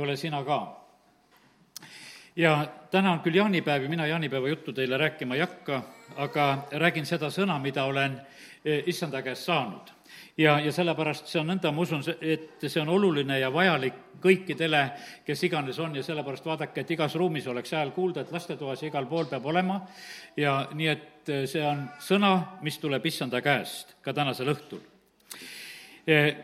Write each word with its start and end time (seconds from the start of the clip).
ole 0.00 0.16
sina 0.16 0.44
ka. 0.44 0.76
ja 2.36 2.66
täna 2.90 3.12
on 3.12 3.20
küll 3.20 3.36
jaanipäev 3.36 3.82
ja 3.82 3.88
mina 3.88 4.06
jaanipäeva 4.06 4.48
juttu 4.48 4.72
teile 4.72 4.98
rääkima 4.98 5.34
ei 5.34 5.40
hakka, 5.40 5.82
aga 6.16 6.46
räägin 6.72 7.06
seda 7.06 7.30
sõna, 7.30 7.58
mida 7.60 7.84
olen 7.84 8.20
eh, 8.64 8.82
issanda 8.86 9.22
käest 9.22 9.44
saanud. 9.44 9.90
ja, 10.38 10.58
ja 10.60 10.72
sellepärast 10.72 11.26
see 11.26 11.40
on 11.40 11.50
nõnda, 11.52 11.72
ma 11.72 11.82
usun, 11.82 12.02
et 12.20 12.64
see 12.66 12.82
on 12.82 12.88
oluline 12.88 13.38
ja 13.38 13.52
vajalik 13.52 13.94
kõikidele, 14.20 14.82
kes 15.24 15.42
iganes 15.44 15.78
on 15.78 15.96
ja 15.96 16.02
sellepärast 16.02 16.46
vaadake, 16.46 16.80
et 16.80 16.90
igas 16.90 17.14
ruumis 17.14 17.46
oleks 17.46 17.72
hääl 17.72 17.90
kuulda, 17.90 18.20
et 18.20 18.32
lastetoas 18.32 18.82
ja 18.82 18.88
igal 18.88 19.06
pool 19.06 19.26
peab 19.30 19.46
olema 19.46 19.80
ja 20.36 20.68
nii, 20.74 20.88
et 20.88 21.28
eh, 21.28 21.44
see 21.46 21.66
on 21.66 21.86
sõna, 22.00 22.32
mis 22.62 22.78
tuleb 22.78 23.06
issanda 23.06 23.40
käest 23.40 23.96
ka 24.02 24.14
tänasel 24.16 24.54
õhtul. 24.54 24.80
Eh, 26.06 26.34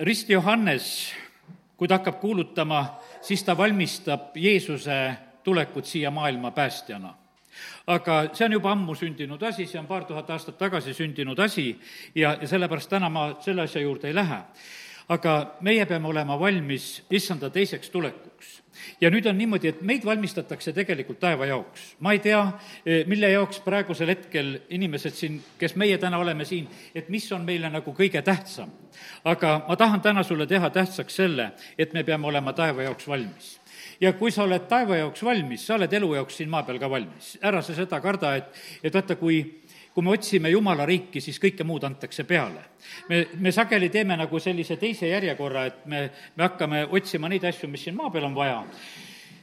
Rist 0.00 0.30
Johannes 0.30 1.12
kui 1.82 1.88
ta 1.90 1.96
hakkab 1.98 2.20
kuulutama, 2.20 3.00
siis 3.20 3.42
ta 3.42 3.56
valmistab 3.58 4.36
Jeesuse 4.38 5.14
tulekut 5.42 5.84
siia 5.84 6.10
maailma 6.14 6.50
päästjana 6.54 7.14
aga 7.86 8.28
see 8.32 8.44
on 8.46 8.52
juba 8.52 8.70
ammu 8.70 8.94
sündinud 8.94 9.42
asi, 9.42 9.66
see 9.66 9.80
on 9.80 9.86
paar 9.86 10.04
tuhat 10.06 10.30
aastat 10.30 10.58
tagasi 10.58 10.94
sündinud 10.94 11.38
asi 11.42 11.72
ja, 12.14 12.36
ja 12.40 12.48
sellepärast 12.48 12.90
täna 12.90 13.08
ma 13.10 13.24
selle 13.42 13.66
asja 13.66 13.82
juurde 13.82 14.08
ei 14.08 14.14
lähe. 14.14 14.38
aga 15.08 15.56
meie 15.60 15.86
peame 15.86 16.08
olema 16.08 16.38
valmis 16.40 17.02
issanda 17.10 17.50
teiseks 17.50 17.90
tulekuks 17.90 18.61
ja 19.00 19.10
nüüd 19.10 19.26
on 19.26 19.38
niimoodi, 19.38 19.68
et 19.72 19.82
meid 19.82 20.04
valmistatakse 20.04 20.72
tegelikult 20.72 21.20
taeva 21.20 21.46
jaoks. 21.46 21.94
ma 22.00 22.12
ei 22.12 22.18
tea, 22.18 22.42
eh, 22.86 23.06
mille 23.06 23.30
jaoks 23.30 23.60
praegusel 23.60 24.08
hetkel 24.08 24.58
inimesed 24.70 25.14
siin, 25.14 25.40
kes 25.58 25.76
meie 25.76 25.98
täna 25.98 26.18
oleme 26.18 26.44
siin, 26.44 26.68
et 26.94 27.08
mis 27.08 27.32
on 27.32 27.44
meile 27.44 27.70
nagu 27.70 27.94
kõige 27.94 28.22
tähtsam. 28.22 28.70
aga 29.24 29.64
ma 29.68 29.76
tahan 29.76 30.00
täna 30.00 30.22
sulle 30.22 30.46
teha 30.46 30.70
tähtsaks 30.70 31.16
selle, 31.16 31.52
et 31.78 31.92
me 31.92 32.04
peame 32.04 32.26
olema 32.26 32.52
taeva 32.52 32.82
jaoks 32.82 33.08
valmis 33.08 33.62
ja 34.02 34.12
kui 34.18 34.32
sa 34.34 34.44
oled 34.46 34.66
taeva 34.70 34.96
jaoks 34.98 35.22
valmis, 35.24 35.66
sa 35.66 35.76
oled 35.76 35.92
elu 35.92 36.14
jaoks 36.16 36.40
siin 36.40 36.50
maa 36.50 36.64
peal 36.66 36.78
ka 36.82 36.90
valmis. 36.90 37.36
ära 37.42 37.62
sa 37.62 37.74
seda 37.74 38.00
karda, 38.00 38.34
et, 38.36 38.62
et 38.82 38.94
vaata, 38.94 39.16
kui 39.16 39.61
kui 39.94 40.04
me 40.04 40.10
otsime 40.10 40.50
Jumala 40.50 40.86
riiki, 40.88 41.20
siis 41.20 41.38
kõike 41.40 41.64
muud 41.68 41.84
antakse 41.84 42.24
peale. 42.24 42.64
me, 43.08 43.26
me 43.38 43.52
sageli 43.52 43.88
teeme 43.88 44.16
nagu 44.16 44.40
sellise 44.40 44.76
teise 44.76 45.08
järjekorra, 45.08 45.64
et 45.66 45.86
me, 45.86 46.02
me 46.36 46.44
hakkame 46.44 46.86
otsima 46.90 47.28
neid 47.28 47.44
asju, 47.44 47.68
mis 47.68 47.84
siin 47.84 47.96
maa 47.96 48.10
peal 48.10 48.24
on 48.24 48.34
vaja, 48.34 48.62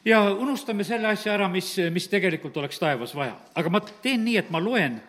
ja 0.05 0.21
unustame 0.33 0.83
selle 0.83 1.07
asja 1.07 1.33
ära, 1.35 1.49
mis, 1.51 1.75
mis 1.93 2.07
tegelikult 2.09 2.57
oleks 2.57 2.79
taevas 2.79 3.15
vaja. 3.15 3.35
aga 3.55 3.69
ma 3.69 3.81
teen 4.01 4.25
nii, 4.25 4.37
et 4.41 4.49
ma 4.49 4.61
loen 4.63 4.99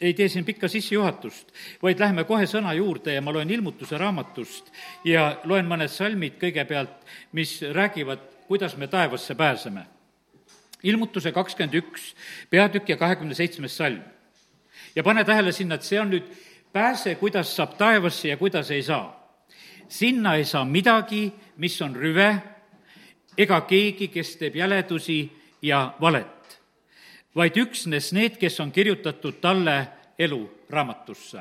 ei 0.00 0.12
tee 0.14 0.28
siin 0.28 0.44
pikka 0.44 0.68
sissejuhatust, 0.68 1.52
vaid 1.82 2.00
läheme 2.00 2.26
kohe 2.28 2.44
sõna 2.46 2.74
juurde 2.76 3.14
ja 3.14 3.22
ma 3.24 3.32
loen 3.32 3.50
ilmutuse 3.50 3.98
raamatust 3.98 4.68
ja 5.08 5.38
loen 5.44 5.68
mõned 5.68 5.88
salmid 5.88 6.36
kõigepealt, 6.42 6.98
mis 7.32 7.62
räägivad, 7.72 8.20
kuidas 8.50 8.76
me 8.76 8.86
taevasse 8.86 9.34
pääseme. 9.34 9.86
ilmutuse 10.82 11.32
kakskümmend 11.32 11.74
üks, 11.74 12.14
peatükk 12.50 12.88
ja 12.88 12.96
kahekümne 12.96 13.34
seitsmes 13.34 13.76
salm 13.76 14.04
ja 14.96 15.02
pane 15.02 15.24
tähele 15.24 15.52
sinna, 15.52 15.74
et 15.74 15.84
see 15.84 16.00
on 16.00 16.10
nüüd 16.10 16.28
pääse, 16.72 17.14
kuidas 17.20 17.52
saab 17.56 17.76
taevasse 17.78 18.28
ja 18.28 18.36
kuidas 18.36 18.70
ei 18.70 18.82
saa. 18.82 19.12
sinna 19.88 20.34
ei 20.34 20.44
saa 20.44 20.64
midagi, 20.64 21.32
mis 21.56 21.82
on 21.82 21.94
rüve, 21.96 22.42
ega 23.38 23.60
keegi, 23.60 24.08
kes 24.08 24.36
teeb 24.36 24.56
jäledusi 24.56 25.30
ja 25.62 25.94
valet, 26.00 26.58
vaid 27.36 27.56
üksnes 27.56 28.12
need, 28.12 28.36
kes 28.40 28.60
on 28.60 28.72
kirjutatud 28.72 29.40
talle 29.40 29.88
eluraamatusse. 30.18 31.40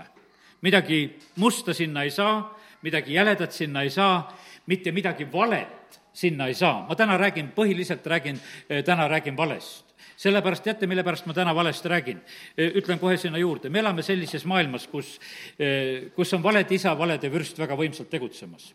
midagi 0.61 1.19
musta 1.35 1.73
sinna 1.73 2.03
ei 2.03 2.11
saa, 2.11 2.59
midagi 2.81 3.13
jäledat 3.13 3.51
sinna 3.51 3.81
ei 3.81 3.89
saa, 3.89 4.37
mitte 4.65 4.91
midagi 4.91 5.31
valet 5.31 6.01
sinna 6.13 6.47
ei 6.47 6.53
saa. 6.53 6.85
ma 6.89 6.95
täna 6.95 7.17
räägin, 7.17 7.51
põhiliselt 7.51 8.05
räägin, 8.05 8.39
täna 8.85 9.07
räägin 9.07 9.37
valest 9.37 9.84
sellepärast 10.17 10.63
teate, 10.63 10.87
mille 10.87 11.03
pärast 11.03 11.25
ma 11.25 11.33
täna 11.33 11.55
valesti 11.55 11.89
räägin? 11.89 12.21
ütlen 12.57 12.99
kohe 12.99 13.17
sinna 13.17 13.37
juurde, 13.37 13.69
me 13.69 13.79
elame 13.79 14.03
sellises 14.03 14.45
maailmas, 14.45 14.87
kus, 14.87 15.19
kus 16.15 16.33
on 16.33 16.43
valede 16.43 16.75
isa, 16.75 16.97
valede 16.97 17.31
vürst 17.31 17.59
väga 17.59 17.77
võimsalt 17.79 18.09
tegutsemas. 18.09 18.73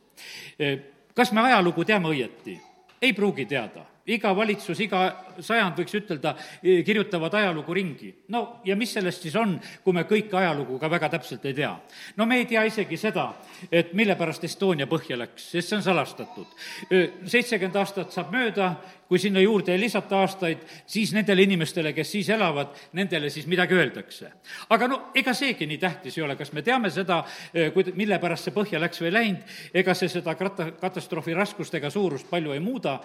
kas 1.15 1.33
me 1.33 1.47
ajalugu 1.49 1.85
teame 1.85 2.13
õieti? 2.13 2.59
ei 3.03 3.13
pruugi 3.17 3.47
teada 3.49 3.87
iga 4.07 4.33
valitsus, 4.37 4.81
iga 4.81 5.01
sajand, 5.41 5.79
võiks 5.81 5.97
ütelda, 5.97 6.35
kirjutavad 6.63 7.35
ajalugu 7.41 7.75
ringi. 7.75 8.13
no 8.29 8.61
ja 8.65 8.77
mis 8.77 8.93
sellest 8.93 9.23
siis 9.23 9.37
on, 9.37 9.59
kui 9.85 9.97
me 9.97 10.05
kõike 10.09 10.37
ajalugu 10.37 10.79
ka 10.79 10.91
väga 10.91 11.09
täpselt 11.17 11.45
ei 11.45 11.55
tea? 11.55 11.73
no 12.17 12.27
me 12.27 12.41
ei 12.41 12.47
tea 12.47 12.65
isegi 12.65 12.97
seda, 12.97 13.31
et 13.71 13.93
mille 13.95 14.17
pärast 14.17 14.45
Estonia 14.45 14.87
põhja 14.87 15.19
läks, 15.19 15.51
sest 15.53 15.69
see 15.69 15.77
on 15.77 15.83
salastatud. 15.83 16.47
seitsekümmend 17.27 17.77
aastat 17.77 18.13
saab 18.13 18.33
mööda, 18.35 18.75
kui 19.11 19.19
sinna 19.19 19.41
juurde 19.43 19.73
ei 19.75 19.81
lisata 19.83 20.21
aastaid, 20.23 20.61
siis 20.87 21.11
nendele 21.11 21.43
inimestele, 21.43 21.91
kes 21.93 22.13
siis 22.15 22.29
elavad, 22.31 22.77
nendele 22.95 23.27
siis 23.31 23.49
midagi 23.51 23.75
öeldakse. 23.75 24.31
aga 24.71 24.89
no 24.89 25.01
ega 25.19 25.35
seegi 25.35 25.67
nii 25.67 25.79
tähtis 25.83 26.19
ei 26.19 26.23
ole, 26.23 26.37
kas 26.39 26.53
me 26.55 26.63
teame 26.63 26.91
seda, 26.95 27.25
kui, 27.75 27.85
mille 27.99 28.21
pärast 28.23 28.47
see 28.47 28.55
põhja 28.55 28.79
läks 28.79 29.03
või 29.03 29.11
ei 29.11 29.17
läinud, 29.17 29.57
ega 29.83 29.95
see 29.99 30.13
seda 30.13 30.37
kata-, 30.39 30.71
katastroofi 30.79 31.35
raskust 31.35 31.75
ega 31.75 31.91
suurust 31.91 32.31
palju 32.31 32.55
ei 32.55 32.63
muuda, 32.63 33.01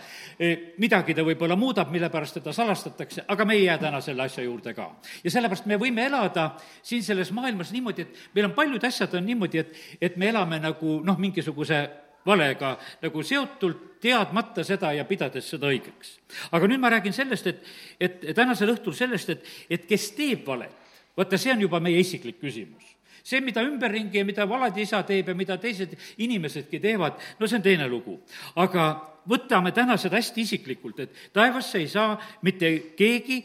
midagi 0.85 1.15
ta 1.17 1.25
võib-olla 1.25 1.57
muudab, 1.59 1.91
mille 1.93 2.09
pärast 2.13 2.39
teda 2.39 2.53
salastatakse, 2.55 3.25
aga 3.31 3.45
me 3.45 3.57
ei 3.57 3.65
jää 3.65 3.77
täna 3.81 4.01
selle 4.03 4.25
asja 4.25 4.45
juurde 4.45 4.73
ka. 4.77 4.87
ja 5.23 5.33
sellepärast 5.33 5.67
me 5.69 5.79
võime 5.81 6.05
elada 6.05 6.51
siin 6.83 7.03
selles 7.03 7.31
maailmas 7.35 7.73
niimoodi, 7.73 8.05
et 8.05 8.23
meil 8.35 8.49
on 8.49 8.55
paljud 8.57 8.83
asjad 8.83 9.13
on 9.17 9.25
niimoodi, 9.25 9.63
et, 9.63 9.77
et 10.01 10.17
me 10.17 10.29
elame 10.29 10.59
nagu 10.63 10.99
noh, 11.03 11.19
mingisuguse 11.19 11.81
valega 12.25 12.75
nagu 13.03 13.23
seotult, 13.23 13.83
teadmata 14.01 14.63
seda 14.65 14.91
ja 14.93 15.05
pidades 15.05 15.47
seda 15.49 15.69
õigeks. 15.71 16.17
aga 16.51 16.67
nüüd 16.69 16.81
ma 16.81 16.91
räägin 16.93 17.13
sellest, 17.13 17.47
et, 17.47 17.69
et 17.99 18.25
tänasel 18.35 18.73
õhtul 18.75 18.93
sellest, 18.97 19.29
et, 19.29 19.53
et 19.69 19.87
kes 19.89 20.11
teeb 20.17 20.45
valet, 20.47 20.73
vaata, 21.17 21.37
see 21.41 21.53
on 21.53 21.65
juba 21.65 21.79
meie 21.81 22.01
isiklik 22.01 22.41
küsimus 22.41 22.95
see, 23.25 23.41
mida 23.41 23.63
ümberringi 23.65 24.21
ja 24.21 24.27
mida 24.27 24.45
valade 24.49 24.83
isa 24.83 25.01
teeb 25.07 25.31
ja 25.31 25.35
mida 25.37 25.57
teised 25.61 25.95
inimesedki 26.21 26.79
teevad, 26.79 27.19
no 27.39 27.49
see 27.49 27.59
on 27.59 27.65
teine 27.65 27.89
lugu. 27.89 28.19
aga 28.55 28.87
võtame 29.29 29.73
täna 29.73 29.97
seda 29.97 30.19
hästi 30.19 30.45
isiklikult, 30.45 30.99
et 30.99 31.21
taevasse 31.33 31.79
ei 31.81 31.87
saa 31.89 32.15
mitte 32.45 32.71
keegi, 32.97 33.41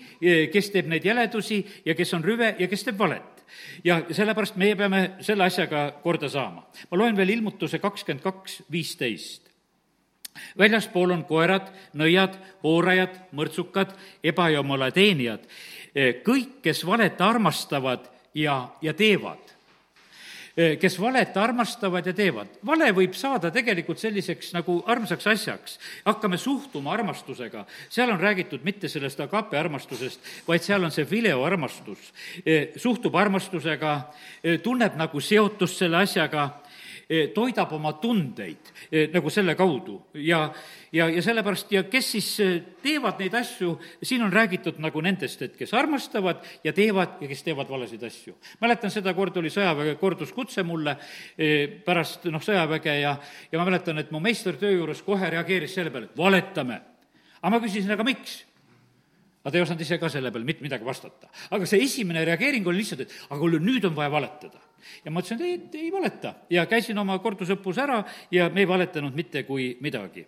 kes 0.53 0.73
teeb 0.75 0.91
neid 0.93 1.05
jäledusi 1.05 1.63
ja 1.87 1.97
kes 1.97 2.15
on 2.15 2.25
rüve 2.25 2.55
ja 2.59 2.69
kes 2.69 2.85
teeb 2.85 2.99
valet 3.01 3.45
ja 3.85 3.99
sellepärast 4.15 4.59
meie 4.61 4.77
peame 4.79 5.17
selle 5.27 5.49
asjaga 5.49 5.89
korda 6.05 6.29
saama. 6.29 6.67
ma 6.91 6.99
loen 6.99 7.17
veel 7.17 7.39
ilmutuse 7.39 7.79
kakskümmend 7.79 8.23
kaks, 8.23 8.63
viisteist 8.71 9.49
väljaspool 10.59 11.11
on 11.11 11.25
koerad, 11.27 11.73
nõiad, 11.99 12.37
hoorajad, 12.63 13.17
mõrtsukad, 13.35 13.91
ebajumala 14.25 14.91
teenijad, 14.95 15.43
kõik, 16.25 16.61
kes 16.63 16.85
valet 16.87 17.21
armastavad 17.21 18.07
ja, 18.35 18.63
ja 18.83 18.95
teevad 18.95 19.50
kes 20.55 20.97
valet 21.01 21.37
armastavad 21.37 22.07
ja 22.07 22.13
teevad. 22.13 22.49
vale 22.67 22.91
võib 22.93 23.15
saada 23.15 23.51
tegelikult 23.51 23.99
selliseks 23.99 24.53
nagu 24.53 24.83
armsaks 24.87 25.27
asjaks. 25.27 25.79
hakkame 26.05 26.39
suhtuma 26.39 26.93
armastusega, 26.93 27.67
seal 27.89 28.11
on 28.11 28.21
räägitud 28.21 28.65
mitte 28.65 28.89
sellest 28.89 29.21
agape 29.21 29.59
armastusest, 29.59 30.21
vaid 30.49 30.63
seal 30.63 30.85
on 30.85 30.91
see 30.91 31.05
fileo 31.05 31.45
armastus. 31.45 32.13
Eh, 32.47 32.69
suhtub 32.77 33.15
armastusega, 33.15 34.01
eh, 34.43 34.59
tunneb 34.61 34.97
nagu 34.97 35.21
seotust 35.21 35.79
selle 35.79 35.97
asjaga 35.97 36.51
Eh, 36.51 36.70
toidab 37.35 37.73
oma 37.75 37.93
tundeid 37.99 38.71
eh, 38.91 39.09
nagu 39.11 39.31
selle 39.35 39.57
kaudu 39.59 39.97
ja, 40.23 40.45
ja, 40.95 41.09
ja 41.11 41.23
sellepärast 41.25 41.73
ja 41.75 41.83
kes 41.91 42.11
siis 42.15 42.29
eh, 42.45 42.53
teevad 42.83 43.19
neid 43.19 43.35
asju, 43.35 43.73
siin 44.03 44.23
on 44.23 44.31
räägitud 44.33 44.79
nagu 44.83 45.03
nendest, 45.03 45.43
et 45.43 45.57
kes 45.59 45.75
armastavad 45.75 46.45
ja 46.65 46.73
teevad 46.77 47.19
ja 47.23 47.31
kes 47.31 47.43
teevad 47.47 47.71
valesid 47.71 48.05
asju. 48.07 48.37
mäletan 48.63 48.95
seda, 48.95 49.15
kord 49.19 49.41
oli 49.43 49.51
sõjaväe 49.51 49.97
korduskutse 50.01 50.63
mulle 50.67 50.97
pärast 51.85 52.29
noh, 52.31 52.43
sõjaväge 52.45 52.95
ja, 53.01 53.17
ja 53.51 53.59
ma 53.59 53.67
mäletan, 53.67 53.99
et 53.99 54.15
mu 54.15 54.23
meister 54.23 54.59
töö 54.61 54.77
juures 54.77 55.03
kohe 55.03 55.35
reageeris 55.35 55.75
selle 55.75 55.91
peale, 55.91 56.13
et 56.13 56.19
valetame. 56.19 56.81
aga 57.41 57.55
ma 57.57 57.63
küsisin, 57.65 57.91
aga 57.91 58.07
miks? 58.07 58.45
ta 59.43 59.57
ei 59.57 59.65
osanud 59.65 59.83
ise 59.83 59.99
ka 59.99 60.09
selle 60.13 60.31
peale 60.31 60.47
mitte 60.47 60.63
midagi 60.63 60.87
vastata. 60.87 61.27
aga 61.51 61.67
see 61.67 61.83
esimene 61.83 62.23
reageering 62.29 62.67
oli 62.71 62.85
lihtsalt, 62.85 63.09
et 63.09 63.23
aga 63.35 63.55
nüüd 63.59 63.91
on 63.91 63.99
vaja 63.99 64.13
valetada 64.15 64.70
ja 65.05 65.11
ma 65.11 65.23
ütlesin, 65.23 65.41
et 65.41 65.75
ei, 65.75 65.87
ei 65.87 65.93
valeta 65.93 66.35
ja 66.51 66.67
käisin 66.71 66.99
oma 66.99 67.19
kordusõppus 67.23 67.79
ära 67.83 68.01
ja 68.33 68.49
me 68.53 68.65
ei 68.65 68.69
valetanud 68.69 69.17
mitte 69.17 69.43
kui 69.49 69.73
midagi. 69.81 70.27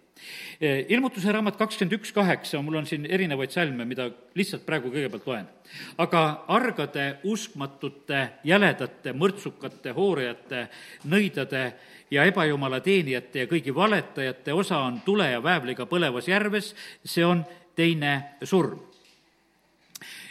E, 0.61 0.87
ilmutuse 0.95 1.33
raamat 1.33 1.57
kakskümmend 1.61 1.97
üks 1.99 2.13
kaheksa, 2.15 2.61
mul 2.63 2.81
on 2.83 2.87
siin 2.87 3.07
erinevaid 3.11 3.55
salme, 3.55 3.87
mida 3.89 4.09
lihtsalt 4.39 4.67
praegu 4.67 4.93
kõigepealt 4.93 5.27
loen. 5.27 5.49
aga 5.99 6.45
argade, 6.49 7.07
uskmatute, 7.25 8.29
jäledate, 8.45 9.15
mõrtsukate, 9.17 9.95
hoorajate, 9.97 10.67
nõidade 11.09 11.65
ja 12.13 12.25
ebajumala 12.29 12.81
teenijate 12.81 13.45
ja 13.45 13.51
kõigi 13.51 13.75
valetajate 13.75 14.53
osa 14.53 14.79
on 14.85 15.01
tule 15.05 15.31
ja 15.31 15.43
väävliga 15.43 15.87
põlevas 15.87 16.29
järves, 16.29 16.75
see 17.05 17.25
on 17.25 17.45
teine 17.77 18.37
surm. 18.43 18.79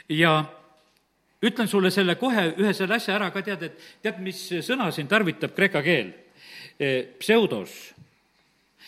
ja 0.09 0.60
ütlen 1.41 1.67
sulle 1.67 1.91
selle 1.91 2.15
kohe, 2.19 2.51
ühe 2.57 2.73
selle 2.77 2.97
asja 2.97 3.15
ära 3.17 3.31
ka, 3.33 3.43
tead, 3.45 3.63
et 3.69 3.87
tead, 4.03 4.19
mis 4.23 4.39
sõna 4.65 4.91
siin 4.93 5.09
tarvitab 5.09 5.55
kreeka 5.57 5.81
keel? 5.85 6.13
E, 6.79 6.91
pseudos. 7.21 7.73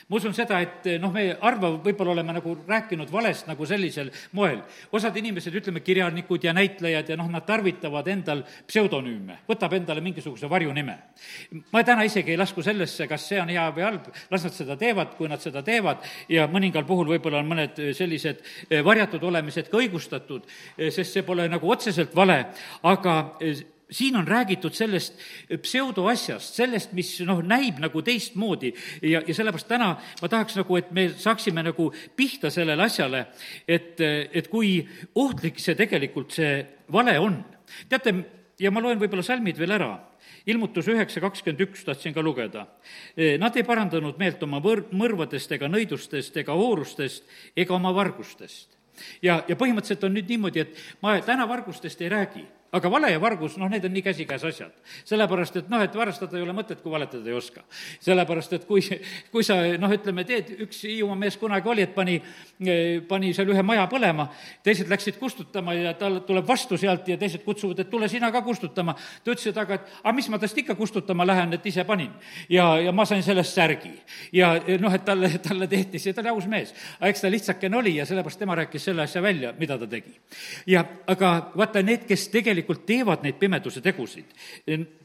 Ma 0.10 0.18
usun 0.18 0.34
seda, 0.36 0.60
et 0.64 0.88
noh, 1.02 1.12
me 1.14 1.26
harva 1.42 1.72
võib-olla 1.84 2.14
oleme 2.16 2.36
nagu 2.36 2.56
rääkinud 2.68 3.12
valest 3.12 3.48
nagu 3.48 3.66
sellisel 3.66 4.12
moel. 4.38 4.62
osad 4.92 5.16
inimesed, 5.18 5.56
ütleme, 5.56 5.84
kirjanikud 5.84 6.44
ja 6.44 6.54
näitlejad 6.54 7.10
ja 7.10 7.18
noh, 7.20 7.30
nad 7.32 7.46
tarvitavad 7.48 8.08
endal 8.12 8.44
pseudonüüme, 8.68 9.40
võtab 9.50 9.74
endale 9.78 10.02
mingisuguse 10.02 10.50
varjunime. 10.50 10.98
ma 11.72 11.84
täna 11.84 12.04
isegi 12.04 12.32
ei 12.32 12.38
lasku 12.38 12.64
sellesse, 12.64 13.08
kas 13.08 13.28
see 13.28 13.42
on 13.42 13.50
hea 13.50 13.68
või 13.76 13.88
halb, 13.88 14.10
las 14.32 14.44
nad 14.44 14.56
seda 14.56 14.78
teevad, 14.78 15.16
kui 15.18 15.30
nad 15.32 15.42
seda 15.42 15.64
teevad 15.64 16.04
ja 16.30 16.48
mõningal 16.48 16.86
puhul 16.86 17.08
võib-olla 17.16 17.42
on 17.44 17.52
mõned 17.52 17.84
sellised 17.96 18.44
varjatud 18.84 19.24
olemised 19.24 19.70
ka 19.72 19.80
õigustatud, 19.82 20.48
sest 20.78 21.12
see 21.12 21.24
pole 21.24 21.48
nagu 21.52 21.70
otseselt 21.70 22.16
vale, 22.16 22.44
aga 22.84 23.16
siin 23.94 24.16
on 24.18 24.28
räägitud 24.28 24.74
sellest 24.76 25.20
pseudoasjast, 25.62 26.58
sellest, 26.58 26.94
mis 26.98 27.16
noh, 27.28 27.44
näib 27.46 27.80
nagu 27.84 28.02
teistmoodi 28.06 28.74
ja, 29.02 29.22
ja 29.22 29.36
sellepärast 29.36 29.70
täna 29.70 29.94
ma 30.22 30.30
tahaks 30.32 30.58
nagu, 30.60 30.78
et 30.80 30.92
me 30.96 31.10
saaksime 31.18 31.64
nagu 31.66 31.90
pihta 32.18 32.52
sellele 32.54 32.88
asjale, 32.88 33.28
et, 33.68 34.02
et 34.02 34.50
kui 34.52 34.80
ohtlik 35.16 35.62
see 35.62 35.78
tegelikult, 35.80 36.34
see 36.34 36.56
vale 36.94 37.18
on. 37.22 37.38
teate, 37.90 38.16
ja 38.60 38.72
ma 38.72 38.82
loen 38.84 39.00
võib-olla 39.02 39.26
salmid 39.26 39.60
veel 39.60 39.78
ära 39.78 39.94
ilmutus 40.48 40.88
üheksa 40.92 41.22
kakskümmend 41.24 41.62
üks 41.68 41.86
tahtsin 41.88 42.14
ka 42.16 42.24
lugeda. 42.24 42.66
Nad 43.40 43.56
ei 43.56 43.64
parandanud 43.68 44.18
meelt 44.20 44.44
oma 44.44 44.60
võr-, 44.64 44.86
mõrvadest 44.92 45.54
ega 45.56 45.70
nõidustest 45.72 46.36
ega 46.42 46.56
hoorustest 46.58 47.24
ega 47.56 47.76
oma 47.76 47.94
vargustest. 47.96 48.70
ja, 49.22 49.44
ja 49.48 49.56
põhimõtteliselt 49.56 50.04
on 50.04 50.14
nüüd 50.14 50.30
niimoodi, 50.30 50.60
et 50.60 50.84
ma 51.02 51.16
täna 51.22 51.48
vargustest 51.50 52.02
ei 52.02 52.12
räägi 52.14 52.44
aga 52.74 52.90
vale 52.90 53.12
ja 53.14 53.20
vargus, 53.22 53.56
noh, 53.62 53.70
need 53.70 53.84
on 53.86 53.94
nii 53.94 54.02
käsikäes 54.02 54.44
asjad. 54.50 54.72
sellepärast, 55.06 55.56
et 55.62 55.70
noh, 55.70 55.82
et 55.82 55.96
varastada 55.96 56.38
ei 56.38 56.44
ole 56.44 56.56
mõtet, 56.58 56.80
kui 56.82 56.92
valetada 56.92 57.30
ei 57.30 57.36
oska. 57.38 57.62
sellepärast, 58.02 58.54
et 58.58 58.66
kui, 58.66 58.82
kui 59.32 59.44
sa 59.46 59.60
noh, 59.78 59.94
ütleme, 59.94 60.26
teed, 60.26 60.50
üks 60.66 60.82
Hiiumaa 60.88 61.20
mees 61.20 61.38
kunagi 61.38 61.70
oli, 61.70 61.86
et 61.86 61.94
pani, 61.94 62.18
pani 63.08 63.34
seal 63.34 63.52
ühe 63.54 63.62
maja 63.66 63.86
põlema, 63.92 64.26
teised 64.66 64.90
läksid 64.90 65.20
kustutama 65.22 65.76
ja 65.78 65.94
tal 66.00 66.20
tuleb 66.26 66.48
vastu 66.48 66.78
sealt 66.82 67.08
ja 67.08 67.18
teised 67.22 67.44
kutsuvad, 67.46 67.84
et 67.84 67.92
tule 67.92 68.10
sina 68.10 68.32
ka 68.34 68.42
kustutama. 68.42 68.98
ta 69.24 69.36
ütles, 69.36 69.46
et 69.54 69.62
aga, 69.62 69.78
et 69.78 69.94
aga 70.02 70.16
mis 70.18 70.30
ma 70.34 70.42
tast 70.42 70.58
ikka 70.58 70.76
kustutama 70.76 71.28
lähen, 71.30 71.54
et 71.54 71.66
ise 71.66 71.86
panin. 71.86 72.10
ja, 72.50 72.80
ja 72.82 72.92
ma 72.92 73.06
sain 73.06 73.24
sellest 73.24 73.54
särgi. 73.54 73.94
ja 74.34 74.56
noh, 74.82 74.94
et 74.94 75.06
talle, 75.06 75.30
talle 75.46 75.68
tehti, 75.68 76.02
see, 76.02 76.14
ta 76.14 76.26
oli 76.26 76.34
aus 76.34 76.50
mees. 76.50 76.74
aga 76.98 77.14
eks 77.14 77.22
ta 77.22 77.30
lihtsakene 77.30 77.78
oli 77.78 77.96
ja 78.00 78.10
sellepärast 78.10 78.40
tema 78.40 78.58
rääkis 78.58 78.90
selle 78.90 79.06
asja 79.06 79.22
välja, 79.22 79.54
mida 79.60 79.78
ta 79.78 79.88
tegi. 79.88 80.18
ja 80.66 80.86
aga 81.08 81.36
vaata, 81.54 81.86
need, 81.86 82.10
kes 82.10 82.28
tegelikult 82.34 82.63
tegelikult 82.64 82.86
teevad 82.88 83.24
neid 83.24 83.38
pimeduse 83.40 83.82
tegusid. 83.84 84.26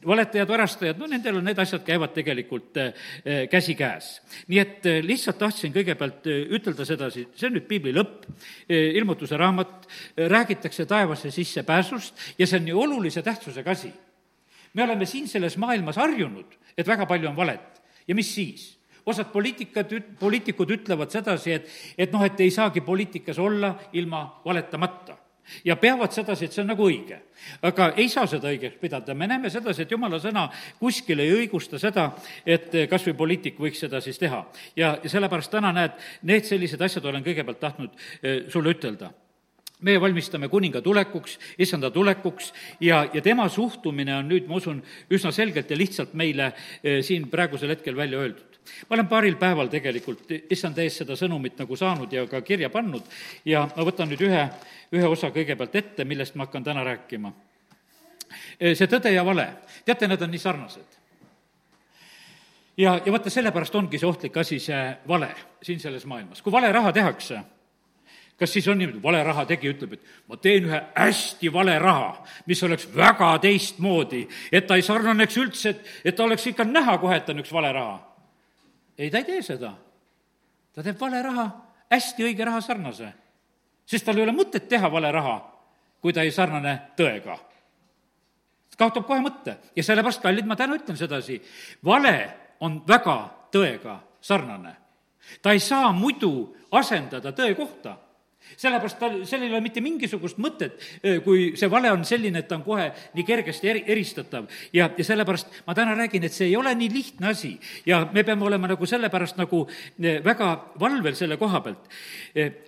valetajad, 0.05 0.47
varastajad, 0.47 0.97
no 0.97 1.07
nendel 1.07 1.37
on 1.37 1.45
need 1.45 1.59
asjad 1.59 1.83
käivad 1.83 2.13
tegelikult 2.15 2.77
eh, 2.77 2.93
eh, 3.25 3.49
käsikäes. 3.49 4.21
nii 4.47 4.59
et 4.59 4.85
eh, 4.85 5.03
lihtsalt 5.03 5.37
tahtsin 5.37 5.73
kõigepealt 5.73 6.25
ütelda 6.25 6.85
sedasi, 6.85 7.27
see 7.35 7.47
on 7.47 7.57
nüüd 7.57 7.67
piibli 7.67 7.93
lõpp, 7.93 8.25
ilmutuse 8.69 9.37
raamat, 9.37 9.87
räägitakse 10.17 10.85
taevasse 10.85 11.31
sissepääsust 11.31 12.39
ja 12.39 12.47
see 12.47 12.59
on 12.59 12.65
nii 12.65 12.73
olulise 12.73 13.21
tähtsusega 13.21 13.71
asi. 13.71 13.91
me 14.73 14.83
oleme 14.83 15.05
siin 15.05 15.27
selles 15.27 15.57
maailmas 15.57 15.97
harjunud, 15.97 16.57
et 16.77 16.87
väga 16.87 17.05
palju 17.05 17.29
on 17.29 17.35
valet 17.35 17.81
ja 18.07 18.15
mis 18.15 18.33
siis 18.35 18.77
osad 19.05 19.31
poliitikad, 19.33 19.91
poliitikud 20.19 20.69
ütlevad 20.69 21.09
sedasi, 21.09 21.51
et, 21.51 21.71
et 21.97 22.11
noh, 22.13 22.23
et 22.23 22.39
ei 22.39 22.51
saagi 22.51 22.81
poliitikas 22.81 23.39
olla 23.39 23.73
ilma 23.93 24.41
valetamata 24.45 25.17
ja 25.65 25.75
peavad 25.75 26.13
sedasi, 26.13 26.45
et 26.45 26.55
see 26.55 26.63
on 26.63 26.71
nagu 26.73 26.87
õige. 26.87 27.19
aga 27.61 27.93
ei 27.97 28.09
saa 28.09 28.27
seda 28.27 28.49
õigeks 28.51 28.79
pidada, 28.81 29.13
me 29.15 29.27
näeme 29.27 29.49
sedasi, 29.49 29.83
et 29.83 29.91
jumala 29.91 30.19
sõna 30.19 30.49
kuskil 30.79 31.19
ei 31.19 31.31
õigusta 31.37 31.79
seda, 31.79 32.11
et 32.45 32.73
kas 32.89 33.07
või 33.07 33.15
poliitik 33.23 33.59
võiks 33.59 33.79
seda 33.79 34.01
siis 34.01 34.19
teha. 34.19 34.43
ja, 34.75 34.97
sellepärast 35.05 35.51
täna 35.51 35.71
näed, 35.75 35.97
need 36.23 36.45
sellised 36.45 36.81
asjad 36.81 37.05
olen 37.05 37.23
kõigepealt 37.23 37.59
tahtnud 37.59 37.89
eh, 38.21 38.45
sulle 38.49 38.75
ütelda 38.75 39.11
meie 39.79 39.99
valmistame 40.01 40.49
kuninga 40.51 40.81
tulekuks, 40.83 41.37
issanda 41.63 41.87
tulekuks 41.91 42.51
ja, 42.83 43.05
ja 43.13 43.21
tema 43.23 43.47
suhtumine 43.49 44.17
on 44.17 44.27
nüüd, 44.27 44.49
ma 44.49 44.57
usun, 44.59 44.81
üsna 45.11 45.31
selgelt 45.31 45.71
ja 45.71 45.77
lihtsalt 45.79 46.13
meile 46.19 46.51
eh, 46.83 46.99
siin 47.05 47.29
praegusel 47.31 47.71
hetkel 47.75 47.95
välja 47.95 48.19
öeldud 48.19 48.48
ma 48.89 48.95
olen 48.95 49.07
paaril 49.07 49.35
päeval 49.35 49.67
tegelikult 49.69 50.31
issanda 50.51 50.83
ees 50.83 50.99
seda 51.01 51.15
sõnumit 51.19 51.59
nagu 51.59 51.75
saanud 51.75 52.13
ja 52.13 52.25
ka 52.27 52.41
kirja 52.41 52.69
pannud 52.73 53.03
ja 53.45 53.65
ma 53.75 53.85
võtan 53.85 54.09
nüüd 54.09 54.23
ühe, 54.25 54.45
ühe 54.95 55.07
osa 55.07 55.29
kõigepealt 55.35 55.75
ette, 55.75 56.05
millest 56.05 56.35
ma 56.35 56.47
hakkan 56.47 56.63
täna 56.63 56.83
rääkima. 56.83 57.31
see 58.59 58.87
tõde 58.87 59.13
ja 59.13 59.25
vale, 59.25 59.47
teate, 59.85 60.07
need 60.07 60.21
on 60.21 60.31
nii 60.31 60.39
sarnased. 60.39 60.97
ja, 62.77 62.99
ja 63.05 63.11
vaata, 63.11 63.29
sellepärast 63.29 63.75
ongi 63.75 63.99
see 63.99 64.09
ohtlik 64.09 64.37
asi, 64.37 64.59
see 64.59 64.97
vale 65.07 65.29
siin 65.61 65.79
selles 65.79 66.05
maailmas. 66.05 66.41
kui 66.41 66.51
vale 66.51 66.71
raha 66.71 66.91
tehakse, 66.93 67.39
kas 68.39 68.53
siis 68.53 68.67
on 68.67 68.77
niimoodi, 68.77 69.03
vale 69.03 69.23
raha 69.23 69.45
tegija 69.45 69.73
ütleb, 69.75 69.93
et 69.93 70.03
ma 70.27 70.37
teen 70.37 70.65
ühe 70.65 70.81
hästi 70.95 71.53
vale 71.53 71.79
raha, 71.79 72.25
mis 72.45 72.63
oleks 72.63 72.87
väga 72.95 73.37
teistmoodi, 73.39 74.27
et 74.51 74.67
ta 74.67 74.75
ei 74.75 74.81
sarnaneks 74.81 75.37
üldse, 75.37 75.69
et, 75.69 75.89
et 76.05 76.15
ta 76.15 76.23
oleks 76.23 76.47
ikka 76.47 76.63
näha 76.63 76.97
kohe, 76.97 77.17
et 77.19 77.29
on 77.29 77.43
üks 77.43 77.53
vale 77.53 77.73
raha 77.75 78.08
ei, 78.99 79.09
ta 79.09 79.17
ei 79.17 79.23
tee 79.23 79.41
seda. 79.41 79.73
ta 80.75 80.83
teeb 80.83 80.99
vale 80.99 81.21
raha, 81.23 81.45
hästi 81.91 82.25
õige 82.27 82.45
raha 82.45 82.61
sarnase. 82.61 83.13
sest 83.85 84.05
tal 84.05 84.17
ei 84.17 84.23
ole 84.27 84.35
mõtet 84.35 84.67
teha 84.67 84.91
vale 84.91 85.11
raha, 85.11 85.37
kui 86.01 86.13
ta 86.13 86.21
ei 86.21 86.31
sarnane 86.31 86.91
tõega. 86.99 87.37
kaotab 88.77 89.07
kohe 89.07 89.23
mõtte 89.23 89.57
ja 89.75 89.83
sellepärast, 89.83 90.21
kallid, 90.21 90.45
ma 90.45 90.55
täna 90.55 90.75
ütlen 90.75 90.97
sedasi, 90.97 91.41
vale 91.83 92.15
on 92.59 92.83
väga 92.87 93.17
tõega 93.51 93.99
sarnane. 94.21 94.75
ta 95.41 95.51
ei 95.51 95.59
saa 95.59 95.91
muidu 95.91 96.55
asendada 96.71 97.31
tõe 97.31 97.55
kohta 97.55 97.97
sellepärast 98.57 98.99
tal, 98.99 99.17
sellel 99.29 99.49
ei 99.49 99.55
ole 99.55 99.63
mitte 99.63 99.81
mingisugust 99.83 100.39
mõtet, 100.41 100.79
kui 101.25 101.51
see 101.59 101.69
vale 101.71 101.91
on 101.93 102.05
selline, 102.07 102.41
et 102.41 102.47
ta 102.49 102.57
on 102.57 102.63
kohe 102.65 102.89
nii 103.15 103.25
kergesti 103.27 103.69
eri, 103.69 103.83
eristatav. 103.87 104.47
ja, 104.73 104.89
ja 104.97 105.05
sellepärast 105.05 105.61
ma 105.67 105.75
täna 105.77 105.95
räägin, 105.97 106.23
et 106.23 106.33
see 106.33 106.47
ei 106.49 106.55
ole 106.57 106.73
nii 106.75 106.89
lihtne 106.93 107.33
asi 107.33 107.53
ja 107.85 108.05
me 108.13 108.23
peame 108.23 108.45
olema 108.45 108.67
nagu 108.71 108.85
sellepärast 108.85 109.37
nagu 109.37 109.65
väga 109.99 110.49
valvel 110.79 111.15
selle 111.15 111.37
koha 111.37 111.61
pealt. 111.61 111.91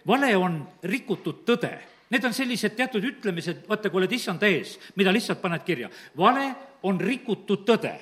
vale 0.08 0.36
on 0.38 0.62
rikutud 0.84 1.46
tõde 1.48 1.78
Need 2.12 2.26
on 2.28 2.34
sellised 2.36 2.74
teatud 2.76 3.06
ütlemised, 3.08 3.64
vaata, 3.70 3.88
kui 3.88 4.02
oled 4.02 4.12
issanda 4.12 4.50
ees, 4.52 4.76
mida 5.00 5.14
lihtsalt 5.16 5.40
paned 5.42 5.64
kirja. 5.64 5.90
vale 6.18 6.50
on 6.84 7.00
rikutud 7.00 7.64
tõde. 7.68 7.94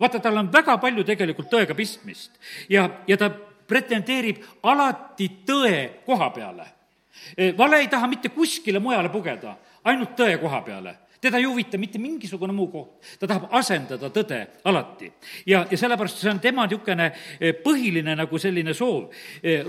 vaata, 0.00 0.18
tal 0.18 0.36
on 0.36 0.50
väga 0.52 0.78
palju 0.82 1.04
tegelikult 1.04 1.50
tõega 1.50 1.74
pistmist 1.74 2.32
ja, 2.68 2.88
ja 3.06 3.16
ta 3.16 3.30
pretendeerib 3.68 4.42
alati 4.70 5.30
tõe 5.46 5.78
koha 6.06 6.30
peale. 6.34 6.66
Vale 7.56 7.80
ei 7.80 7.88
taha 7.88 8.08
mitte 8.10 8.28
kuskile 8.34 8.80
mujale 8.82 9.08
pugeda, 9.12 9.54
ainult 9.84 10.16
tõe 10.18 10.36
koha 10.42 10.60
peale 10.66 10.98
teda 11.24 11.40
ei 11.40 11.46
huvita 11.48 11.78
mitte 11.80 11.96
mingisugune 11.98 12.52
muu 12.52 12.66
koht, 12.68 12.98
ta 13.16 13.28
tahab 13.28 13.48
asendada 13.56 14.10
tõde 14.12 14.42
alati. 14.68 15.08
ja, 15.48 15.62
ja 15.70 15.78
sellepärast 15.80 16.20
see 16.20 16.28
on 16.28 16.40
tema 16.42 16.66
niisugune 16.68 17.06
põhiline 17.64 18.16
nagu 18.18 18.40
selline 18.40 18.74
soov. 18.76 19.08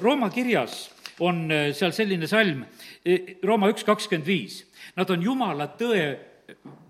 Rooma 0.01 0.27
kirjas 0.35 0.89
on 1.23 1.45
seal 1.71 1.95
selline 1.95 2.27
salm, 2.27 2.65
Rooma 3.43 3.71
üks 3.71 3.87
kakskümmend 3.87 4.27
viis, 4.27 4.65
nad 4.99 5.09
on 5.15 5.23
jumala 5.23 5.69
tõe 5.79 6.03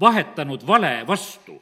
vahetanud 0.01 0.65
vale 0.65 0.97
vastu 1.07 1.59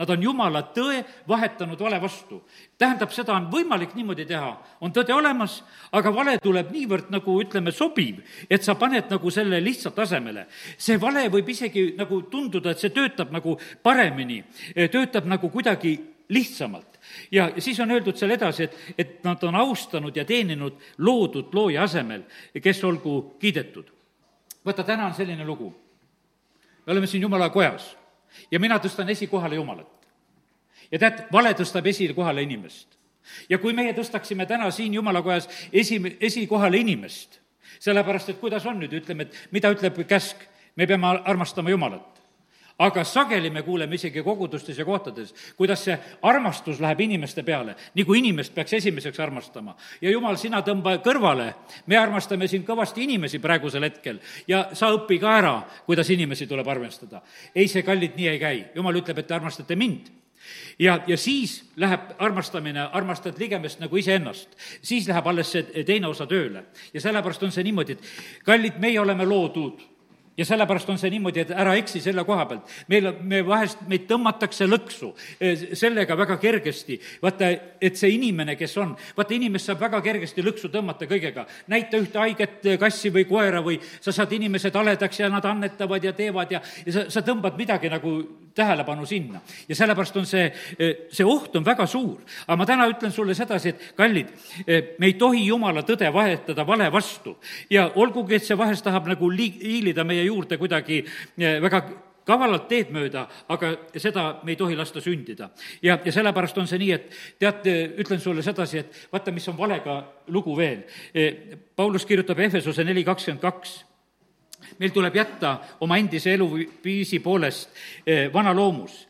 Nad 0.00 0.08
on 0.14 0.22
jumala 0.24 0.62
tõe 0.72 1.02
vahetanud 1.28 1.80
vale 1.80 1.98
vastu. 2.00 2.40
tähendab, 2.78 3.10
seda 3.12 3.34
on 3.34 3.50
võimalik 3.52 3.92
niimoodi 3.94 4.24
teha, 4.24 4.54
on 4.80 4.92
tõde 4.96 5.12
olemas, 5.12 5.58
aga 5.92 6.12
vale 6.14 6.38
tuleb 6.40 6.70
niivõrd 6.72 7.10
nagu 7.12 7.34
ütleme, 7.42 7.72
sobiv, 7.72 8.22
et 8.48 8.64
sa 8.64 8.74
paned 8.74 9.10
nagu 9.10 9.30
selle 9.30 9.60
lihtsalt 9.60 9.98
asemele. 9.98 10.46
see 10.78 10.96
vale 10.96 11.28
võib 11.28 11.48
isegi 11.48 11.94
nagu 11.98 12.22
tunduda, 12.22 12.70
et 12.70 12.78
see 12.78 12.90
töötab 12.90 13.30
nagu 13.30 13.58
paremini, 13.82 14.42
töötab 14.74 15.26
nagu 15.26 15.50
kuidagi 15.50 15.98
lihtsamalt. 16.28 16.98
ja 17.30 17.50
siis 17.58 17.80
on 17.80 17.90
öeldud 17.90 18.16
seal 18.16 18.30
edasi, 18.30 18.62
et, 18.62 18.76
et 18.98 19.24
nad 19.24 19.42
on 19.44 19.54
austanud 19.54 20.16
ja 20.16 20.24
teeninud 20.24 20.80
loodud 20.98 21.52
looja 21.52 21.82
asemel, 21.82 22.22
kes 22.62 22.84
olgu 22.84 23.36
kiidetud. 23.38 23.84
vaata, 24.64 24.82
täna 24.82 25.06
on 25.06 25.14
selline 25.14 25.44
lugu. 25.44 25.74
me 26.86 26.92
oleme 26.92 27.06
siin 27.06 27.22
jumala 27.22 27.50
kojas 27.50 27.99
ja 28.50 28.60
mina 28.60 28.78
tõstan 28.78 29.10
esikohale 29.10 29.54
Jumalat. 29.54 30.08
ja 30.90 30.98
tead, 30.98 31.26
vale 31.32 31.52
tõstab 31.54 31.86
esikohale 31.86 32.42
inimest. 32.42 32.88
ja 33.48 33.58
kui 33.58 33.72
meie 33.72 33.92
tõstaksime 33.92 34.46
täna 34.46 34.70
siin 34.70 34.94
Jumalakojas 34.94 35.48
esi, 35.72 36.00
esikohale 36.20 36.78
inimest, 36.78 37.40
sellepärast 37.78 38.28
et 38.28 38.40
kuidas 38.40 38.66
on 38.66 38.80
nüüd, 38.80 38.92
ütleme, 38.92 39.22
et 39.22 39.48
mida 39.50 39.70
ütleb 39.70 40.06
käsk, 40.06 40.36
me 40.76 40.86
peame 40.86 41.06
armastama 41.24 41.70
Jumalat 41.70 42.19
aga 42.80 43.04
sageli 43.04 43.50
me 43.50 43.62
kuuleme 43.62 43.94
isegi 43.94 44.22
kogudustes 44.24 44.78
ja 44.78 44.84
kohtades, 44.88 45.34
kuidas 45.56 45.84
see 45.84 45.96
armastus 46.22 46.80
läheb 46.80 47.02
inimeste 47.04 47.44
peale, 47.44 47.76
nagu 47.96 48.16
inimest 48.16 48.54
peaks 48.54 48.72
esimeseks 48.80 49.20
armastama. 49.20 49.76
ja 50.00 50.10
jumal, 50.10 50.36
sina 50.40 50.62
tõmba 50.64 50.96
kõrvale, 51.04 51.52
me 51.86 51.98
armastame 52.00 52.48
siin 52.48 52.64
kõvasti 52.64 53.04
inimesi 53.04 53.38
praegusel 53.38 53.84
hetkel 53.84 54.20
ja 54.48 54.68
sa 54.72 54.92
õpi 54.96 55.20
ka 55.20 55.36
ära, 55.36 55.54
kuidas 55.86 56.10
inimesi 56.10 56.46
tuleb 56.46 56.68
arvestada. 56.68 57.22
ei, 57.54 57.68
see, 57.68 57.82
kallid, 57.82 58.16
nii 58.16 58.28
ei 58.28 58.40
käi. 58.40 58.64
jumal 58.74 58.96
ütleb, 58.96 59.18
et 59.18 59.26
te 59.26 59.34
armastate 59.34 59.76
mind 59.76 60.08
ja, 60.78 61.00
ja 61.06 61.16
siis 61.16 61.64
läheb 61.76 62.14
armastamine, 62.18 62.88
armastad 62.92 63.38
ligemest 63.38 63.80
nagu 63.80 63.96
iseennast. 63.96 64.56
siis 64.82 65.08
läheb 65.08 65.26
alles 65.26 65.52
see 65.52 65.84
teine 65.84 66.08
osa 66.08 66.26
tööle. 66.26 66.64
ja 66.94 67.00
sellepärast 67.00 67.42
on 67.42 67.52
see 67.52 67.64
niimoodi, 67.64 67.92
et 67.92 68.44
kallid, 68.44 68.80
meie 68.80 69.00
oleme 69.00 69.24
loodud 69.24 69.89
ja 70.40 70.44
sellepärast 70.48 70.88
on 70.88 70.98
see 70.98 71.10
niimoodi, 71.12 71.42
et 71.44 71.52
ära 71.52 71.74
eksi 71.76 72.00
selle 72.00 72.24
koha 72.24 72.46
pealt. 72.48 72.72
meil, 72.88 73.10
me 73.20 73.42
vahest, 73.46 73.82
meid 73.90 74.06
tõmmatakse 74.08 74.64
lõksu 74.68 75.10
eh, 75.36 75.64
sellega 75.76 76.16
väga 76.16 76.38
kergesti. 76.40 76.96
vaata, 77.22 77.50
et 77.80 77.98
see 78.00 78.14
inimene, 78.16 78.56
kes 78.56 78.76
on, 78.80 78.94
vaata, 79.16 79.36
inimest 79.36 79.68
saab 79.68 79.82
väga 79.84 80.00
kergesti 80.04 80.44
lõksu 80.46 80.70
tõmmata 80.72 81.08
kõigega. 81.10 81.44
näita 81.68 82.00
ühte 82.00 82.18
haiget 82.18 82.70
kassi 82.80 83.12
või 83.12 83.26
koera 83.28 83.60
või 83.64 83.80
sa 84.00 84.12
saad 84.16 84.32
inimesed 84.32 84.74
haledaks 84.74 85.20
ja 85.20 85.28
nad 85.28 85.44
annetavad 85.44 86.04
ja 86.04 86.12
teevad 86.16 86.56
ja, 86.56 86.62
ja 86.86 86.92
sa, 86.92 87.04
sa 87.10 87.24
tõmbad 87.26 87.58
midagi 87.60 87.92
nagu 87.92 88.16
tähelepanu 88.54 89.06
sinna. 89.06 89.40
ja 89.68 89.76
sellepärast 89.76 90.16
on 90.16 90.26
see, 90.26 90.48
eh, 90.78 90.94
see 91.12 91.26
oht 91.26 91.56
on 91.56 91.66
väga 91.66 91.86
suur. 91.86 92.24
aga 92.46 92.56
ma 92.56 92.66
täna 92.66 92.88
ütlen 92.88 93.12
sulle 93.12 93.34
sedasi, 93.34 93.68
et 93.68 93.92
kallid, 93.96 94.32
me 94.98 95.06
ei 95.06 95.14
tohi 95.20 95.44
jumala 95.46 95.82
tõde 95.84 96.08
vahetada 96.12 96.66
vale 96.66 96.88
vastu. 96.92 97.36
ja 97.70 97.90
olgugi, 97.94 98.34
et 98.34 98.44
see 98.44 98.56
vahest 98.56 98.84
tahab 98.84 99.06
nagu 99.06 99.30
liig-, 99.30 99.60
hiilida 99.60 100.04
meie 100.04 100.29
juurde 100.30 100.58
kuidagi 100.60 101.02
eh, 101.02 101.58
väga 101.62 101.82
kavalalt 102.30 102.68
teed 102.70 102.92
mööda, 102.94 103.24
aga 103.50 103.72
seda 103.98 104.24
me 104.44 104.52
ei 104.54 104.58
tohi 104.60 104.76
lasta 104.78 105.02
sündida. 105.02 105.50
ja, 105.82 105.98
ja 106.04 106.12
sellepärast 106.12 106.58
on 106.58 106.68
see 106.70 106.78
nii, 106.78 106.90
et 106.94 107.20
tead, 107.40 107.66
ütlen 107.98 108.20
sulle 108.22 108.44
sedasi, 108.46 108.84
et 108.84 108.98
vaata, 109.12 109.32
mis 109.34 109.48
on 109.50 109.58
valega 109.58 110.00
lugu 110.28 110.56
veel. 110.56 110.84
Eh, 111.14 111.56
Paulus 111.76 112.06
kirjutab 112.06 112.38
Efesuse 112.38 112.84
neli 112.84 113.04
kakskümmend 113.04 113.42
kaks 113.42 113.78
meil 114.78 114.92
tuleb 114.92 115.14
jätta 115.16 115.54
oma 115.80 115.96
endise 115.96 116.34
eluviisi 116.36 117.18
poolest 117.24 117.70
eh, 118.06 118.28
vana 118.32 118.52
loomus, 118.54 119.06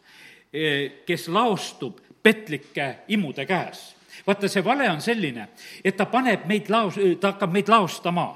kes 1.07 1.29
laostub 1.31 2.01
petlike 2.23 3.05
imude 3.09 3.47
käes. 3.47 3.95
vaata, 4.27 4.49
see 4.49 4.65
vale 4.65 4.89
on 4.91 5.01
selline, 5.01 5.49
et 5.85 5.97
ta 5.97 6.07
paneb 6.11 6.47
meid 6.47 6.69
laos, 6.71 6.99
ta 7.21 7.33
hakkab 7.33 7.53
meid 7.55 7.69
laostama 7.71 8.27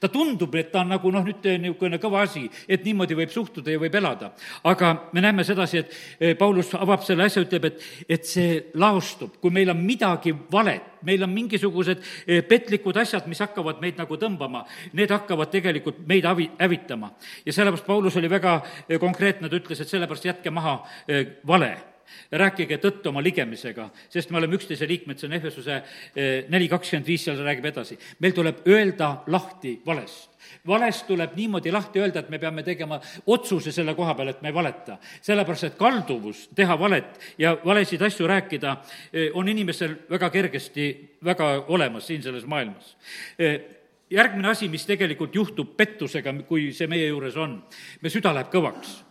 ta 0.00 0.08
tundub, 0.12 0.54
et 0.58 0.70
ta 0.72 0.82
on 0.82 0.92
nagu 0.92 1.10
noh, 1.12 1.24
nüüd 1.24 1.44
niisugune 1.62 1.98
kõva 2.02 2.22
asi, 2.26 2.44
et 2.68 2.84
niimoodi 2.86 3.16
võib 3.18 3.32
suhtuda 3.32 3.72
ja 3.72 3.80
võib 3.80 3.94
elada. 3.94 4.32
aga 4.64 4.92
me 5.12 5.22
näeme 5.24 5.44
sedasi, 5.44 5.78
et 5.78 5.96
eh, 6.20 6.34
Paulus 6.38 6.74
avab 6.74 7.04
selle 7.06 7.24
asja, 7.24 7.42
ütleb, 7.42 7.64
et, 7.70 7.84
et 8.08 8.24
see 8.26 8.62
laostub, 8.74 9.38
kui 9.40 9.50
meil 9.54 9.70
on 9.70 9.82
midagi 9.82 10.34
valet, 10.52 10.82
meil 11.02 11.22
on 11.24 11.32
mingisugused 11.32 12.02
eh, 12.26 12.42
petlikud 12.46 12.96
asjad, 12.96 13.26
mis 13.26 13.40
hakkavad 13.42 13.82
meid 13.82 14.00
nagu 14.00 14.18
tõmbama, 14.20 14.64
need 14.92 15.12
hakkavad 15.14 15.52
tegelikult 15.52 16.02
meid 16.06 16.26
avi, 16.28 16.50
hävitama. 16.58 17.12
ja 17.44 17.52
sellepärast 17.52 17.86
Paulus 17.86 18.16
oli 18.16 18.30
väga 18.30 18.60
eh, 18.88 18.98
konkreetne, 18.98 19.48
ta 19.48 19.56
ütles, 19.56 19.80
et 19.80 19.88
sellepärast 19.88 20.28
jätke 20.32 20.50
maha 20.50 20.78
vale 21.46 21.97
rääkige 22.32 22.78
tõtt 22.82 23.06
oma 23.08 23.22
ligemisega, 23.24 23.88
sest 24.10 24.30
me 24.30 24.40
oleme 24.40 24.58
üksteise 24.58 24.88
liikmed, 24.88 25.18
see 25.18 25.28
on 25.28 25.36
Ehvesuse 25.38 25.76
eh, 25.78 26.48
neli 26.52 26.68
kakskümmend 26.70 27.06
viis, 27.08 27.24
seal 27.24 27.40
räägib 27.44 27.70
edasi. 27.70 27.98
meil 28.20 28.34
tuleb 28.36 28.66
öelda 28.68 29.22
lahti 29.26 29.80
valest. 29.86 30.36
valest 30.66 31.06
tuleb 31.06 31.36
niimoodi 31.36 31.72
lahti 31.72 32.00
öelda, 32.00 32.20
et 32.20 32.30
me 32.30 32.38
peame 32.38 32.62
tegema 32.62 33.00
otsuse 33.26 33.72
selle 33.72 33.94
koha 33.94 34.14
peal, 34.14 34.28
et 34.28 34.42
me 34.42 34.48
ei 34.48 34.54
valeta. 34.54 34.98
sellepärast, 35.20 35.64
et 35.64 35.78
kalduvus 35.78 36.48
teha 36.54 36.78
valet 36.78 37.18
ja 37.38 37.56
valesid 37.64 38.02
asju 38.02 38.26
rääkida 38.26 38.76
eh, 39.12 39.30
on 39.34 39.48
inimestel 39.48 39.96
väga 40.10 40.30
kergesti 40.30 41.18
väga 41.24 41.64
olemas 41.68 42.06
siin 42.06 42.22
selles 42.22 42.46
maailmas 42.46 42.96
eh, 43.38 43.60
järgmine 44.10 44.48
asi, 44.48 44.68
mis 44.68 44.86
tegelikult 44.86 45.34
juhtub 45.34 45.76
pettusega, 45.76 46.32
kui 46.48 46.72
see 46.72 46.88
meie 46.88 47.08
juures 47.08 47.36
on, 47.36 47.60
me 48.00 48.12
süda 48.12 48.32
läheb 48.34 48.50
kõvaks 48.52 49.07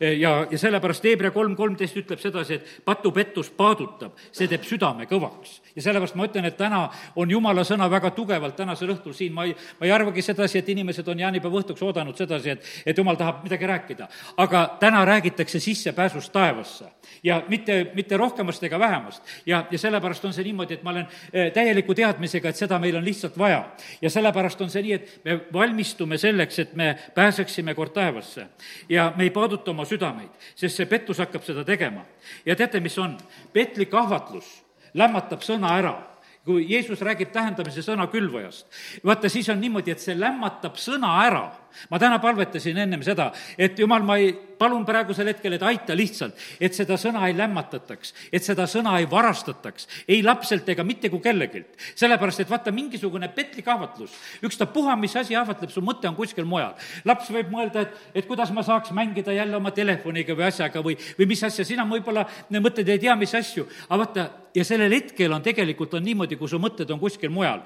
ja, 0.00 0.34
ja 0.50 0.58
sellepärast 0.58 1.04
Hebra 1.04 1.30
kolm 1.34 1.56
kolmteist 1.56 1.96
ütleb 1.96 2.20
sedasi, 2.20 2.60
et 2.60 2.84
patupettus 2.84 3.50
paadutab, 3.56 4.18
see 4.32 4.50
teeb 4.50 4.64
südame 4.68 5.08
kõvaks. 5.10 5.61
Ja 5.76 5.82
sellepärast 5.82 6.14
ma 6.18 6.26
ütlen, 6.28 6.46
et 6.48 6.56
täna 6.56 6.82
on 7.16 7.30
jumala 7.30 7.64
sõna 7.64 7.88
väga 7.90 8.10
tugevalt 8.16 8.56
tänasel 8.56 8.92
õhtul 8.94 9.14
siin, 9.16 9.32
ma 9.32 9.46
ei, 9.48 9.54
ma 9.80 9.86
ei 9.86 9.92
arvagi 9.92 10.22
sedasi, 10.22 10.58
et 10.58 10.68
inimesed 10.68 11.08
on 11.08 11.20
jaanipäeva 11.24 11.62
õhtuks 11.62 11.82
oodanud 11.82 12.18
sedasi, 12.18 12.56
et, 12.56 12.72
et 12.86 12.98
jumal 12.98 13.16
tahab 13.16 13.42
midagi 13.46 13.66
rääkida. 13.66 14.08
aga 14.36 14.64
täna 14.80 15.04
räägitakse 15.04 15.60
sissepääsust 15.60 16.32
taevasse 16.32 16.90
ja 17.22 17.42
mitte, 17.48 17.90
mitte 17.94 18.16
rohkemast 18.16 18.62
ega 18.62 18.78
vähemast. 18.78 19.22
ja, 19.46 19.64
ja 19.70 19.78
sellepärast 19.78 20.24
on 20.24 20.32
see 20.32 20.44
niimoodi, 20.44 20.74
et 20.74 20.82
ma 20.82 20.90
olen 20.90 21.06
eh, 21.32 21.52
täieliku 21.52 21.94
teadmisega, 21.94 22.48
et 22.48 22.56
seda 22.56 22.78
meil 22.78 22.96
on 22.96 23.04
lihtsalt 23.04 23.38
vaja. 23.38 23.64
ja 24.02 24.10
sellepärast 24.10 24.60
on 24.60 24.70
see 24.70 24.82
nii, 24.82 24.92
et 24.92 25.24
me 25.24 25.38
valmistume 25.52 26.18
selleks, 26.18 26.58
et 26.58 26.74
me 26.74 26.96
pääseksime 27.14 27.74
kord 27.74 27.92
taevasse. 27.92 28.46
ja 28.88 29.12
me 29.16 29.24
ei 29.24 29.30
paaduta 29.30 29.70
oma 29.70 29.84
südameid, 29.84 30.30
sest 30.54 30.76
see 30.76 30.86
pettus 30.86 31.18
hakkab 31.18 31.44
seda 31.44 31.64
tegema. 31.64 32.04
ja 32.46 32.56
teate, 32.56 32.80
mis 32.80 32.98
on? 32.98 33.18
petlik 33.52 33.94
ahvatlus 33.94 34.62
lämmatab 34.94 35.44
sõna 35.44 35.76
ära. 35.78 35.94
Kui 36.42 36.64
Jeesus 36.66 37.00
räägib 37.06 37.30
tähendamise 37.30 37.84
sõna 37.86 38.08
külvajast, 38.10 38.66
vaata, 39.06 39.28
siis 39.30 39.46
on 39.52 39.60
niimoodi, 39.62 39.92
et 39.94 40.02
see 40.02 40.16
lämmatab 40.18 40.74
sõna 40.80 41.12
ära 41.22 41.44
ma 41.90 41.98
täna 41.98 42.18
palvetasin 42.22 42.78
ennem 42.84 43.02
seda, 43.02 43.30
et 43.58 43.78
jumal, 43.78 44.04
ma 44.06 44.16
ei, 44.20 44.32
palun 44.62 44.84
praegusel 44.86 45.30
hetkel, 45.32 45.56
et 45.56 45.64
aita 45.66 45.94
lihtsalt, 45.98 46.38
et 46.62 46.74
seda 46.76 46.98
sõna 47.00 47.24
ei 47.28 47.36
lämmatataks, 47.38 48.14
et 48.32 48.44
seda 48.46 48.68
sõna 48.70 48.94
ei 49.00 49.08
varastataks, 49.10 49.88
ei 50.06 50.22
lapselt 50.22 50.68
ega 50.72 50.84
mitte 50.86 51.10
kui 51.12 51.22
kellegilt. 51.24 51.72
sellepärast, 51.94 52.44
et 52.44 52.50
vaata, 52.50 52.74
mingisugune 52.74 53.28
petlik 53.34 53.68
ahvatlus, 53.68 54.14
ükstapuha, 54.44 54.96
mis 55.00 55.16
asi 55.18 55.36
ahvatleb, 55.38 55.70
su 55.70 55.82
mõte 55.82 56.08
on 56.10 56.18
kuskil 56.18 56.46
mujal. 56.48 56.76
laps 57.04 57.30
võib 57.30 57.50
mõelda, 57.50 57.86
et, 57.86 57.98
et 58.14 58.28
kuidas 58.28 58.52
ma 58.54 58.62
saaks 58.66 58.92
mängida 58.94 59.34
jälle 59.34 59.56
oma 59.56 59.70
telefoniga 59.70 60.36
või 60.38 60.46
asjaga 60.50 60.84
või, 60.84 60.98
või 61.18 61.26
mis 61.34 61.42
asja, 61.42 61.64
sina 61.64 61.86
võib-olla 61.88 62.26
mõtled, 62.52 62.88
ei 62.88 63.02
tea, 63.02 63.16
mis 63.16 63.34
asju, 63.34 63.66
aga 63.88 64.02
vaata, 64.04 64.28
ja 64.54 64.64
sellel 64.66 64.92
hetkel 64.92 65.32
on 65.32 65.42
tegelikult 65.42 65.94
on 65.96 66.04
niimoodi, 66.04 66.36
kui 66.36 66.50
su 66.50 66.60
mõtted 66.60 66.90
on 66.92 67.00
kuskil 67.00 67.32
mujal, 67.32 67.62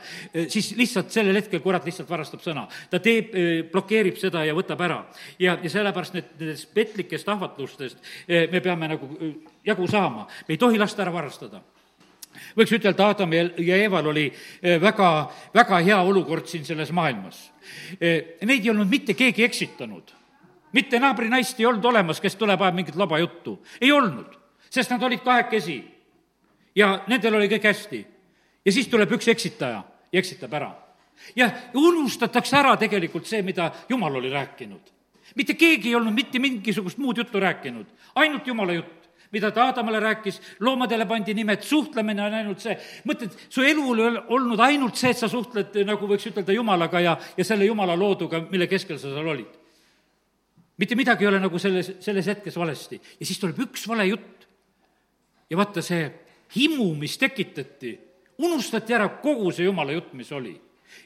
siis 0.52 0.72
lihtsalt 0.78 1.10
sellel 1.14 1.40
hetkel 1.40 1.60
kurat 1.64 1.84
lihtsalt 1.86 2.08
varastab 2.10 2.42
sõna. 2.44 2.66
ta 2.90 3.00
teeb, 3.02 3.34
blokeerib 3.72 3.95
blokeerib 3.96 4.18
seda 4.20 4.44
ja 4.44 4.54
võtab 4.54 4.80
ära. 4.84 5.04
ja, 5.38 5.56
ja 5.62 5.70
sellepärast 5.70 6.14
need, 6.14 6.28
nendest 6.38 6.74
petlikest 6.74 7.28
ahvatlustest 7.28 7.98
eh, 8.28 8.48
me 8.52 8.60
peame 8.60 8.88
nagu 8.88 9.08
eh, 9.20 9.34
jagu 9.64 9.86
saama, 9.88 10.26
me 10.46 10.54
ei 10.54 10.58
tohi 10.58 10.78
lasta 10.78 11.02
ära 11.02 11.12
varastada 11.12 11.62
võiks 12.56 12.72
ütelda, 12.76 13.08
Adam 13.08 13.32
ja 13.32 13.76
Eeval 13.76 14.06
oli 14.12 14.26
eh, 14.28 14.78
väga, 14.80 15.30
väga 15.54 15.80
hea 15.80 16.00
olukord 16.02 16.46
siin 16.46 16.64
selles 16.64 16.92
maailmas. 16.92 17.50
Neid 18.00 18.60
ei 18.60 18.70
olnud 18.70 18.88
mitte 18.88 19.14
keegi 19.14 19.44
eksitanud. 19.44 20.12
mitte 20.72 20.98
naabrinaist 21.00 21.60
ei 21.60 21.66
olnud 21.66 21.84
olemas, 21.84 22.20
kes 22.20 22.36
tuleb, 22.36 22.60
ajab 22.60 22.74
mingit 22.74 22.96
laba 22.96 23.18
juttu. 23.18 23.62
ei 23.80 23.92
olnud, 23.92 24.36
sest 24.70 24.90
nad 24.90 25.02
olid 25.02 25.24
kahekesi. 25.24 25.82
ja 26.76 27.00
nendel 27.06 27.34
oli 27.34 27.48
kõik 27.48 27.64
hästi. 27.64 28.06
ja 28.64 28.72
siis 28.72 28.88
tuleb 28.88 29.12
üks 29.12 29.28
eksitaja 29.28 29.82
ja 30.12 30.18
eksitab 30.18 30.52
ära 30.52 30.85
ja 31.36 31.50
unustatakse 31.74 32.56
ära 32.56 32.76
tegelikult 32.76 33.26
see, 33.26 33.42
mida 33.42 33.70
Jumal 33.88 34.16
oli 34.16 34.30
rääkinud. 34.30 34.92
mitte 35.34 35.54
keegi 35.54 35.88
ei 35.88 35.94
olnud 35.94 36.14
mitte 36.14 36.38
mingisugust 36.38 36.98
muud 36.98 37.16
juttu 37.16 37.40
rääkinud, 37.40 37.86
ainult 38.14 38.46
Jumala 38.46 38.72
jutt 38.72 38.96
mida 39.32 39.50
ta 39.50 39.64
Aadamale 39.64 40.00
rääkis, 40.00 40.40
loomadele 40.60 41.06
pandi 41.06 41.34
nimed, 41.34 41.62
suhtlemine 41.62 42.22
on 42.22 42.34
ainult 42.34 42.62
see. 42.62 42.76
mõtled, 43.08 43.34
su 43.48 43.62
elu 43.62 43.84
oli 43.90 44.06
olnud 44.36 44.60
ainult 44.60 44.96
see, 44.96 45.10
et 45.10 45.20
sa 45.20 45.28
suhtled, 45.28 45.74
nagu 45.86 46.08
võiks 46.08 46.28
ütelda, 46.30 46.54
Jumalaga 46.54 47.00
ja, 47.02 47.16
ja 47.36 47.44
selle 47.44 47.66
Jumala 47.66 47.96
looduga, 47.98 48.40
mille 48.50 48.68
keskel 48.70 49.00
sa 49.02 49.10
seal 49.10 49.32
olid. 49.34 49.58
mitte 50.78 50.96
midagi 50.96 51.24
ei 51.24 51.28
ole 51.28 51.40
nagu 51.40 51.58
selles, 51.58 51.92
selles 52.00 52.26
hetkes 52.26 52.56
valesti. 52.56 53.00
ja 53.20 53.26
siis 53.26 53.38
tuleb 53.42 53.58
üks 53.66 53.88
vale 53.88 54.06
jutt. 54.06 54.46
ja 55.50 55.56
vaata, 55.56 55.82
see 55.82 56.06
himu, 56.56 56.94
mis 56.94 57.18
tekitati, 57.18 57.98
unustati 58.38 58.94
ära 58.94 59.08
kogu 59.08 59.50
see 59.52 59.66
Jumala 59.66 59.92
jutt, 59.92 60.14
mis 60.14 60.32
oli 60.32 60.54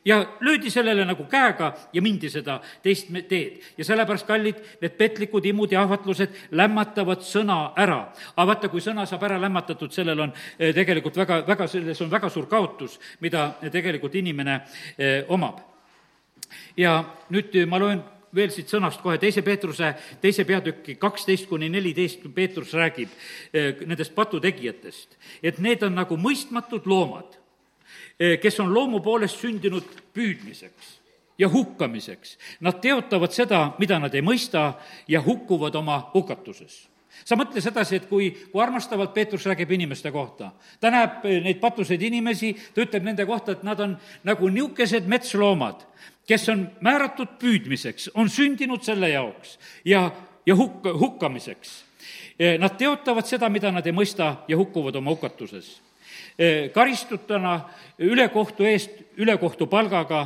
ja 0.05 0.27
löödi 0.41 0.71
sellele 0.71 1.05
nagu 1.05 1.25
käega 1.25 1.73
ja 1.93 2.03
mindi 2.03 2.31
seda 2.31 2.61
teist 2.83 3.09
teed. 3.29 3.61
ja 3.79 3.85
sellepärast, 3.85 4.27
kallid, 4.27 4.61
need 4.81 4.97
petlikud 4.97 5.45
imud 5.47 5.73
ja 5.73 5.83
ahvatlused 5.83 6.37
lämmatavad 6.51 7.25
sõna 7.25 7.73
ära. 7.77 8.13
aga 8.37 8.47
vaata, 8.47 8.69
kui 8.69 8.81
sõna 8.81 9.07
saab 9.07 9.23
ära 9.29 9.41
lämmatatud, 9.41 9.93
sellel 9.93 10.21
on 10.21 10.33
eh, 10.59 10.75
tegelikult 10.75 11.17
väga, 11.17 11.43
väga, 11.47 11.67
selles 11.69 12.01
on 12.01 12.11
väga 12.11 12.31
suur 12.31 12.47
kaotus, 12.47 12.99
mida 13.21 13.53
tegelikult 13.73 14.15
inimene 14.15 14.61
eh, 14.99 15.25
omab. 15.29 15.61
ja 16.77 17.05
nüüd 17.31 17.67
ma 17.67 17.79
loen 17.79 18.03
veel 18.35 18.51
siit 18.51 18.71
sõnast 18.71 19.03
kohe 19.03 19.19
teise 19.19 19.43
Peetruse 19.43 19.95
teise 20.23 20.45
peatüki 20.45 20.95
kaksteist 20.95 21.49
kuni 21.49 21.69
neliteist, 21.69 22.23
Peetrus 22.35 22.73
räägib 22.73 23.11
eh, 23.53 23.77
nendest 23.87 24.15
patutegijatest. 24.15 25.19
et 25.43 25.59
need 25.59 25.83
on 25.83 25.95
nagu 25.95 26.17
mõistmatud 26.17 26.87
loomad 26.87 27.40
Eh, 27.40 27.40
kes 28.43 28.61
on 28.61 28.75
loomu 28.75 29.01
poolest 29.01 29.41
sündinud 29.41 29.87
püüdmiseks 30.15 30.99
ja 31.41 31.49
hukkamiseks. 31.49 32.37
Nad 32.61 32.83
teotavad 32.85 33.33
seda, 33.33 33.71
mida 33.79 33.99
nad 33.99 34.15
ei 34.15 34.23
mõista 34.23 34.75
ja 35.09 35.23
hukkuvad 35.25 35.75
oma 35.81 36.03
hukatuses 36.15 36.87
sa 37.25 37.37
mõtle 37.37 37.61
sedasi, 37.61 37.99
et 37.99 38.07
kui, 38.09 38.31
kui 38.53 38.63
armastavalt 38.63 39.13
Peetrus 39.15 39.45
räägib 39.47 39.71
inimeste 39.77 40.11
kohta. 40.13 40.53
ta 40.81 40.91
näeb 40.91 41.25
eh, 41.25 41.43
neid 41.45 41.59
patuseid 41.61 42.03
inimesi, 42.03 42.55
ta 42.75 42.81
ütleb 42.81 43.05
nende 43.05 43.27
kohta, 43.27 43.53
et 43.53 43.63
nad 43.67 43.81
on 43.81 43.97
nagu 44.25 44.49
niisugused 44.49 45.09
metsloomad, 45.11 45.85
kes 46.27 46.49
on 46.49 46.65
määratud 46.81 47.37
püüdmiseks, 47.43 48.11
on 48.15 48.31
sündinud 48.31 48.83
selle 48.87 49.11
jaoks 49.11 49.59
ja 49.85 50.11
ja 50.47 50.57
hukk, 50.57 50.87
hukkamiseks. 51.01 51.85
Nad 52.59 52.79
teotavad 52.81 53.29
seda, 53.29 53.49
mida 53.53 53.71
nad 53.73 53.87
ei 53.87 53.93
mõista 53.93 54.31
ja 54.49 54.57
hukkuvad 54.57 54.97
oma 54.97 55.13
hukatuses. 55.13 55.81
Karistutena 56.75 57.55
ülekohtu 58.01 58.65
eest 58.65 58.91
ülekohtu 59.21 59.67
palgaga, 59.69 60.23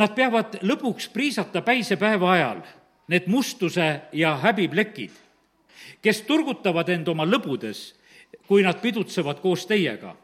nad 0.00 0.14
peavad 0.16 0.56
lõbuks 0.64 1.10
priisata 1.12 1.60
päise 1.60 1.98
päeva 2.00 2.30
ajal 2.32 2.62
need 3.12 3.26
mustuse 3.28 3.88
ja 4.16 4.32
häbiplekid, 4.40 5.12
kes 6.00 6.22
turgutavad 6.24 6.88
end 6.88 7.08
oma 7.12 7.26
lõbudes, 7.28 7.90
kui 8.48 8.64
nad 8.64 8.80
pidutsevad 8.80 9.42
koos 9.44 9.66
teiega 9.68 10.14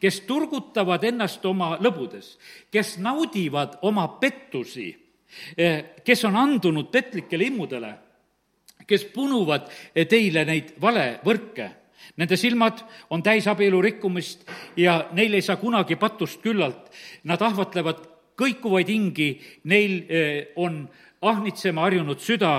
kes 0.00 0.22
turgutavad 0.26 1.04
ennast 1.04 1.44
oma 1.46 1.76
lõbudes, 1.82 2.36
kes 2.72 2.96
naudivad 3.02 3.78
oma 3.82 4.06
pettusi, 4.20 4.90
eh, 5.56 5.84
kes 6.04 6.24
on 6.24 6.36
andunud 6.36 6.90
petlikele 6.90 7.44
immudele, 7.50 7.92
kes 8.86 9.04
punuvad 9.14 9.68
teile 10.08 10.44
neid 10.44 10.74
valevõrke. 10.80 11.70
Nende 12.16 12.36
silmad 12.36 12.82
on 13.10 13.22
täis 13.22 13.46
abielu 13.48 13.80
rikkumist 13.82 14.44
ja 14.76 15.08
neil 15.12 15.34
ei 15.34 15.42
saa 15.42 15.56
kunagi 15.56 15.96
patust 15.96 16.42
küllalt. 16.42 16.90
Nad 17.24 17.42
ahvatlevad 17.42 18.04
kõikuvaid 18.38 18.90
hingi, 18.90 19.30
neil 19.64 19.98
eh, 20.08 20.52
on 20.56 20.84
ahnitsema 21.22 21.86
harjunud 21.86 22.20
süda, 22.20 22.54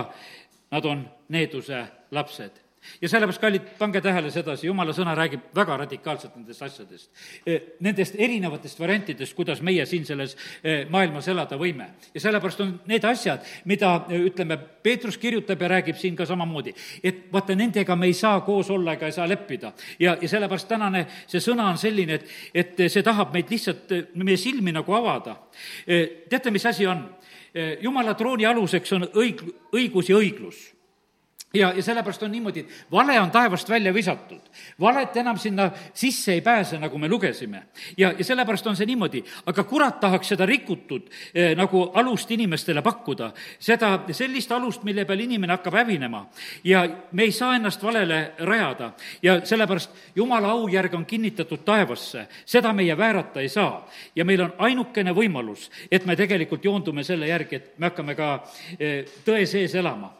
nad 0.71 0.85
on 0.89 1.05
needuse 1.29 1.85
lapsed 2.11 2.62
ja 3.01 3.09
sellepärast, 3.09 3.41
kallid, 3.41 3.67
pange 3.79 4.01
tähele 4.01 4.31
sedasi, 4.31 4.67
jumala 4.67 4.93
sõna 4.95 5.15
räägib 5.17 5.49
väga 5.55 5.77
radikaalselt 5.83 6.35
nendest 6.37 6.63
asjadest. 6.65 7.09
Eh, 7.45 7.61
nendest 7.83 8.15
erinevatest 8.19 8.79
variantidest, 8.79 9.35
kuidas 9.37 9.61
meie 9.61 9.85
siin 9.89 10.05
selles 10.05 10.35
eh, 10.63 10.83
maailmas 10.89 11.27
elada 11.31 11.57
võime. 11.59 11.89
ja 12.13 12.21
sellepärast 12.21 12.61
on 12.61 12.73
need 12.87 13.05
asjad, 13.05 13.45
mida 13.65 13.93
eh, 14.09 14.27
ütleme, 14.29 14.57
Peetrus 14.83 15.17
kirjutab 15.17 15.61
ja 15.61 15.67
räägib 15.77 15.97
siin 15.97 16.15
ka 16.15 16.25
samamoodi, 16.25 16.73
et 17.03 17.25
vaata, 17.31 17.55
nendega 17.55 17.95
me 17.95 18.05
ei 18.11 18.13
saa 18.13 18.41
koos 18.41 18.69
olla 18.69 18.93
ega 18.93 19.05
ei 19.05 19.15
saa 19.15 19.27
leppida. 19.29 19.73
ja, 19.99 20.17
ja 20.21 20.29
sellepärast 20.29 20.67
tänane 20.67 21.05
see 21.27 21.39
sõna 21.39 21.69
on 21.71 21.77
selline, 21.77 22.19
et, 22.19 22.29
et 22.53 22.85
see 22.87 23.03
tahab 23.03 23.33
meid 23.33 23.49
lihtsalt, 23.49 23.91
meie 24.15 24.37
silmi 24.37 24.71
nagu 24.71 24.93
avada. 24.93 25.37
teate, 26.29 26.51
mis 26.51 26.65
asi 26.65 26.87
on? 26.87 27.09
jumala 27.81 28.15
trooni 28.17 28.45
aluseks 28.49 28.91
on 28.93 29.03
õig-, 29.13 29.43
õigus 29.77 30.09
ja 30.09 30.17
õiglus 30.17 30.72
ja, 31.53 31.73
ja 31.75 31.83
sellepärast 31.83 32.23
on 32.23 32.31
niimoodi, 32.31 32.59
et 32.59 32.85
vale 32.91 33.19
on 33.21 33.31
taevast 33.31 33.69
välja 33.69 33.93
visatud. 33.93 34.41
valet 34.79 35.17
enam 35.17 35.37
sinna 35.37 35.71
sisse 35.93 36.33
ei 36.33 36.41
pääse, 36.41 36.79
nagu 36.79 36.97
me 36.97 37.09
lugesime. 37.09 37.63
ja, 37.97 38.13
ja 38.17 38.23
sellepärast 38.23 38.67
on 38.67 38.75
see 38.75 38.85
niimoodi, 38.85 39.23
aga 39.45 39.63
kurat 39.63 39.99
tahaks 39.99 40.27
seda 40.33 40.45
rikutud 40.45 41.09
eh, 41.35 41.55
nagu 41.55 41.91
alust 41.93 42.31
inimestele 42.31 42.81
pakkuda, 42.81 43.31
seda, 43.59 43.99
sellist 44.11 44.51
alust, 44.51 44.83
mille 44.83 45.05
peal 45.05 45.19
inimene 45.19 45.53
hakkab 45.53 45.73
hävinema. 45.73 46.25
ja 46.63 46.87
me 47.11 47.23
ei 47.23 47.31
saa 47.31 47.55
ennast 47.55 47.83
valele 47.83 48.31
rajada 48.39 48.91
ja 49.21 49.45
sellepärast 49.45 49.91
jumala 50.15 50.51
aujärg 50.51 50.93
on 50.93 51.05
kinnitatud 51.05 51.61
taevasse, 51.65 52.27
seda 52.45 52.73
meie 52.73 52.97
väärata 52.97 53.41
ei 53.41 53.49
saa. 53.49 53.89
ja 54.15 54.25
meil 54.25 54.41
on 54.41 54.53
ainukene 54.57 55.13
võimalus, 55.13 55.69
et 55.91 56.05
me 56.05 56.15
tegelikult 56.15 56.65
joondume 56.65 57.03
selle 57.03 57.27
järgi, 57.27 57.55
et 57.55 57.77
me 57.77 57.91
hakkame 57.91 58.15
ka 58.15 58.35
eh, 58.79 59.05
tõe 59.25 59.45
sees 59.45 59.75
elama 59.75 60.15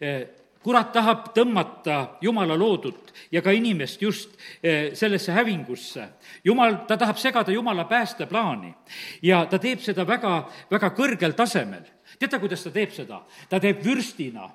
eh, 0.00 0.39
kurat 0.62 0.92
tahab 0.92 1.30
tõmmata 1.36 2.16
Jumala 2.20 2.56
loodut 2.58 3.12
ja 3.32 3.42
ka 3.42 3.52
inimest 3.56 4.02
just 4.02 4.36
eh, 4.62 4.92
sellesse 4.94 5.32
hävingusse. 5.32 6.06
Jumal, 6.44 6.82
ta 6.86 6.96
tahab 7.00 7.18
segada 7.18 7.52
Jumala 7.52 7.84
päästeplaani 7.88 8.74
ja 9.22 9.44
ta 9.46 9.58
teeb 9.58 9.80
seda 9.84 10.06
väga, 10.06 10.44
väga 10.70 10.92
kõrgel 10.96 11.36
tasemel. 11.36 11.84
teate, 12.18 12.38
kuidas 12.38 12.64
ta 12.64 12.70
teeb 12.70 12.92
seda? 12.92 13.22
ta 13.48 13.60
teeb 13.60 13.84
vürstina. 13.84 14.50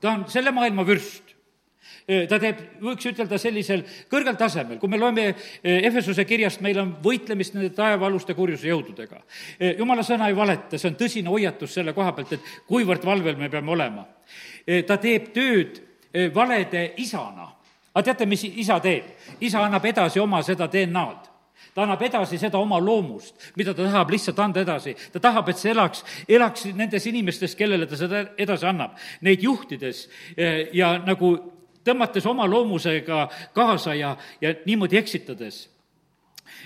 ta 0.00 0.10
on 0.10 0.24
selle 0.28 0.50
maailma 0.50 0.86
vürst 0.86 1.29
ta 2.28 2.38
teeb, 2.42 2.62
võiks 2.82 3.06
ütelda 3.10 3.38
sellisel 3.38 3.84
kõrgel 4.10 4.36
tasemel, 4.40 4.78
kui 4.78 4.90
me 4.90 4.98
loeme 4.98 5.26
Efesuse 5.62 6.24
kirjast, 6.28 6.62
meil 6.64 6.78
on 6.82 6.94
võitlemist 7.02 7.54
nende 7.54 7.70
taevaaluste 7.76 8.34
kurjuse 8.34 8.68
jõududega. 8.68 9.22
jumala 9.78 10.02
sõna 10.06 10.28
ei 10.28 10.36
valeta, 10.36 10.78
see 10.78 10.90
on 10.90 10.98
tõsine 11.00 11.30
hoiatus 11.30 11.74
selle 11.78 11.92
koha 11.96 12.12
pealt, 12.16 12.32
et 12.32 12.54
kuivõrd 12.68 13.04
valvel 13.04 13.36
me 13.36 13.50
peame 13.52 13.70
olema 13.70 14.06
ta 14.86 14.98
teeb 15.00 15.32
tööd 15.34 15.80
valede 16.34 16.92
isana. 16.98 17.48
aga 17.94 18.04
teate, 18.04 18.26
mis 18.26 18.44
isa 18.44 18.80
teeb? 18.80 19.04
isa 19.40 19.64
annab 19.64 19.84
edasi 19.84 20.20
oma 20.20 20.42
seda 20.42 20.68
DNA-d 20.70 21.28
ta 21.74 21.82
annab 21.84 22.02
edasi 22.02 22.38
seda 22.38 22.58
oma 22.58 22.80
loomust, 22.82 23.34
mida 23.56 23.74
ta 23.74 23.84
tahab 23.84 24.10
lihtsalt 24.10 24.38
anda 24.38 24.60
edasi. 24.60 24.94
ta 25.12 25.20
tahab, 25.20 25.48
et 25.48 25.58
see 25.58 25.70
elaks, 25.70 26.04
elaks 26.28 26.64
nendes 26.74 27.06
inimestes, 27.06 27.54
kellele 27.54 27.86
ta 27.86 27.96
seda 27.96 28.24
edasi 28.38 28.66
annab, 28.66 28.96
neid 29.22 29.42
juhtides 29.42 30.08
ja 30.72 30.98
nagu 30.98 31.36
tõmmates 31.84 32.26
oma 32.26 32.46
loomusega 32.50 33.28
kaasa 33.54 33.94
ja, 33.94 34.16
ja 34.40 34.54
niimoodi 34.66 34.96
eksitades. 34.96 35.68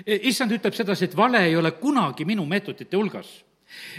issand 0.06 0.52
ütleb 0.52 0.74
sedasi, 0.74 1.04
et 1.04 1.16
vale 1.16 1.44
ei 1.46 1.56
ole 1.56 1.70
kunagi 1.70 2.24
minu 2.24 2.46
meetodite 2.46 2.96
hulgas 2.96 3.44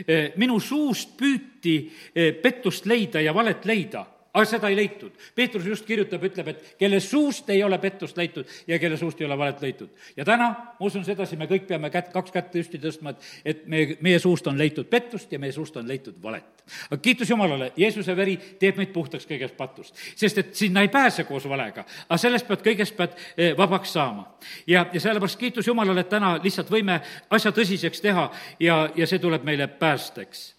Eh, 0.08 0.34
minu 0.40 0.60
suust 0.60 1.16
püüti 1.20 1.76
eh, 2.14 2.34
pettust 2.42 2.86
leida 2.90 3.22
ja 3.24 3.34
valet 3.36 3.66
leida 3.68 4.04
aga 4.36 4.46
seda 4.50 4.70
ei 4.70 4.76
leitud. 4.76 5.14
Peetrus 5.36 5.66
just 5.68 5.86
kirjutab, 5.88 6.24
ütleb, 6.28 6.50
et 6.52 6.64
kelle 6.80 7.00
suust 7.04 7.50
ei 7.54 7.62
ole 7.64 7.78
pettust 7.82 8.18
leitud 8.20 8.50
ja 8.68 8.80
kelle 8.82 8.98
suust 9.00 9.22
ei 9.22 9.28
ole 9.28 9.38
valet 9.40 9.62
leitud. 9.64 9.90
ja 10.18 10.26
täna, 10.26 10.50
ma 10.80 10.88
usun 10.88 11.06
sedasi, 11.08 11.38
me 11.40 11.48
kõik 11.48 11.68
peame 11.70 11.90
kätt, 11.90 12.12
kaks 12.14 12.34
kätt 12.36 12.52
püsti 12.52 12.80
tõstma, 12.82 13.16
et, 13.16 13.30
et 13.46 13.64
meie, 13.72 13.98
meie 14.04 14.20
suust 14.20 14.48
on 14.52 14.58
leitud 14.60 14.90
pettust 14.92 15.32
ja 15.32 15.40
meie 15.40 15.56
suust 15.56 15.78
on 15.78 15.88
leitud 15.88 16.20
valet. 16.24 16.66
aga 16.90 17.00
kiitus 17.02 17.30
Jumalale, 17.30 17.72
Jeesuse 17.78 18.16
veri 18.16 18.36
teeb 18.60 18.78
meid 18.82 18.92
puhtaks 18.94 19.28
kõigest 19.30 19.56
patust. 19.58 19.96
sest 20.16 20.38
et 20.38 20.56
sinna 20.56 20.84
ei 20.84 20.92
pääse 20.92 21.24
koos 21.24 21.48
valega, 21.50 21.86
aga 22.10 22.18
sellest 22.20 22.48
pead, 22.48 22.66
kõigest 22.66 22.98
pead 22.98 23.16
eh, 23.38 23.54
vabaks 23.58 23.94
saama. 23.94 24.28
ja, 24.68 24.86
ja 24.94 25.00
sellepärast 25.00 25.40
kiitus 25.40 25.68
Jumalale, 25.68 26.04
et 26.04 26.10
täna 26.10 26.36
lihtsalt 26.44 26.72
võime 26.72 27.00
asja 27.30 27.52
tõsiseks 27.56 28.02
teha 28.02 28.30
ja, 28.60 28.90
ja 28.96 29.08
see 29.08 29.20
tuleb 29.20 29.48
meile 29.48 29.68
päästeks 29.68 30.55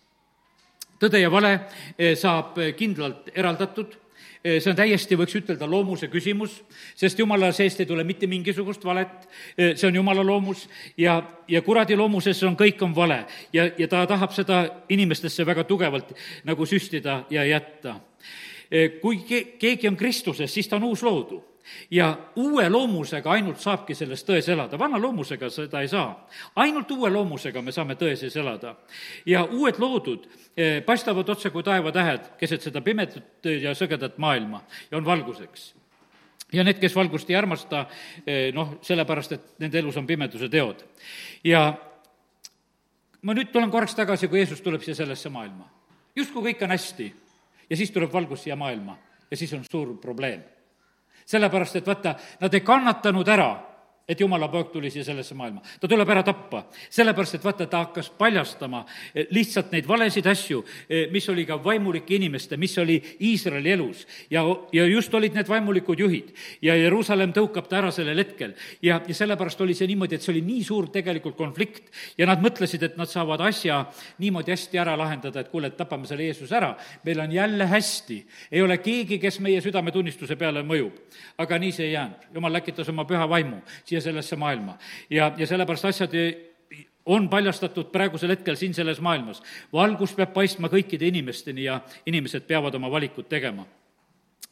tõde 1.01 1.21
ja 1.21 1.31
vale 1.33 1.53
eh, 1.99 2.15
saab 2.19 2.59
eh, 2.61 2.73
kindlalt 2.77 3.31
eraldatud, 3.35 3.95
eh, 4.43 4.59
see 4.61 4.71
on 4.73 4.79
täiesti, 4.79 5.19
võiks 5.19 5.37
ütelda, 5.41 5.69
loomuse 5.69 6.09
küsimus, 6.13 6.59
sest 6.97 7.19
jumala 7.21 7.53
seest 7.57 7.83
ei 7.83 7.89
tule 7.89 8.05
mitte 8.05 8.29
mingisugust 8.31 8.85
valet, 8.85 9.29
see 9.57 9.89
on 9.89 10.01
jumala 10.01 10.25
loomus 10.27 10.67
ja, 11.01 11.19
ja 11.49 11.63
kuradi 11.63 11.97
loomuses 11.99 12.43
on, 12.49 12.57
kõik 12.59 12.83
on 12.87 12.95
vale. 12.97 13.25
ja, 13.53 13.69
ja 13.79 13.89
ta 13.89 14.07
tahab 14.07 14.33
seda 14.37 14.63
inimestesse 14.89 15.47
väga 15.47 15.65
tugevalt 15.65 16.15
nagu 16.45 16.67
süstida 16.67 17.25
ja 17.31 17.45
jätta. 17.45 18.01
kui 19.01 19.21
keegi 19.59 19.89
on 19.89 19.97
Kristuses, 19.97 20.55
siis 20.55 20.69
ta 20.69 20.77
on 20.77 20.89
uus 20.91 21.03
loodu 21.03 21.56
ja 21.90 22.16
uue 22.37 22.68
loomusega 22.68 23.31
ainult 23.31 23.61
saabki 23.61 23.94
selles 23.94 24.24
tões 24.26 24.48
elada, 24.52 24.79
vana 24.79 24.98
loomusega 25.00 25.50
seda 25.50 25.81
ei 25.81 25.88
saa. 25.88 26.29
ainult 26.57 26.90
uue 26.90 27.11
loomusega 27.11 27.62
me 27.62 27.72
saame 27.72 27.94
tõe 27.94 28.16
sees 28.16 28.37
elada. 28.37 28.74
ja 29.26 29.44
uued 29.44 29.79
loodud 29.79 30.26
eh, 30.57 30.83
paistavad 30.85 31.29
otse 31.29 31.50
kui 31.50 31.62
taevatähed 31.62 32.37
keset 32.38 32.62
seda 32.62 32.81
pimedat 32.81 33.44
ja 33.44 33.74
sõgedat 33.74 34.18
maailma 34.18 34.62
ja 34.90 34.98
on 34.98 35.05
valguseks 35.05 35.74
ja 36.52 36.64
need, 36.64 36.79
kes 36.79 36.94
valgust 36.94 37.31
ei 37.31 37.37
armasta, 37.37 37.87
eh, 38.26 38.52
noh, 38.55 38.79
sellepärast, 38.83 39.33
et 39.33 39.59
nende 39.59 39.79
elus 39.79 39.96
on 39.96 40.07
pimeduse 40.07 40.48
teod. 40.48 40.85
ja 41.44 41.74
ma 43.22 43.35
nüüd 43.35 43.50
tulen 43.52 43.70
korraks 43.70 43.94
tagasi, 43.94 44.29
kui 44.29 44.38
Jeesus 44.38 44.61
tuleb 44.61 44.83
siia 44.83 44.94
sellesse 44.94 45.29
maailma. 45.29 45.70
justkui 46.16 46.52
kõik 46.52 46.62
on 46.62 46.70
hästi 46.70 47.14
ja 47.70 47.76
siis 47.76 47.90
tuleb 47.90 48.12
valgus 48.12 48.42
siia 48.42 48.57
maailma 48.57 48.98
ja 49.31 49.37
siis 49.37 49.52
on 49.52 49.64
suur 49.64 49.96
probleem 50.00 50.56
sellepärast 51.27 51.77
et 51.77 51.87
vaata, 51.87 52.15
nad 52.41 52.55
ei 52.55 52.61
kannatanud 52.61 53.29
ära 53.29 53.51
et 54.09 54.21
jumala 54.21 54.47
poeg 54.49 54.69
tuli 54.71 54.90
siia 54.90 55.05
sellesse 55.05 55.35
maailma. 55.35 55.61
ta 55.81 55.88
tuleb 55.88 56.11
ära 56.11 56.23
tappa, 56.23 56.62
sellepärast 56.90 57.38
et 57.38 57.45
vaata, 57.45 57.66
ta 57.66 57.83
hakkas 57.85 58.11
paljastama 58.19 58.85
eh, 59.14 59.27
lihtsalt 59.35 59.73
neid 59.75 59.87
valesid 59.88 60.27
asju, 60.31 60.62
eh, 60.88 61.09
mis 61.11 61.27
oli 61.29 61.47
ka 61.47 61.59
vaimulike 61.62 62.14
inimeste, 62.14 62.57
mis 62.57 62.77
oli 62.79 63.01
Iisraeli 63.21 63.73
elus. 63.73 64.07
ja, 64.31 64.45
ja 64.73 64.87
just 64.87 65.14
olid 65.14 65.35
need 65.35 65.49
vaimulikud 65.49 65.99
juhid 65.99 66.31
ja 66.62 66.77
Jeruusalemm 66.77 67.35
tõukab 67.35 67.66
ta 67.66 67.81
ära 67.81 67.90
sellel 67.90 68.19
hetkel. 68.23 68.55
ja, 68.83 69.01
ja 69.07 69.14
sellepärast 69.14 69.61
oli 69.61 69.75
see 69.75 69.90
niimoodi, 69.90 70.14
et 70.14 70.23
see 70.23 70.35
oli 70.37 70.45
nii 70.47 70.62
suur 70.64 70.88
tegelikult 70.95 71.37
konflikt 71.37 71.90
ja 72.19 72.31
nad 72.31 72.42
mõtlesid, 72.42 72.83
et 72.87 72.97
nad 72.97 73.11
saavad 73.11 73.42
asja 73.49 73.83
niimoodi 74.23 74.55
hästi 74.55 74.79
ära 74.79 74.95
lahendada, 74.99 75.42
et 75.42 75.51
kuule, 75.51 75.73
et 75.73 75.77
tapame 75.77 76.07
selle 76.07 76.29
Jeesuse 76.31 76.55
ära, 76.55 76.77
meil 77.05 77.21
on 77.27 77.33
jälle 77.33 77.66
hästi. 77.66 78.23
ei 78.53 78.62
ole 78.62 78.79
keegi, 78.79 79.19
kes 79.19 79.40
meie 79.40 79.61
südametunnistuse 79.61 80.37
peale 80.37 80.62
mõjub. 80.62 80.95
aga 81.38 81.59
nii 81.59 81.73
see 81.73 81.90
ei 81.90 81.92
jäänud, 81.99 82.31
jumal 82.35 82.53
läkitas 82.55 82.88
oma 82.95 83.05
püha 83.05 83.27
vaimu 83.29 83.61
siia 83.96 83.96
siia 83.97 84.11
sellesse 84.11 84.37
maailma. 84.37 84.77
ja, 85.11 85.33
ja 85.37 85.47
sellepärast 85.47 85.85
asjad 85.85 86.13
on 87.07 87.29
paljastatud 87.29 87.93
praegusel 87.93 88.35
hetkel 88.35 88.57
siin 88.57 88.75
selles 88.75 89.01
maailmas. 89.01 89.43
valgus 89.73 90.15
peab 90.15 90.33
paistma 90.35 90.69
kõikide 90.69 91.09
inimesteni 91.09 91.65
ja 91.65 91.81
inimesed 92.07 92.47
peavad 92.47 92.75
oma 92.75 92.91
valikud 92.91 93.29
tegema 93.29 93.67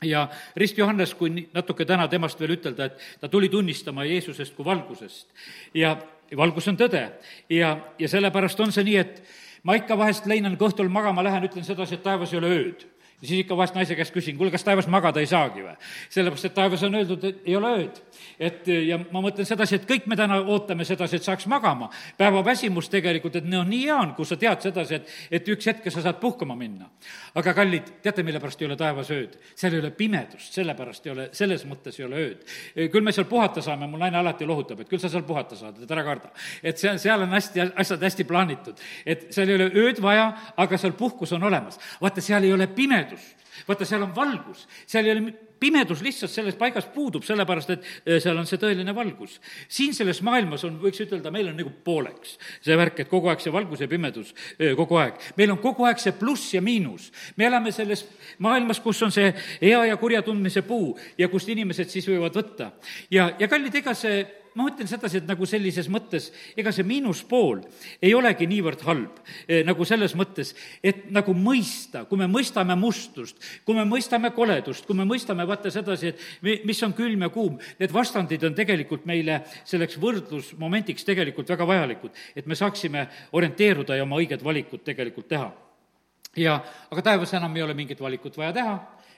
ja 0.05 0.29
Rist 0.57 0.79
Johannes, 0.79 1.15
kui 1.15 1.49
natuke 1.53 1.85
täna 1.85 2.09
temast 2.09 2.41
veel 2.41 2.57
ütelda, 2.57 2.85
et 2.85 3.21
ta 3.21 3.29
tuli 3.29 3.49
tunnistama 3.49 4.05
Jeesusest 4.05 4.55
kui 4.55 4.65
valgusest 4.65 5.29
ja 5.75 5.97
valgus 6.37 6.69
on 6.69 6.77
tõde 6.77 7.05
ja, 7.51 7.77
ja 7.99 8.09
sellepärast 8.09 8.61
on 8.61 8.73
see 8.73 8.85
nii, 8.85 8.97
et 8.97 9.23
ma 9.63 9.77
ikka 9.77 9.99
vahest 9.99 10.27
leinan, 10.27 10.57
kui 10.57 10.69
õhtul 10.69 10.89
magama 10.93 11.25
lähen, 11.25 11.45
ütlen 11.45 11.65
sedasi, 11.65 11.99
et 11.99 12.03
taevas 12.03 12.33
ei 12.33 12.41
ole 12.41 12.53
ööd 12.59 12.87
siis 13.27 13.45
ikka 13.45 13.57
vahest 13.57 13.77
naise 13.77 13.97
käest 13.99 14.15
küsin, 14.15 14.37
kuule, 14.39 14.53
kas 14.55 14.65
taevas 14.67 14.89
magada 14.91 15.23
ei 15.23 15.29
saagi 15.31 15.65
või? 15.65 15.75
sellepärast, 16.13 16.49
et 16.49 16.55
taevas 16.55 16.83
on 16.87 16.99
öeldud, 16.99 17.25
et 17.29 17.49
ei 17.49 17.57
ole 17.57 17.71
ööd. 17.79 18.01
et 18.39 18.69
ja 18.89 18.99
ma 18.99 19.23
mõtlen 19.25 19.47
sedasi, 19.49 19.79
et 19.79 19.89
kõik 19.89 20.07
me 20.11 20.17
täna 20.19 20.41
ootame 20.43 20.85
sedasi, 20.85 21.17
et 21.17 21.27
saaks 21.27 21.47
magama. 21.51 21.91
päevaväsimus 22.19 22.89
tegelikult, 22.93 23.37
et 23.37 23.49
noh, 23.49 23.65
nii 23.67 23.85
hea 23.87 23.97
on, 23.97 24.15
kui 24.15 24.27
sa 24.29 24.37
tead 24.41 24.63
sedasi, 24.69 25.01
et, 25.01 25.15
et 25.41 25.49
üks 25.55 25.71
hetk 25.71 25.91
sa 25.91 26.03
saad 26.03 26.21
puhkama 26.21 26.57
minna. 26.59 26.89
aga 27.35 27.55
kallid, 27.55 27.91
teate, 28.03 28.23
mille 28.23 28.41
pärast 28.41 28.63
ei 28.63 28.69
ole 28.69 28.77
taevas 28.77 29.11
ööd? 29.15 29.39
seal 29.55 29.75
ei 29.75 29.83
ole 29.83 29.91
pimedust, 29.91 30.53
sellepärast 30.55 31.07
ei 31.07 31.13
ole, 31.13 31.29
selles 31.33 31.65
mõttes 31.69 31.99
ei 32.01 32.07
ole 32.07 32.23
ööd. 32.27 32.55
küll 32.93 33.05
me 33.05 33.13
seal 33.13 33.29
puhata 33.31 33.63
saame, 33.65 33.89
mul 33.91 34.03
naine 34.03 34.19
alati 34.21 34.47
lohutab, 34.47 34.81
et 34.85 34.91
küll 34.91 35.03
sa 35.03 35.09
seal 35.13 35.25
puhata 35.27 35.57
saad, 35.57 35.83
et 35.83 35.91
ära 35.91 36.05
karda. 36.05 36.33
et 36.63 36.79
seal, 36.79 36.99
seal 37.03 37.27
on 37.27 37.35
hästi, 37.35 37.69
asjad 37.85 38.03
hästi 38.03 38.25
plaanitud. 38.29 38.81
et 39.07 39.27
seal 39.35 39.49
ei 39.49 39.59
ole 39.61 39.71
ööd 39.85 40.03
vaja, 40.03 40.31
aga 40.57 40.79
seal 40.79 40.93
puhkus 40.99 41.33
on 41.33 41.43
olemas. 41.43 41.79
vaata, 42.01 42.21
seal 42.25 42.45
ei 42.45 42.53
ole 42.53 42.67
pimedust, 42.67 43.14
vaata, 43.69 43.87
seal 43.89 44.03
on 44.07 44.15
valgus, 44.17 44.67
seal 44.87 45.07
ei 45.07 45.15
ole 45.17 45.35
pimedus 45.65 46.03
lihtsalt 46.05 46.33
selles 46.33 46.59
paigas 46.61 46.87
puudub, 46.93 47.25
sellepärast 47.25 47.73
et 47.75 47.87
eh, 48.05 48.21
seal 48.23 48.37
on 48.41 48.49
see 48.49 48.61
tõeline 48.61 48.95
valgus. 48.97 49.39
siin 49.69 49.95
selles 49.97 50.21
maailmas 50.27 50.67
on, 50.69 50.77
võiks 50.83 51.01
ütelda, 51.07 51.33
meil 51.35 51.49
on 51.51 51.59
nagu 51.59 51.73
pooleks 51.85 52.37
see 52.61 52.77
värk, 52.77 53.05
et 53.05 53.11
kogu 53.13 53.33
aeg 53.33 53.43
see 53.43 53.55
valgus 53.55 53.85
ja 53.85 53.89
pimedus 53.91 54.35
eh, 54.59 54.75
kogu 54.77 55.01
aeg. 55.01 55.21
meil 55.39 55.55
on 55.55 55.63
kogu 55.63 55.89
aeg 55.89 56.03
see 56.03 56.17
pluss 56.19 56.55
ja 56.57 56.63
miinus. 56.65 57.11
me 57.37 57.49
elame 57.49 57.73
selles 57.73 58.05
maailmas, 58.45 58.83
kus 58.85 59.03
on 59.07 59.15
see 59.15 59.33
hea 59.63 59.85
ja 59.89 59.99
kurja 60.01 60.23
tundmise 60.27 60.65
puu 60.69 60.95
ja 61.19 61.29
kust 61.33 61.49
inimesed 61.49 61.93
siis 61.93 62.09
võivad 62.13 62.37
võtta. 62.37 62.73
ja, 63.11 63.33
ja 63.39 63.49
kallid, 63.49 63.83
ega 63.83 63.97
see 63.97 64.25
ma 64.55 64.69
mõtlen 64.69 64.89
sedasi, 64.89 65.19
et 65.19 65.29
nagu 65.29 65.47
sellises 65.49 65.89
mõttes, 65.91 66.29
ega 66.59 66.71
see 66.75 66.87
miinuspool 66.87 67.65
ei 68.05 68.15
olegi 68.15 68.47
niivõrd 68.51 68.85
halb, 68.87 69.19
eh, 69.49 69.65
nagu 69.67 69.87
selles 69.89 70.15
mõttes, 70.15 70.55
et 70.83 71.11
nagu 71.15 71.35
mõista, 71.35 72.05
kui 72.07 72.19
me 72.19 72.29
mõistame 72.31 72.77
mustust, 72.79 73.41
kui 73.67 73.75
me 73.75 73.85
mõistame 73.89 74.31
koledust, 74.35 74.87
kui 74.87 74.97
me 74.97 75.07
mõistame 75.09 75.47
vaata 75.55 75.73
sedasi, 75.73 76.13
et 76.13 76.65
mis 76.67 76.83
on 76.87 76.95
külm 76.97 77.27
ja 77.27 77.31
kuum, 77.33 77.59
need 77.81 77.93
vastandid 77.95 78.45
on 78.45 78.57
tegelikult 78.57 79.07
meile 79.09 79.41
selleks 79.65 79.99
võrdlusmomendiks 80.03 81.07
tegelikult 81.07 81.55
väga 81.55 81.69
vajalikud, 81.69 82.25
et 82.37 82.47
me 82.51 82.59
saaksime 82.59 83.07
orienteeruda 83.33 83.99
ja 83.99 84.07
oma 84.07 84.19
õiged 84.21 84.43
valikud 84.45 84.85
tegelikult 84.85 85.31
teha. 85.31 85.53
Ja, 86.37 86.59
aga 86.91 87.03
taevas 87.03 87.33
enam 87.37 87.55
ei 87.55 87.63
ole 87.63 87.77
mingit 87.79 88.01
valikut 88.03 88.37
vaja 88.37 88.53
teha. 88.57 88.75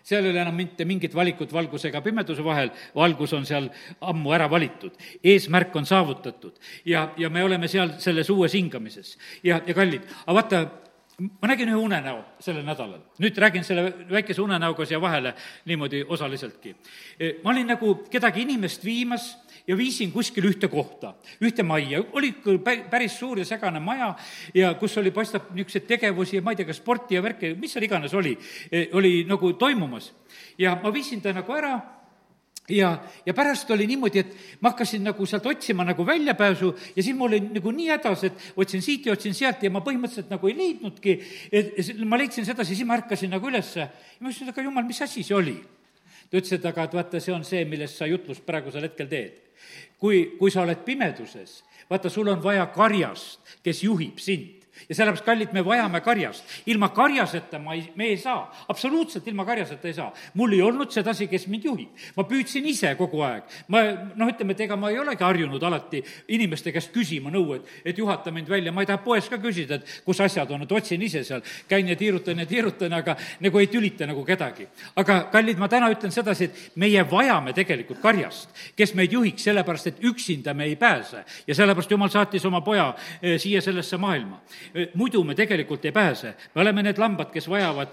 Seal 0.06 0.22
ei 0.22 0.30
ole 0.30 0.42
enam 0.44 0.54
mitte 0.54 0.84
mingit 0.86 1.14
valikut 1.16 1.50
valguse 1.50 1.88
ega 1.88 2.02
pimeduse 2.04 2.44
vahel, 2.44 2.68
valgus 2.94 3.32
on 3.34 3.46
seal 3.48 3.66
ammu 4.06 4.34
ära 4.36 4.46
valitud. 4.50 4.92
eesmärk 5.24 5.74
on 5.76 5.86
saavutatud. 5.86 6.60
Ja, 6.84 7.08
ja 7.16 7.30
me 7.30 7.42
oleme 7.44 7.68
seal 7.68 7.96
selles 7.98 8.30
uues 8.30 8.54
hingamises. 8.54 9.16
ja, 9.42 9.60
ja 9.66 9.74
kallid, 9.74 10.04
aga 10.26 10.34
vaata, 10.34 10.60
ma 11.16 11.48
nägin 11.48 11.70
ühe 11.72 11.78
unenäo 11.80 12.18
sellel 12.44 12.64
nädalal. 12.64 13.00
nüüd 13.18 13.38
räägin 13.40 13.64
selle 13.64 13.92
väikese 14.10 14.42
unenäoga 14.42 14.84
siia 14.84 15.00
vahele 15.00 15.34
niimoodi 15.64 16.04
osaliseltki. 16.08 16.76
ma 17.42 17.50
olin 17.50 17.66
nagu 17.66 17.94
kedagi 18.10 18.42
inimest 18.42 18.84
viimas 18.84 19.36
ja 19.66 19.76
viisin 19.76 20.12
kuskile 20.12 20.50
ühte 20.52 20.68
kohta, 20.68 21.14
ühte 21.40 21.62
majja, 21.62 22.02
oli 22.12 22.34
küll 22.44 22.60
päris 22.60 23.18
suur 23.18 23.38
ja 23.38 23.44
segane 23.44 23.80
maja 23.80 24.14
ja 24.54 24.74
kus 24.74 24.98
oli, 24.98 25.10
paistab, 25.10 25.50
niisuguseid 25.54 25.88
tegevusi 25.88 26.36
ja 26.36 26.42
ma 26.42 26.52
ei 26.52 26.60
tea, 26.60 26.68
kas 26.68 26.82
sporti 26.82 27.16
ja 27.16 27.22
värki, 27.22 27.54
mis 27.58 27.72
seal 27.72 27.88
iganes 27.88 28.14
oli, 28.14 28.36
e, 28.70 28.88
oli 28.92 29.24
nagu 29.28 29.52
toimumas. 29.52 30.12
ja 30.58 30.76
ma 30.82 30.92
viisin 30.92 31.20
ta 31.20 31.32
nagu 31.32 31.52
ära 31.52 31.80
ja, 32.68 32.90
ja 33.26 33.34
pärast 33.34 33.70
oli 33.70 33.86
niimoodi, 33.86 34.18
et 34.18 34.34
ma 34.60 34.72
hakkasin 34.72 35.04
nagu 35.06 35.26
sealt 35.26 35.46
otsima 35.46 35.84
nagu 35.86 36.06
väljapääsu 36.06 36.72
ja 36.96 37.02
siis 37.02 37.16
mul 37.16 37.28
oli 37.28 37.40
nagu 37.58 37.70
nii 37.70 37.88
hädas, 37.92 38.24
et 38.24 38.52
otsin 38.56 38.82
siit 38.82 39.06
ja 39.06 39.12
otsin 39.12 39.34
sealt 39.34 39.62
ja 39.62 39.70
ma 39.70 39.82
põhimõtteliselt 39.86 40.32
nagu 40.32 40.50
ei 40.50 40.56
leidnudki, 40.58 41.16
et 41.52 41.94
ma 42.04 42.18
leidsin 42.18 42.46
sedasi, 42.46 42.74
siis 42.74 42.88
ma 42.88 42.98
ärkasin 42.98 43.30
nagu 43.30 43.48
ülesse. 43.48 43.80
Ja 43.86 44.20
ma 44.20 44.30
ütlesin, 44.30 44.48
et 44.48 44.54
aga 44.54 44.66
jumal, 44.66 44.86
mis 44.88 45.02
asi 45.02 45.22
see 45.26 45.36
oli? 45.36 45.56
ta 46.26 46.40
ütles, 46.40 46.56
et 46.56 46.64
aga 46.66 46.88
et 46.88 46.94
vaata, 46.98 47.20
see 47.22 47.34
on 47.34 47.44
see, 47.46 47.62
millest 47.70 48.00
sa 48.00 48.06
jutlust 48.10 48.42
praegusel 48.46 48.82
hetkel 48.88 49.06
teed. 49.06 49.36
Kui, 50.02 50.32
kui 50.40 50.50
sa 50.50 50.64
oled 50.64 50.80
pimeduses, 50.84 51.60
vaata, 51.90 52.10
sul 52.10 52.26
on 52.32 52.40
vaja 52.42 52.66
karjast, 52.74 53.58
kes 53.62 53.84
juhib 53.86 54.18
sind 54.18 54.55
ja 54.88 54.94
sellepärast, 54.94 55.24
kallid, 55.24 55.52
me 55.52 55.64
vajame 55.64 56.00
karjast. 56.00 56.44
ilma 56.66 56.88
karjaseta 56.88 57.58
ma 57.58 57.74
ei, 57.74 57.92
me 57.96 58.10
ei 58.12 58.16
saa, 58.16 58.46
absoluutselt 58.68 59.26
ilma 59.28 59.44
karjaseta 59.44 59.88
ei 59.88 59.94
saa. 59.94 60.12
mul 60.34 60.52
ei 60.52 60.62
olnud 60.62 60.90
sedasi, 60.90 61.26
kes 61.26 61.46
mind 61.46 61.64
juhib. 61.64 61.88
ma 62.16 62.24
püüdsin 62.24 62.66
ise 62.66 62.94
kogu 62.98 63.22
aeg. 63.26 63.42
ma 63.68 63.82
noh, 64.14 64.28
ütleme, 64.28 64.52
et 64.52 64.60
ega 64.66 64.76
ma 64.76 64.90
ei 64.90 64.98
olegi 64.98 65.24
harjunud 65.24 65.62
alati 65.62 66.02
inimeste 66.28 66.72
käest 66.72 66.92
küsima 66.94 67.30
nõu, 67.32 67.56
et, 67.56 67.72
et 67.84 67.98
juhata 67.98 68.30
mind 68.30 68.48
välja, 68.48 68.72
ma 68.72 68.84
ei 68.84 68.90
taha 68.90 69.02
poes 69.04 69.28
ka 69.28 69.38
küsida, 69.42 69.80
et 69.80 70.02
kus 70.04 70.20
asjad 70.20 70.50
on, 70.50 70.62
et 70.66 70.72
otsin 70.72 71.02
ise 71.02 71.24
seal, 71.24 71.42
käin 71.68 71.88
ja 71.88 71.96
tiirutan 71.96 72.38
ja 72.38 72.46
tiirutan, 72.46 72.92
aga 72.92 73.16
nagu 73.40 73.58
ei 73.62 73.70
tülita 73.72 74.06
nagu 74.06 74.24
kedagi. 74.24 74.68
aga 74.96 75.20
kallid, 75.32 75.58
ma 75.58 75.68
täna 75.68 75.90
ütlen 75.92 76.12
sedasi, 76.14 76.50
et 76.50 76.76
meie 76.76 77.02
vajame 77.10 77.52
tegelikult 77.56 78.00
karjast, 78.02 78.50
kes 78.76 78.94
meid 78.94 79.12
juhiks, 79.12 79.44
sellepärast 79.46 79.92
et 79.92 80.04
üksinda 80.04 80.54
me 80.54 80.64
ei 80.64 80.76
pääse. 80.76 81.24
ja 81.46 81.54
sellepärast 81.54 81.90
Jumal 81.90 82.10
saatis 82.10 82.44
oma 82.44 82.60
poja 82.60 82.94
eh, 83.22 83.38
siia 83.40 83.60
sellesse 83.62 83.96
maailma 83.96 84.40
muidu 84.94 85.24
me 85.24 85.34
tegelikult 85.34 85.84
ei 85.84 85.92
pääse. 85.92 86.34
me 86.54 86.60
oleme 86.60 86.82
need 86.82 86.98
lambad, 86.98 87.30
kes 87.32 87.48
vajavad 87.48 87.88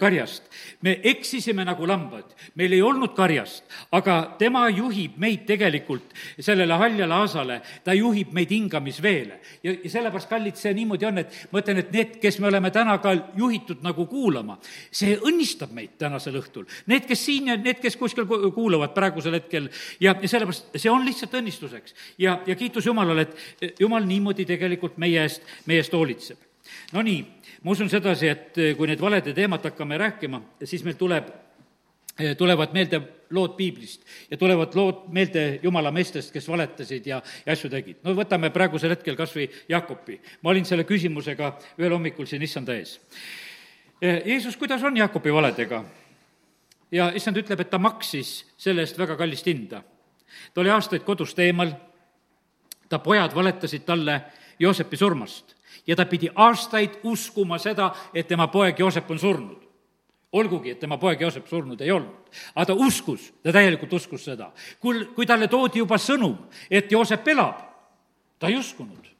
karjast. 0.00 0.42
me 0.82 1.00
eksisime 1.02 1.64
nagu 1.64 1.86
lambad, 1.86 2.34
meil 2.54 2.72
ei 2.72 2.82
olnud 2.82 3.14
karjast, 3.16 3.64
aga 3.92 4.34
tema 4.38 4.68
juhib 4.68 5.16
meid 5.16 5.46
tegelikult 5.46 6.14
sellele 6.38 6.74
haljale 6.74 7.14
aasale, 7.14 7.60
ta 7.84 7.94
juhib 7.94 8.32
meid 8.32 8.50
hingamisveele. 8.50 9.40
ja, 9.62 9.74
ja 9.84 9.90
sellepärast, 9.90 10.28
kallid, 10.28 10.56
see 10.56 10.74
niimoodi 10.74 11.06
on, 11.06 11.18
et 11.22 11.34
ma 11.52 11.62
ütlen, 11.62 11.82
et 11.82 11.92
need, 11.92 12.16
kes 12.22 12.40
me 12.40 12.48
oleme 12.50 12.70
täna 12.70 12.98
ka 13.02 13.14
juhitud 13.36 13.84
nagu 13.86 14.06
kuulama, 14.10 14.58
see 14.90 15.16
õnnistab 15.16 15.72
meid 15.76 15.96
tänasel 15.98 16.38
õhtul. 16.40 16.66
Need, 16.90 17.06
kes 17.08 17.24
siin 17.26 17.50
ja 17.52 17.56
need, 17.60 17.80
kes 17.82 17.96
kuskil 18.00 18.26
kuulavad 18.26 18.94
praegusel 18.96 19.36
hetkel 19.38 19.68
ja, 20.00 20.14
ja 20.14 20.28
sellepärast 20.28 20.76
see 20.76 20.90
on 20.92 21.04
lihtsalt 21.06 21.34
õnnistuseks. 21.40 21.94
ja, 22.18 22.40
ja 22.46 22.56
kiitus 22.56 22.86
Jumalale, 22.86 23.28
et 23.60 23.80
Jumal 23.80 24.04
niimoodi 24.06 24.44
tegelikult 24.48 24.98
meie 25.00 25.22
eest, 25.22 25.44
meie 25.66 25.82
eest 25.82 25.92
hoolitseb 25.92 26.09
hoolitseb. 26.10 26.38
Nonii, 26.92 27.20
ma 27.62 27.72
usun 27.72 27.88
sedasi, 27.90 28.28
et 28.28 28.58
eh, 28.58 28.74
kui 28.76 28.88
need 28.88 29.00
valede 29.00 29.32
teemat 29.34 29.70
hakkame 29.70 29.98
rääkima, 29.98 30.40
siis 30.64 30.84
meil 30.84 30.98
tuleb 30.98 31.30
eh, 32.18 32.36
tulevad 32.36 32.74
meelde 32.74 33.00
lood 33.30 33.54
piiblist 33.56 34.02
ja 34.30 34.36
tulevad 34.36 34.74
lood 34.74 35.06
meelde 35.14 35.60
jumala 35.62 35.90
meestest, 35.90 36.32
kes 36.34 36.48
valetasid 36.48 37.06
ja, 37.06 37.20
ja 37.46 37.52
asju 37.52 37.70
tegid. 37.70 38.00
no 38.04 38.14
võtame 38.14 38.50
praegusel 38.50 38.90
hetkel 38.90 39.16
kas 39.16 39.34
või 39.36 39.48
Jakobi. 39.68 40.20
ma 40.42 40.50
olin 40.50 40.66
selle 40.66 40.84
küsimusega 40.84 41.52
ühel 41.78 41.94
hommikul 41.94 42.26
siin 42.26 42.42
issanda 42.42 42.74
ees. 42.74 42.98
Eh, 44.00 44.22
Jeesus, 44.26 44.56
kuidas 44.56 44.82
on 44.82 44.96
Jakobi 44.96 45.32
valedega? 45.32 45.84
ja 46.92 47.12
issand 47.14 47.38
ütleb, 47.38 47.60
et 47.60 47.70
ta 47.70 47.78
maksis 47.78 48.44
selle 48.58 48.82
eest 48.82 48.98
väga 48.98 49.16
kallist 49.16 49.46
hinda. 49.46 49.82
ta 50.54 50.60
oli 50.60 50.70
aastaid 50.70 51.06
kodust 51.06 51.38
eemal, 51.38 51.72
ta 52.88 52.98
pojad 52.98 53.34
valetasid 53.34 53.86
talle 53.86 54.20
Joosepi 54.60 54.96
surmast 54.96 55.59
ja 55.86 55.96
ta 55.96 56.06
pidi 56.06 56.30
aastaid 56.34 57.00
uskuma 57.02 57.58
seda, 57.58 57.90
et 58.14 58.28
tema 58.28 58.48
poeg 58.48 58.78
Joosep 58.78 59.10
on 59.10 59.18
surnud. 59.18 59.66
olgugi, 60.32 60.70
et 60.70 60.78
tema 60.78 60.98
poeg 60.98 61.20
Joosep 61.20 61.48
surnud 61.48 61.80
ei 61.80 61.90
olnud. 61.90 62.30
aga 62.54 62.66
ta 62.66 62.74
uskus, 62.74 63.32
ta 63.42 63.52
täielikult 63.52 63.92
uskus 63.92 64.24
seda. 64.24 64.52
kui, 64.80 65.06
kui 65.14 65.26
talle 65.26 65.48
toodi 65.48 65.78
juba 65.78 65.98
sõnum, 65.98 66.36
et 66.70 66.92
Joosep 66.92 67.28
elab, 67.28 67.60
ta 68.38 68.48
ei 68.48 68.56
uskunud 68.56 69.10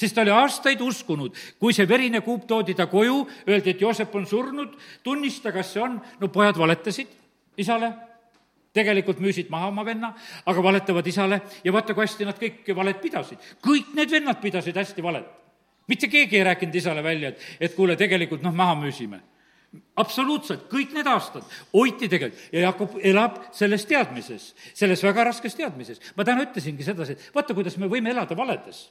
sest 0.00 0.14
ta 0.14 0.22
oli 0.24 0.32
aastaid 0.32 0.80
uskunud, 0.80 1.34
kui 1.60 1.74
see 1.76 1.88
verine 1.88 2.22
kuup 2.24 2.46
toodi 2.48 2.74
ta 2.74 2.86
koju, 2.86 3.26
öeldi, 3.48 3.74
et 3.74 3.80
Joosep 3.80 4.14
on 4.16 4.26
surnud, 4.26 4.76
tunnista, 5.02 5.52
kas 5.52 5.74
see 5.74 5.82
on, 5.82 5.98
no 6.20 6.28
pojad 6.32 6.56
valetasid 6.56 7.10
isale, 7.60 7.92
tegelikult 8.72 9.20
müüsid 9.20 9.50
maha 9.52 9.68
oma 9.68 9.84
venna, 9.84 10.14
aga 10.46 10.62
valetavad 10.62 11.06
isale 11.06 11.40
ja 11.64 11.72
vaata, 11.74 11.94
kui 11.94 12.06
hästi 12.06 12.28
nad 12.28 12.38
kõik 12.40 12.70
valet 12.76 13.00
pidasid. 13.02 13.38
kõik 13.60 13.92
need 13.98 14.10
vennad 14.10 14.40
pidasid 14.40 14.76
hästi 14.76 15.02
valet 15.02 15.39
mitte 15.90 16.08
keegi 16.10 16.38
ei 16.38 16.46
rääkinud 16.46 16.78
isale 16.78 17.02
välja, 17.04 17.34
et, 17.34 17.44
et 17.60 17.74
kuule, 17.76 17.98
tegelikult 17.98 18.46
noh, 18.46 18.54
maha 18.54 18.78
müüsime. 18.84 19.20
absoluutselt, 19.96 20.64
kõik 20.70 20.94
need 20.96 21.06
aastad 21.06 21.44
hoiti 21.74 22.08
tegelikult 22.10 22.54
ja 22.54 22.64
Jakob 22.64 22.96
elab 23.06 23.36
selles 23.54 23.84
teadmises, 23.86 24.48
selles 24.74 25.02
väga 25.06 25.28
raskes 25.30 25.54
teadmises. 25.54 26.00
ma 26.16 26.26
täna 26.26 26.46
ütlesingi 26.48 26.86
sedasi, 26.86 27.18
et 27.18 27.34
vaata, 27.34 27.54
kuidas 27.54 27.76
me 27.78 27.90
võime 27.90 28.10
elada 28.10 28.36
valedes 28.36 28.88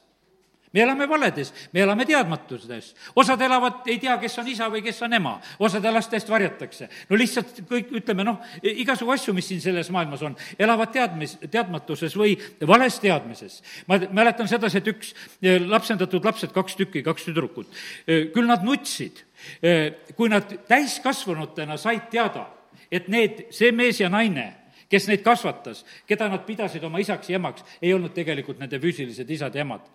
me 0.72 0.80
elame 0.80 1.06
valedes, 1.06 1.52
me 1.72 1.80
elame 1.80 2.06
teadmatuses. 2.06 2.94
osad 3.14 3.40
elavad, 3.42 3.82
ei 3.86 3.98
tea, 3.98 4.16
kes 4.22 4.38
on 4.38 4.48
isa 4.48 4.68
või 4.70 4.82
kes 4.84 5.02
on 5.02 5.16
ema, 5.18 5.34
osade 5.58 5.90
laste 5.90 6.16
eest 6.16 6.30
varjatakse. 6.30 6.88
no 7.08 7.18
lihtsalt 7.18 7.62
kõik, 7.68 7.90
ütleme 8.00 8.24
noh, 8.24 8.38
igasugu 8.62 9.12
asju, 9.12 9.34
mis 9.34 9.48
siin 9.50 9.60
selles 9.60 9.90
maailmas 9.90 10.22
on, 10.22 10.36
elavad 10.58 10.92
teadmis, 10.94 11.36
teadmatuses 11.50 12.14
või 12.16 12.36
vales 12.66 13.00
teadmises. 13.02 13.62
ma 13.86 13.98
mäletan 14.10 14.48
sedasi, 14.48 14.78
et 14.78 14.92
üks 14.94 15.14
eh, 15.42 15.58
lapsendatud 15.58 16.24
lapsed, 16.24 16.54
kaks 16.54 16.78
tükki, 16.78 17.02
kaks 17.02 17.26
tüdrukut, 17.26 17.66
eh, 18.06 18.30
küll 18.34 18.46
nad 18.46 18.62
nutsid, 18.62 19.24
eh, 19.62 20.06
kui 20.16 20.30
nad 20.30 20.46
täiskasvanutena 20.68 21.76
said 21.78 22.10
teada, 22.10 22.46
et 22.90 23.08
need, 23.08 23.48
see 23.50 23.72
mees 23.72 24.00
ja 24.00 24.08
naine, 24.08 24.52
kes 24.90 25.06
neid 25.06 25.22
kasvatas, 25.22 25.84
keda 26.06 26.28
nad 26.30 26.46
pidasid 26.46 26.84
oma 26.84 26.98
isaks 26.98 27.30
ja 27.30 27.38
emaks, 27.38 27.66
ei 27.82 27.94
olnud 27.94 28.14
tegelikult 28.14 28.58
nende 28.58 28.78
füüsilised 28.82 29.30
isad 29.30 29.54
ja 29.54 29.66
emad 29.66 29.86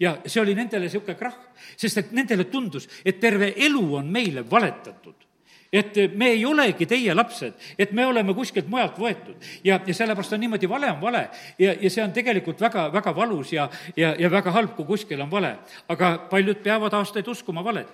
ja 0.00 0.16
see 0.26 0.42
oli 0.42 0.54
nendele 0.54 0.88
niisugune 0.88 1.18
krahh, 1.18 1.38
sest 1.76 1.98
et 1.98 2.12
nendele 2.12 2.44
tundus, 2.50 2.88
et 3.04 3.20
terve 3.20 3.52
elu 3.56 3.84
on 3.98 4.08
meile 4.10 4.44
valetatud 4.50 5.28
et 5.72 5.96
me 6.20 6.28
ei 6.34 6.44
olegi 6.44 6.84
teie 6.86 7.14
lapsed, 7.16 7.54
et 7.80 7.92
me 7.96 8.04
oleme 8.06 8.34
kuskilt 8.36 8.68
mujalt 8.68 8.98
võetud. 9.00 9.36
ja, 9.64 9.80
ja 9.86 9.94
sellepärast 9.94 10.36
on 10.36 10.42
niimoodi, 10.44 10.68
vale 10.68 10.90
on 10.92 11.00
vale 11.00 11.22
ja, 11.58 11.72
ja 11.72 11.90
see 11.90 12.04
on 12.04 12.12
tegelikult 12.12 12.60
väga, 12.60 12.90
väga 12.92 13.14
valus 13.16 13.54
ja, 13.56 13.68
ja, 13.96 14.12
ja 14.18 14.30
väga 14.30 14.52
halb, 14.52 14.76
kui 14.76 14.84
kuskil 14.84 15.20
on 15.24 15.30
vale. 15.30 15.56
aga 15.88 16.18
paljud 16.30 16.60
peavad 16.62 16.92
aastaid 17.00 17.28
uskuma 17.28 17.64
valet 17.64 17.88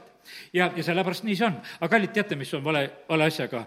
ja, 0.52 0.72
ja 0.76 0.82
sellepärast 0.82 1.24
nii 1.24 1.36
see 1.38 1.46
on. 1.46 1.60
aga 1.78 1.90
kallid, 1.94 2.12
teate, 2.16 2.36
mis 2.36 2.52
on 2.58 2.64
vale, 2.64 2.82
vale 3.08 3.28
asjaga? 3.30 3.64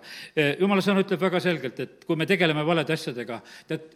jumala 0.60 0.84
sõna 0.84 1.06
ütleb 1.06 1.22
väga 1.22 1.40
selgelt, 1.44 1.80
et 1.80 2.06
kui 2.06 2.20
me 2.20 2.28
tegeleme 2.30 2.66
valede 2.68 2.94
asjadega, 2.98 3.40
tead, 3.70 3.88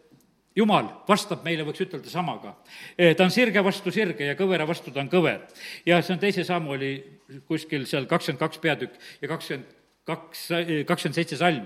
jumal 0.55 0.89
vastab 1.07 1.43
meile, 1.45 1.65
võiks 1.67 1.83
ütelda, 1.85 2.09
samaga. 2.09 2.55
ta 2.97 3.23
on 3.25 3.31
sirge 3.33 3.63
vastu 3.63 3.91
sirge 3.91 4.31
ja 4.31 4.35
kõvera 4.39 4.67
vastu 4.67 4.91
ta 4.91 5.01
on 5.03 5.09
kõver. 5.11 5.47
ja 5.85 6.01
see 6.01 6.15
on 6.15 6.19
teise 6.19 6.43
sammu 6.43 6.75
oli 6.77 6.91
kuskil 7.47 7.85
seal 7.85 8.05
kakskümmend 8.05 8.39
kaks 8.39 8.61
peatükk 8.63 9.01
ja 9.21 9.27
kakskümmend 9.27 9.73
kaks, 10.05 10.41
kakskümmend 10.85 11.17
seitse 11.17 11.37
salm, 11.39 11.63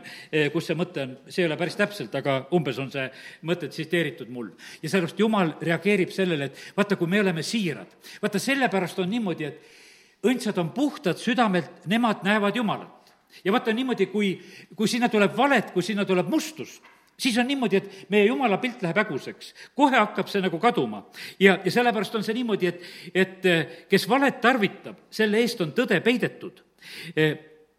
kus 0.53 0.69
see 0.69 0.77
mõte 0.79 1.03
on, 1.03 1.15
see 1.27 1.43
ei 1.43 1.49
ole 1.49 1.57
päris 1.59 1.75
täpselt, 1.79 2.13
aga 2.15 2.37
umbes 2.55 2.77
on 2.79 2.87
see 2.93 3.09
mõte 3.47 3.67
tsiteeritud 3.71 4.29
mul. 4.31 4.53
ja 4.81 4.89
sellepärast 4.89 5.19
Jumal 5.19 5.53
reageerib 5.61 6.13
sellele, 6.15 6.47
et 6.47 6.77
vaata, 6.77 6.95
kui 6.95 7.11
me 7.11 7.19
oleme 7.19 7.43
siirad, 7.43 7.91
vaata 8.23 8.39
sellepärast 8.39 9.01
on 9.03 9.11
niimoodi, 9.11 9.49
et 9.49 10.23
õndsad 10.29 10.57
on 10.59 10.71
puhtad 10.75 11.19
südamelt, 11.19 11.85
nemad 11.87 12.23
näevad 12.23 12.55
Jumalat. 12.55 13.11
ja 13.43 13.51
vaata 13.51 13.73
niimoodi, 13.75 14.07
kui, 14.07 14.37
kui 14.75 14.87
sinna 14.87 15.09
tuleb 15.09 15.35
valet, 15.37 15.71
kui 15.75 15.83
sinna 15.83 16.05
tuleb 16.05 16.31
mustust, 16.31 16.81
siis 17.19 17.37
on 17.37 17.47
niimoodi, 17.47 17.81
et 17.81 18.09
meie 18.09 18.29
jumala 18.29 18.57
pilt 18.57 18.81
läheb 18.81 19.03
häguseks. 19.03 19.53
kohe 19.75 19.97
hakkab 19.97 20.31
see 20.31 20.41
nagu 20.41 20.59
kaduma. 20.59 21.03
ja, 21.39 21.59
ja 21.65 21.71
sellepärast 21.71 22.15
on 22.15 22.23
see 22.23 22.39
niimoodi, 22.39 22.71
et, 22.71 22.81
et 23.13 23.85
kes 23.91 24.09
valet 24.09 24.41
tarvitab, 24.41 25.05
selle 25.11 25.43
eest 25.43 25.61
on 25.61 25.75
tõde 25.75 25.99
peidetud 26.01 26.63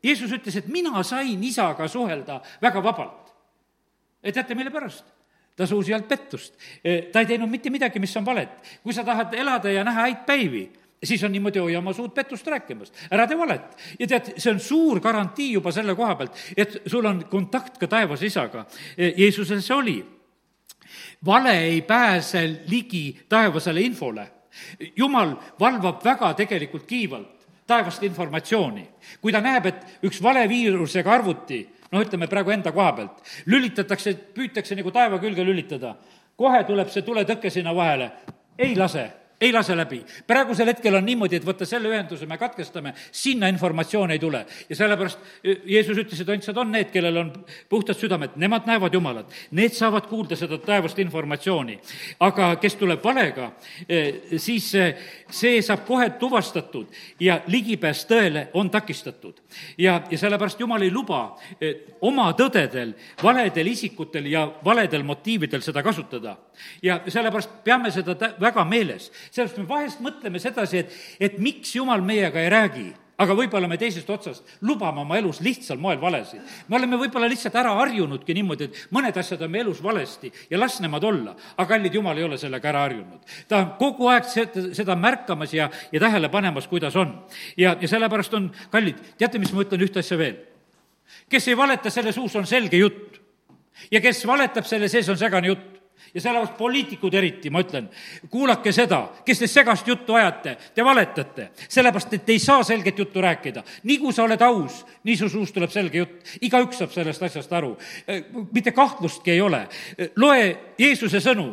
Jeesus 0.03 0.33
ütles, 0.33 0.57
et 0.57 0.69
mina 0.73 1.03
sain 1.05 1.43
isaga 1.45 1.89
suhelda 1.89 2.41
väga 2.63 2.83
vabalt. 2.83 3.33
teate, 4.23 4.55
mille 4.55 4.71
pärast? 4.71 5.05
ta 5.57 5.67
suus 5.67 5.89
ei 5.89 5.95
olnud 5.95 6.09
pettust. 6.09 6.55
ta 7.13 7.21
ei 7.21 7.27
teinud 7.27 7.51
mitte 7.51 7.71
midagi, 7.71 8.01
mis 8.01 8.17
on 8.17 8.25
valet. 8.25 8.49
kui 8.83 8.93
sa 8.93 9.05
tahad 9.05 9.35
elada 9.35 9.71
ja 9.71 9.85
näha 9.85 10.07
häid 10.09 10.25
päivi, 10.27 10.71
siis 11.05 11.25
on 11.25 11.33
niimoodi, 11.33 11.59
hoia 11.59 11.79
oma 11.79 11.93
suud 11.93 12.13
pettust 12.15 12.47
rääkimast, 12.47 12.95
ära 13.11 13.27
tee 13.27 13.39
valet. 13.39 13.77
ja 13.99 14.07
tead, 14.07 14.33
see 14.37 14.53
on 14.53 14.61
suur 14.61 15.01
garantii 15.01 15.53
juba 15.53 15.73
selle 15.73 15.95
koha 15.97 16.15
pealt, 16.15 16.37
et 16.57 16.81
sul 16.87 17.07
on 17.07 17.25
kontakt 17.31 17.79
ka 17.79 17.89
taevas 17.89 18.23
isaga. 18.23 18.67
Jeesusel 19.17 19.63
see 19.65 19.77
oli. 19.77 19.99
vale 21.27 21.59
ei 21.65 21.83
pääse 21.83 22.63
ligi 22.69 23.21
taevasele 23.29 23.81
infole. 23.81 24.31
jumal 24.97 25.37
valvab 25.61 26.05
väga 26.05 26.35
tegelikult 26.35 26.87
kiivalt 26.87 27.47
taevast 27.67 28.03
informatsiooni. 28.03 28.89
kui 29.21 29.33
ta 29.33 29.41
näeb, 29.41 29.67
et 29.67 29.87
üks 30.03 30.23
valeviirusega 30.23 31.13
arvuti, 31.13 31.69
no 31.93 32.03
ütleme 32.03 32.29
praegu 32.29 32.51
enda 32.51 32.73
koha 32.73 32.93
pealt, 32.93 33.23
lülitatakse, 33.47 34.15
püütakse 34.35 34.77
nagu 34.77 34.91
taeva 34.91 35.19
külge 35.19 35.45
lülitada, 35.45 35.95
kohe 36.37 36.65
tuleb 36.65 36.89
see 36.91 37.03
tuletõke 37.03 37.51
sinna 37.51 37.75
vahele, 37.75 38.11
ei 38.59 38.77
lase 38.77 39.20
ei 39.41 39.53
lase 39.53 39.77
läbi. 39.77 40.05
praegusel 40.27 40.67
hetkel 40.67 40.95
on 40.95 41.05
niimoodi, 41.05 41.37
et 41.37 41.47
vaata, 41.47 41.65
selle 41.67 41.89
ühenduse 41.89 42.27
me 42.29 42.37
katkestame, 42.39 42.93
sinna 43.13 43.49
informatsioon 43.49 44.11
ei 44.11 44.19
tule. 44.19 44.47
ja 44.69 44.77
sellepärast 44.77 45.19
e, 45.45 45.57
Jeesus 45.65 45.99
ütles, 45.99 46.21
et 46.21 46.29
õndsad 46.29 46.59
on 46.61 46.73
need, 46.73 46.91
kellel 46.93 47.17
on 47.17 47.33
puhtad 47.69 47.97
südamed, 47.97 48.37
nemad 48.37 48.69
näevad 48.69 48.95
Jumalat. 48.95 49.33
Need 49.57 49.73
saavad 49.73 50.07
kuulda 50.11 50.37
seda 50.37 50.59
taevast 50.59 50.99
informatsiooni. 50.99 51.79
aga 52.21 52.57
kes 52.57 52.77
tuleb 52.77 53.05
valega, 53.05 53.53
e, 53.89 54.03
siis 54.37 54.75
e, 54.75 54.91
see 55.31 55.63
saab 55.63 55.87
kohe 55.87 56.11
tuvastatud 56.21 56.87
ja 57.21 57.41
ligipääs 57.47 58.05
tõele 58.11 58.49
on 58.55 58.71
takistatud. 58.71 59.41
ja, 59.79 60.03
ja 60.11 60.19
sellepärast 60.19 60.61
Jumal 60.61 60.83
ei 60.83 60.93
luba 60.93 61.39
oma 62.01 62.33
tõdedel, 62.37 62.93
valedel 63.23 63.67
isikutel 63.67 64.27
ja 64.27 64.47
valedel 64.65 65.03
motiividel 65.03 65.63
seda 65.63 65.83
kasutada. 65.83 66.37
ja 66.83 67.01
sellepärast 67.09 67.65
peame 67.65 67.91
seda 67.91 68.17
väga 68.41 68.65
meeles 68.65 69.11
sellepärast 69.31 69.63
me 69.63 69.69
vahest 69.69 70.03
mõtleme 70.05 70.43
sedasi, 70.43 70.85
et, 70.85 70.99
et 71.21 71.39
miks 71.39 71.75
Jumal 71.77 72.03
meiega 72.05 72.43
ei 72.43 72.51
räägi 72.53 72.89
aga 73.21 73.37
võib-olla 73.37 73.69
me 73.69 73.77
teisest 73.81 74.09
otsast 74.11 74.53
lubame 74.65 75.03
oma 75.03 75.19
elus 75.21 75.41
lihtsal 75.45 75.79
moel 75.81 76.01
valesid. 76.01 76.41
me 76.69 76.77
oleme 76.79 76.99
võib-olla 77.01 77.29
lihtsalt 77.31 77.57
ära 77.61 77.75
harjunudki 77.79 78.35
niimoodi, 78.37 78.69
et 78.69 78.81
mõned 78.95 79.17
asjad 79.21 79.43
on 79.45 79.53
meie 79.53 79.65
elus 79.67 79.83
valesti 79.85 80.33
ja 80.51 80.59
las 80.59 80.79
nemad 80.81 81.05
olla. 81.05 81.37
aga 81.57 81.69
kallid 81.75 81.95
Jumal 81.95 82.19
ei 82.19 82.25
ole 82.25 82.39
sellega 82.41 82.69
ära 82.73 82.85
harjunud. 82.87 83.21
ta 83.49 83.59
on 83.59 83.73
kogu 83.79 84.09
aeg 84.13 84.29
seda, 84.29 84.69
seda 84.77 84.97
märkamas 84.97 85.55
ja, 85.55 85.71
ja 85.93 86.01
tähele 86.01 86.29
panemas, 86.29 86.69
kuidas 86.69 86.97
on. 86.97 87.19
ja, 87.57 87.77
ja 87.81 87.89
sellepärast 87.89 88.35
on, 88.35 88.51
kallid, 88.71 89.03
teate, 89.19 89.39
mis 89.39 89.53
ma 89.53 89.67
ütlen 89.67 89.85
ühte 89.85 90.01
asja 90.01 90.19
veel? 90.19 90.39
kes 91.31 91.49
ei 91.49 91.57
valeta, 91.57 91.91
selle 91.91 92.13
suus 92.17 92.37
on 92.37 92.47
selge 92.47 92.81
jutt. 92.81 93.21
ja 93.91 94.01
kes 94.01 94.25
valetab, 94.27 94.65
selle 94.65 94.89
sees 94.89 95.09
on 95.09 95.21
segane 95.21 95.53
jutt 95.53 95.70
ja 96.15 96.21
sellepärast 96.21 96.57
poliitikud 96.59 97.15
eriti, 97.15 97.51
ma 97.51 97.63
ütlen, 97.65 97.89
kuulake 98.31 98.73
seda, 98.73 99.03
kes 99.27 99.43
te 99.43 99.49
segast 99.51 99.89
juttu 99.89 100.15
ajate, 100.19 100.57
te 100.75 100.85
valetate, 100.85 101.51
sellepärast 101.69 102.15
et 102.19 102.27
te 102.27 102.37
ei 102.37 102.43
saa 102.43 102.63
selget 102.67 102.99
juttu 102.99 103.21
rääkida. 103.21 103.63
nii 103.85 103.99
kui 103.99 104.13
sa 104.13 104.25
oled 104.25 104.43
aus, 104.43 104.85
nii 105.05 105.17
su 105.17 105.29
suust 105.29 105.55
tuleb 105.55 105.71
selge 105.71 105.99
jutt, 105.99 106.37
igaüks 106.41 106.79
saab 106.83 106.93
sellest 106.93 107.23
asjast 107.23 107.53
aru. 107.53 107.77
mitte 108.53 108.73
kahtlustki 108.73 109.31
ei 109.31 109.41
ole. 109.41 109.67
loe 110.17 110.57
Jeesuse 110.79 111.21
sõnu 111.21 111.51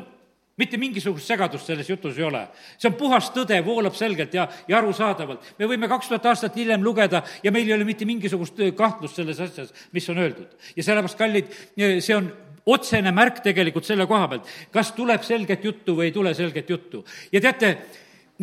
mitte 0.58 0.78
mingisugust 0.82 1.30
segadust 1.30 1.70
selles 1.70 1.90
jutus 1.90 2.18
ei 2.18 2.26
ole. 2.26 2.48
see 2.78 2.90
on 2.90 2.98
puhas 2.98 3.30
tõde, 3.34 3.60
voolab 3.66 3.96
selgelt 3.96 4.34
ja, 4.34 4.48
ja 4.68 4.80
arusaadavalt. 4.80 5.54
me 5.60 5.70
võime 5.70 5.90
kaks 5.90 6.10
tuhat 6.10 6.26
aastat 6.26 6.58
hiljem 6.58 6.84
lugeda 6.84 7.24
ja 7.44 7.52
meil 7.52 7.68
ei 7.68 7.76
ole 7.78 7.86
mitte 7.86 8.06
mingisugust 8.06 8.60
kahtlust 8.76 9.16
selles 9.16 9.40
asjas, 9.40 9.74
mis 9.94 10.10
on 10.10 10.18
öeldud. 10.18 10.50
ja 10.76 10.84
sellepärast, 10.84 11.18
kallid, 11.18 11.54
see 11.78 12.16
on 12.16 12.32
otsene 12.68 13.14
märk 13.16 13.42
tegelikult 13.46 13.88
selle 13.88 14.08
koha 14.10 14.28
pealt, 14.32 14.50
kas 14.74 14.92
tuleb 14.98 15.24
selget 15.24 15.64
juttu 15.64 15.96
või 15.98 16.10
ei 16.10 16.16
tule 16.16 16.34
selget 16.38 16.70
juttu. 16.70 17.06
ja 17.32 17.42
teate, 17.42 17.78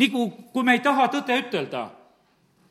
nagu, 0.00 0.30
kui 0.52 0.64
me 0.64 0.78
ei 0.78 0.82
taha 0.84 1.10
tõde 1.12 1.38
ütelda, 1.44 1.88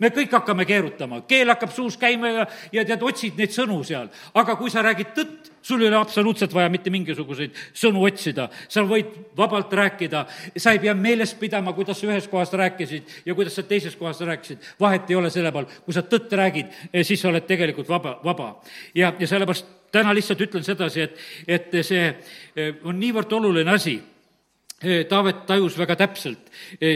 me 0.03 0.09
kõik 0.13 0.33
hakkame 0.33 0.65
keerutama, 0.67 1.21
keel 1.29 1.51
hakkab 1.53 1.71
suus 1.73 1.97
käima 1.99 2.31
ja, 2.31 2.45
ja 2.73 2.85
tead, 2.87 3.03
otsid 3.05 3.37
neid 3.39 3.53
sõnu 3.55 3.79
seal. 3.87 4.09
aga 4.33 4.55
kui 4.59 4.71
sa 4.73 4.83
räägid 4.85 5.13
tõtt, 5.15 5.51
sul 5.63 5.83
ei 5.83 5.87
ole 5.87 5.99
absoluutselt 5.99 6.53
vaja 6.53 6.71
mitte 6.73 6.91
mingisuguseid 6.93 7.55
sõnu 7.77 8.03
otsida, 8.07 8.49
sa 8.67 8.83
võid 8.87 9.13
vabalt 9.37 9.73
rääkida, 9.73 10.25
sa 10.57 10.73
ei 10.73 10.81
pea 10.83 10.95
meeles 10.97 11.35
pidama, 11.39 11.75
kuidas 11.77 12.01
sa 12.01 12.09
ühes 12.09 12.27
kohas 12.31 12.51
rääkisid 12.57 13.21
ja 13.27 13.37
kuidas 13.37 13.55
sa 13.55 13.63
teises 13.67 13.95
kohas 13.99 14.19
rääkisid, 14.25 14.73
vahet 14.79 15.09
ei 15.09 15.19
ole 15.19 15.31
selle 15.33 15.53
peal, 15.55 15.69
kui 15.85 15.95
sa 15.95 16.03
tõtt 16.03 16.33
räägid, 16.41 16.73
eh, 16.91 17.05
siis 17.05 17.21
sa 17.21 17.29
oled 17.31 17.47
tegelikult 17.47 17.89
vaba, 17.89 18.17
vaba. 18.25 18.55
ja, 18.95 19.13
ja 19.19 19.29
sellepärast 19.29 19.82
täna 19.93 20.13
lihtsalt 20.15 20.41
ütlen 20.47 20.65
sedasi, 20.65 21.05
et, 21.05 21.21
et 21.47 21.77
see 21.85 22.07
eh, 22.09 22.81
on 22.83 22.97
niivõrd 22.99 23.37
oluline 23.37 23.73
asi 23.73 23.95
eh, 23.97 25.03
Taavet 25.09 25.45
tajus 25.49 25.77
väga 25.79 25.97
täpselt 26.03 26.49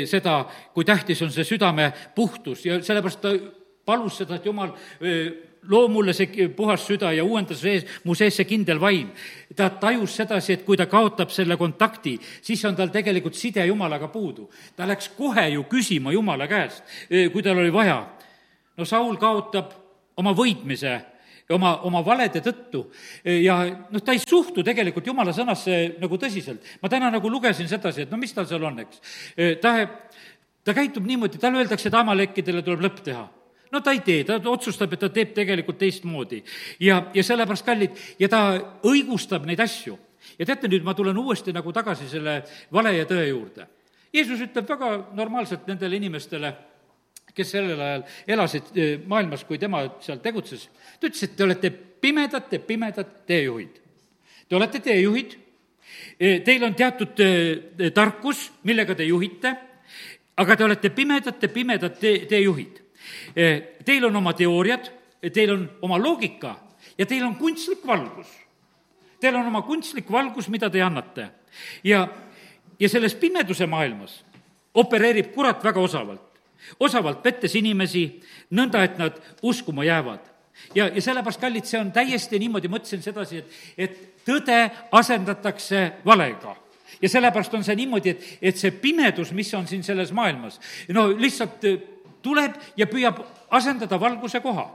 seda, 0.10 0.42
kui 0.74 0.86
tähtis 0.88 1.22
on 1.26 1.34
see 1.34 1.46
südame 1.48 1.92
puhtus 2.16 2.66
ja 2.66 2.82
sellepärast 2.84 3.22
ta 3.22 3.36
palus 3.88 4.18
seda, 4.20 4.36
et 4.38 4.48
jumal 4.50 4.74
loo 5.68 5.88
mulle 5.92 6.14
see 6.16 6.48
puhas 6.56 6.84
süda 6.88 7.12
ja 7.16 7.24
uuenda 7.24 7.56
sees, 7.56 7.86
mu 8.04 8.16
sees 8.16 8.36
see 8.36 8.48
kindel 8.48 8.80
vaim. 8.80 9.10
ta 9.56 9.70
tajus 9.70 10.16
sedasi, 10.16 10.54
et 10.54 10.66
kui 10.66 10.78
ta 10.78 10.86
kaotab 10.86 11.32
selle 11.34 11.58
kontakti, 11.58 12.18
siis 12.42 12.64
on 12.66 12.76
tal 12.76 12.92
tegelikult 12.94 13.36
side 13.36 13.66
Jumalaga 13.66 14.08
puudu. 14.08 14.50
ta 14.76 14.88
läks 14.88 15.10
kohe 15.18 15.48
ju 15.50 15.64
küsima 15.64 16.12
Jumala 16.12 16.48
käest, 16.48 16.84
kui 17.34 17.44
tal 17.44 17.58
oli 17.58 17.74
vaja. 17.74 18.06
no 18.78 18.86
Saul 18.86 19.18
kaotab 19.18 19.72
oma 20.18 20.34
võitmise 20.34 21.17
oma, 21.56 21.78
oma 21.88 22.04
valede 22.06 22.42
tõttu 22.44 22.84
ja 23.24 23.60
noh, 23.66 24.04
ta 24.04 24.16
ei 24.16 24.22
suhtu 24.24 24.64
tegelikult 24.66 25.08
jumala 25.08 25.34
sõnasse 25.36 25.98
nagu 26.02 26.20
tõsiselt. 26.20 26.64
ma 26.82 26.90
täna 26.90 27.12
nagu 27.14 27.30
lugesin 27.30 27.70
sedasi, 27.70 28.04
et 28.04 28.12
no 28.12 28.18
mis 28.18 28.34
tal 28.34 28.48
seal 28.50 28.64
on, 28.64 28.80
eks. 28.84 29.02
ta, 29.62 29.74
ta 30.64 30.76
käitub 30.76 31.08
niimoodi, 31.08 31.40
talle 31.42 31.64
öeldakse, 31.64 31.88
et 31.88 32.00
amalekkidele 32.02 32.66
tuleb 32.66 32.84
lõpp 32.88 33.04
teha 33.06 33.26
no 33.72 33.82
ta 33.82 33.92
ei 33.92 34.02
tee, 34.06 34.24
ta 34.24 34.40
otsustab, 34.52 34.94
et 34.94 35.02
ta 35.02 35.10
teeb 35.14 35.34
tegelikult 35.36 35.80
teistmoodi. 35.80 36.44
ja, 36.80 37.02
ja 37.14 37.24
sellepärast, 37.24 37.66
kallid, 37.66 37.98
ja 38.20 38.30
ta 38.30 38.44
õigustab 38.88 39.48
neid 39.48 39.60
asju. 39.60 39.98
ja 40.40 40.46
teate, 40.46 40.68
nüüd 40.68 40.84
ma 40.84 40.94
tulen 40.94 41.18
uuesti 41.18 41.54
nagu 41.54 41.72
tagasi 41.74 42.10
selle 42.10 42.42
vale 42.74 42.96
ja 42.98 43.06
tõe 43.06 43.28
juurde. 43.30 43.68
Jeesus 44.14 44.42
ütleb 44.42 44.68
väga 44.70 44.90
normaalselt 45.16 45.68
nendele 45.68 46.00
inimestele, 46.00 46.54
kes 47.38 47.54
sellel 47.54 47.82
ajal 47.82 48.06
elasid 48.36 48.72
eh, 48.76 48.96
maailmas, 49.06 49.46
kui 49.48 49.60
tema 49.62 49.84
seal 50.04 50.22
tegutses, 50.24 50.68
ta 51.00 51.10
ütles, 51.10 51.24
et 51.24 51.36
te 51.38 51.46
olete 51.46 51.72
pimedate, 52.02 52.60
pimedad 52.60 53.14
teejuhid. 53.30 53.78
Te 54.48 54.58
olete 54.58 54.82
teejuhid, 54.84 55.38
eh, 56.20 56.42
teil 56.46 56.66
on 56.66 56.76
teatud 56.78 57.24
eh, 57.24 57.92
tarkus, 57.96 58.48
millega 58.68 58.98
te 58.98 59.08
juhite, 59.08 59.54
aga 60.38 60.58
te 60.58 60.68
olete 60.68 60.94
pimedate, 60.94 61.54
pimedad 61.54 61.98
tee, 62.02 62.26
teejuhid 62.30 62.84
teil 63.86 64.06
on 64.06 64.16
oma 64.16 64.34
teooriad, 64.34 64.90
teil 65.34 65.54
on 65.54 65.66
oma 65.82 65.98
loogika 66.02 66.56
ja 66.98 67.06
teil 67.06 67.26
on 67.26 67.36
kunstlik 67.36 67.86
valgus. 67.88 68.28
Teil 69.20 69.36
on 69.36 69.48
oma 69.50 69.64
kunstlik 69.66 70.12
valgus, 70.12 70.50
mida 70.50 70.70
te 70.70 70.82
annate. 70.82 71.30
ja, 71.84 72.08
ja 72.80 72.90
selles 72.90 73.16
pimeduse 73.16 73.66
maailmas 73.66 74.24
opereerib 74.74 75.32
kurat 75.34 75.64
väga 75.64 75.80
osavalt. 75.82 76.27
Osavalt 76.80 77.22
pettes 77.24 77.56
inimesi, 77.56 78.06
nõnda 78.52 78.84
et 78.84 78.98
nad 78.98 79.20
uskuma 79.42 79.86
jäävad. 79.88 80.20
ja, 80.76 80.88
ja 80.88 81.02
sellepärast, 81.02 81.42
kallid, 81.42 81.66
see 81.66 81.80
on 81.80 81.92
täiesti 81.92 82.40
niimoodi, 82.40 82.68
mõtlesin 82.72 83.04
sedasi, 83.04 83.38
et, 83.38 83.60
et 83.78 84.26
tõde 84.26 84.58
asendatakse 84.92 85.92
valega 86.06 86.56
ja 87.02 87.10
sellepärast 87.10 87.54
on 87.54 87.64
see 87.64 87.76
niimoodi, 87.76 88.10
et, 88.10 88.26
et 88.42 88.58
see 88.58 88.72
pimedus, 88.72 89.32
mis 89.38 89.54
on 89.54 89.68
siin 89.68 89.84
selles 89.84 90.12
maailmas, 90.12 90.60
no 90.96 91.08
lihtsalt 91.14 91.66
äh, 91.70 91.80
tuleb 92.22 92.58
ja 92.78 92.88
püüab 92.90 93.22
asendada 93.54 94.00
valguse 94.02 94.42
koha 94.42 94.68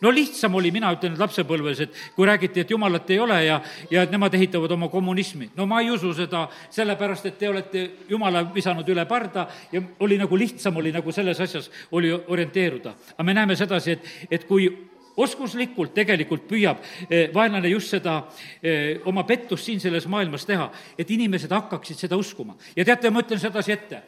no 0.00 0.10
lihtsam 0.14 0.54
oli, 0.54 0.70
mina 0.74 0.90
ütlen 0.94 1.16
lapsepõlves, 1.18 1.82
et 1.86 2.00
kui 2.16 2.26
räägiti, 2.26 2.62
et 2.62 2.70
jumalat 2.70 3.10
ei 3.10 3.18
ole 3.22 3.38
ja, 3.44 3.60
ja 3.90 4.02
et 4.06 4.12
nemad 4.14 4.34
ehitavad 4.34 4.72
oma 4.76 4.88
kommunismi. 4.88 5.50
no 5.56 5.66
ma 5.66 5.80
ei 5.80 5.90
usu 5.90 6.12
seda, 6.14 6.46
sellepärast 6.70 7.26
et 7.26 7.38
te 7.38 7.48
olete 7.48 7.86
jumala 8.08 8.44
visanud 8.54 8.88
üle 8.88 9.06
parda 9.06 9.46
ja 9.72 9.82
oli 10.00 10.18
nagu 10.18 10.36
lihtsam 10.36 10.76
oli 10.76 10.92
nagu 10.92 11.12
selles 11.12 11.40
asjas, 11.40 11.70
oli 11.90 12.12
orienteeruda. 12.12 12.94
aga 13.14 13.24
me 13.24 13.34
näeme 13.34 13.56
sedasi, 13.56 13.90
et, 13.90 14.12
et 14.30 14.44
kui 14.44 14.68
oskuslikult 15.16 15.94
tegelikult 15.96 16.44
püüab 16.48 16.82
eh, 17.08 17.30
vaenlane 17.34 17.70
just 17.72 17.94
seda 17.94 18.18
eh, 18.60 19.00
oma 19.08 19.24
pettust 19.28 19.64
siin 19.66 19.80
selles 19.80 20.06
maailmas 20.12 20.44
teha, 20.48 20.68
et 20.98 21.10
inimesed 21.10 21.52
hakkaksid 21.52 22.04
seda 22.04 22.18
uskuma. 22.20 22.56
ja 22.76 22.84
teate, 22.84 23.10
ma 23.10 23.24
ütlen 23.24 23.40
sedasi 23.40 23.72
ette, 23.72 24.02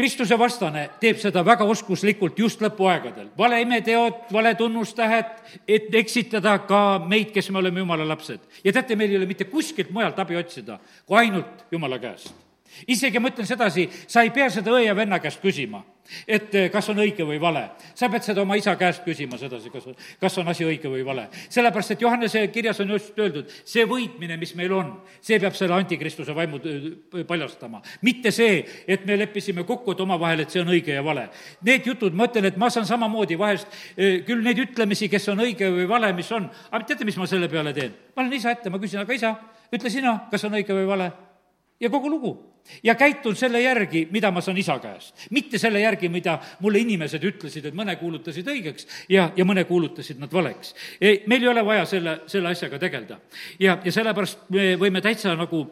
Kristuse 0.00 0.36
vastane 0.40 0.86
teeb 1.00 1.18
seda 1.20 1.42
väga 1.44 1.66
oskuslikult 1.68 2.38
just 2.40 2.62
lõpuaegadel. 2.64 3.26
vale 3.36 3.60
imeteod, 3.60 4.30
vale 4.32 4.54
tunnustähed, 4.56 5.34
et 5.68 5.94
eksitada 5.94 6.58
ka 6.64 6.98
meid, 7.04 7.34
kes 7.34 7.50
me 7.50 7.58
oleme 7.58 7.82
jumala 7.84 8.08
lapsed. 8.08 8.40
ja 8.64 8.72
teate, 8.72 8.96
meil 8.96 9.10
ei 9.10 9.18
ole 9.18 9.26
mitte 9.26 9.44
kuskilt 9.44 9.90
mujalt 9.90 10.18
abi 10.18 10.36
otsida, 10.36 10.78
kui 11.04 11.18
ainult 11.18 11.66
jumala 11.70 11.98
käest 11.98 12.32
isegi 12.88 13.18
ma 13.18 13.28
ütlen 13.28 13.46
sedasi, 13.46 13.88
sa 14.06 14.22
ei 14.22 14.30
pea 14.30 14.48
seda 14.50 14.72
õe 14.72 14.86
ja 14.86 14.94
venna 14.96 15.18
käest 15.20 15.40
küsima, 15.42 15.82
et 16.26 16.54
eh, 16.54 16.68
kas 16.72 16.88
on 16.92 17.00
õige 17.02 17.24
või 17.26 17.38
vale. 17.40 17.62
sa 17.94 18.08
pead 18.10 18.24
seda 18.24 18.42
oma 18.42 18.56
isa 18.58 18.74
käest 18.76 19.04
küsima 19.04 19.38
sedasi, 19.38 19.70
kas, 19.70 19.86
kas 20.20 20.38
on 20.38 20.48
asi 20.48 20.64
õige 20.66 20.90
või 20.90 21.04
vale. 21.06 21.28
sellepärast, 21.48 21.94
et 21.94 22.02
Johannese 22.02 22.46
kirjas 22.48 22.80
on 22.80 22.90
just 22.94 23.18
öeldud, 23.18 23.50
see 23.64 23.84
võitmine, 23.88 24.36
mis 24.40 24.54
meil 24.58 24.72
on, 24.76 24.92
see 25.20 25.38
peab 25.40 25.56
selle 25.58 25.76
antikristuse 25.78 26.34
vaimu 26.36 26.60
eh, 26.64 27.24
paljastama. 27.28 27.82
mitte 28.02 28.30
see, 28.34 28.64
et 28.86 29.06
me 29.06 29.16
leppisime 29.20 29.64
kokku, 29.64 29.92
et 29.92 30.04
omavahel, 30.06 30.44
et 30.44 30.50
see 30.50 30.62
on 30.62 30.74
õige 30.74 30.94
ja 30.94 31.04
vale. 31.04 31.28
Need 31.66 31.86
jutud, 31.86 32.14
ma 32.14 32.28
ütlen, 32.30 32.50
et 32.50 32.60
ma 32.60 32.70
saan 32.70 32.86
samamoodi 32.88 33.38
vahest 33.38 33.68
eh, 33.96 34.20
küll 34.26 34.44
neid 34.44 34.58
ütlemisi, 34.58 35.08
kes 35.08 35.28
on 35.32 35.46
õige 35.46 35.70
või 35.72 35.88
vale, 35.90 36.12
mis 36.16 36.30
on, 36.36 36.50
aga 36.70 36.84
teate, 36.84 37.08
mis 37.08 37.18
ma 37.20 37.28
selle 37.30 37.48
peale 37.48 37.74
teen? 37.76 37.96
ma 38.14 38.24
olen 38.24 38.36
isa 38.36 38.50
ette, 38.52 38.70
ma 38.70 38.78
küsin, 38.82 39.00
aga 39.00 39.14
isa, 39.14 39.34
ütle 39.72 39.90
sina, 39.92 40.16
kas 40.30 40.44
on 40.44 40.58
õige 40.58 40.74
või 40.76 40.88
vale 40.88 41.10
ja 41.80 41.90
kogu 41.90 42.10
lugu. 42.10 42.46
ja 42.82 42.94
käitun 42.94 43.36
selle 43.36 43.60
järgi, 43.60 44.08
mida 44.10 44.30
ma 44.30 44.40
saan 44.40 44.58
isa 44.58 44.78
käest. 44.78 45.14
mitte 45.30 45.58
selle 45.58 45.80
järgi, 45.80 46.08
mida 46.08 46.38
mulle 46.60 46.78
inimesed 46.78 47.24
ütlesid, 47.24 47.66
et 47.66 47.74
mõne 47.74 47.96
kuulutasid 47.96 48.46
õigeks 48.46 48.86
ja, 49.08 49.30
ja 49.36 49.44
mõne 49.44 49.64
kuulutasid 49.64 50.18
nad 50.18 50.32
valeks. 50.32 50.74
meil 51.00 51.42
ei 51.42 51.48
ole 51.48 51.64
vaja 51.64 51.84
selle, 51.84 52.20
selle 52.26 52.48
asjaga 52.48 52.78
tegeleda. 52.78 53.20
ja, 53.58 53.78
ja 53.84 53.92
sellepärast 53.92 54.50
me 54.50 54.76
võime 54.76 55.00
täitsa 55.00 55.34
nagu 55.36 55.66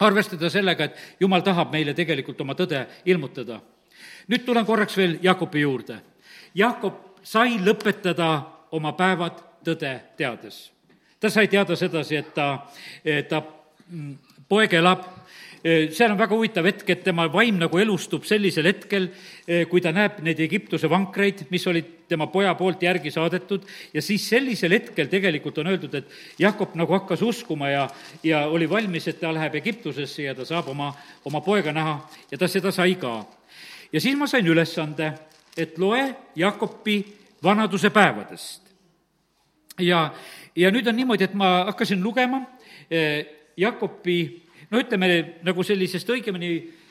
arvestada 0.00 0.50
sellega, 0.50 0.84
et 0.84 1.20
jumal 1.20 1.42
tahab 1.44 1.72
meile 1.72 1.94
tegelikult 1.94 2.40
oma 2.40 2.54
tõde 2.54 2.86
ilmutada. 3.04 3.60
nüüd 4.28 4.44
tulen 4.44 4.66
korraks 4.66 4.96
veel 4.96 5.18
Jakobi 5.22 5.60
juurde. 5.60 6.00
Jakob 6.54 7.16
sai 7.22 7.58
lõpetada 7.58 8.42
oma 8.72 8.92
päevad 8.92 9.40
tõde 9.64 10.00
teades. 10.16 10.70
ta 11.20 11.30
sai 11.30 11.48
teada 11.48 11.76
sedasi, 11.76 12.16
et 12.16 12.34
ta, 12.34 12.66
ta 13.28 13.42
mm, 13.88 14.14
poeg 14.48 14.72
elab 14.74 15.19
seal 15.62 16.12
on 16.14 16.18
väga 16.18 16.36
huvitav 16.36 16.64
hetk, 16.64 16.88
et 16.88 17.02
tema 17.04 17.26
vaim 17.32 17.58
nagu 17.60 17.78
elustub 17.78 18.24
sellisel 18.28 18.64
hetkel, 18.70 19.10
kui 19.68 19.82
ta 19.84 19.92
näeb 19.92 20.22
neid 20.24 20.40
Egiptuse 20.40 20.88
vankreid, 20.88 21.44
mis 21.52 21.66
olid 21.68 21.90
tema 22.08 22.26
poja 22.32 22.54
poolt 22.58 22.82
järgi 22.82 23.12
saadetud, 23.12 23.66
ja 23.94 24.02
siis 24.02 24.24
sellisel 24.28 24.72
hetkel 24.74 25.10
tegelikult 25.12 25.60
on 25.60 25.70
öeldud, 25.70 25.94
et 26.00 26.40
Jakob 26.40 26.74
nagu 26.80 26.96
hakkas 26.96 27.22
uskuma 27.26 27.70
ja, 27.70 27.84
ja 28.24 28.46
oli 28.48 28.68
valmis, 28.70 29.08
et 29.10 29.20
ta 29.20 29.34
läheb 29.36 29.60
Egiptusesse 29.60 30.24
ja 30.24 30.34
ta 30.34 30.48
saab 30.48 30.72
oma, 30.72 30.90
oma 31.28 31.44
poega 31.44 31.74
näha 31.76 31.98
ja 32.32 32.40
ta 32.40 32.48
seda 32.48 32.72
sai 32.72 32.96
ka. 33.00 33.20
ja 33.92 34.00
siis 34.00 34.16
ma 34.16 34.26
sain 34.30 34.46
ülesande, 34.46 35.12
et 35.56 35.78
loe 35.78 36.02
Jakobi 36.36 37.02
vanaduse 37.44 37.90
päevadest. 37.90 38.62
ja, 39.78 40.08
ja 40.56 40.70
nüüd 40.70 40.88
on 40.88 40.96
niimoodi, 40.96 41.28
et 41.28 41.34
ma 41.34 41.66
hakkasin 41.68 42.02
lugema 42.02 42.46
Jakobi 43.56 44.49
no 44.70 44.80
ütleme, 44.80 45.08
nagu 45.46 45.64
sellisest 45.66 46.10
õigemini 46.10 46.50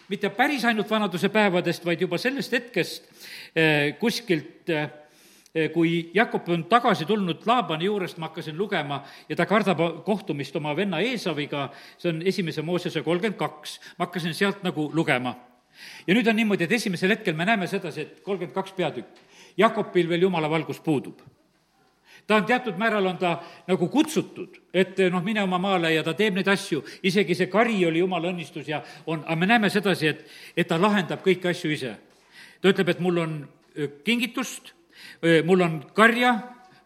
mitte 0.09 0.31
päris 0.33 0.65
ainult 0.65 0.89
vanaduse 0.89 1.29
päevadest, 1.33 1.85
vaid 1.85 2.01
juba 2.01 2.17
sellest 2.21 2.55
hetkest 2.55 3.09
eh, 3.55 3.95
kuskilt 3.99 4.71
eh, 4.73 4.89
kui 5.73 6.11
Jakob 6.13 6.49
on 6.53 6.65
tagasi 6.69 7.07
tulnud 7.09 7.45
Laabani 7.49 7.87
juurest, 7.87 8.19
ma 8.21 8.29
hakkasin 8.29 8.57
lugema 8.57 9.01
ja 9.29 9.37
ta 9.37 9.47
kardab 9.49 9.81
kohtumist 10.05 10.55
oma 10.59 10.75
venna 10.77 10.99
Eesaviga, 11.01 11.69
see 11.97 12.11
on 12.13 12.21
esimese 12.21 12.61
Moosese 12.65 13.01
kolmkümmend 13.05 13.39
kaks, 13.39 13.79
ma 13.97 14.07
hakkasin 14.07 14.37
sealt 14.37 14.63
nagu 14.65 14.89
lugema. 14.93 15.35
ja 16.07 16.13
nüüd 16.13 16.27
on 16.27 16.35
niimoodi, 16.35 16.65
et 16.67 16.71
esimesel 16.75 17.15
hetkel 17.15 17.33
me 17.33 17.45
näeme 17.47 17.67
sedasi, 17.67 18.01
et 18.01 18.21
kolmkümmend 18.23 18.55
kaks 18.55 18.77
peatükk, 18.77 19.25
Jakobil 19.57 20.09
veel 20.09 20.27
jumala 20.27 20.49
valgus 20.49 20.79
puudub 20.79 21.21
ta 22.29 22.37
on 22.37 22.45
teatud 22.45 22.77
määral, 22.77 23.07
on 23.09 23.17
ta 23.17 23.31
nagu 23.67 23.87
kutsutud, 23.89 24.59
et 24.73 24.99
noh, 25.09 25.23
mine 25.25 25.41
oma 25.41 25.57
maale 25.57 25.89
ja 25.95 26.03
ta 26.05 26.13
teeb 26.13 26.35
neid 26.37 26.51
asju, 26.51 26.83
isegi 27.09 27.33
see 27.33 27.49
kari 27.49 27.79
oli 27.89 28.03
jumala 28.03 28.29
õnnistus 28.29 28.69
ja 28.69 28.83
on, 29.09 29.23
aga 29.25 29.37
me 29.39 29.49
näeme 29.49 29.71
sedasi, 29.73 30.11
et, 30.11 30.21
et 30.53 30.69
ta 30.69 30.77
lahendab 30.77 31.25
kõiki 31.25 31.49
asju 31.49 31.73
ise. 31.73 31.95
ta 32.61 32.69
ütleb, 32.69 32.93
et 32.93 33.01
mul 33.01 33.17
on 33.23 33.33
kingitust, 34.05 34.75
mul 35.49 35.65
on 35.65 35.81
karja, 35.97 36.35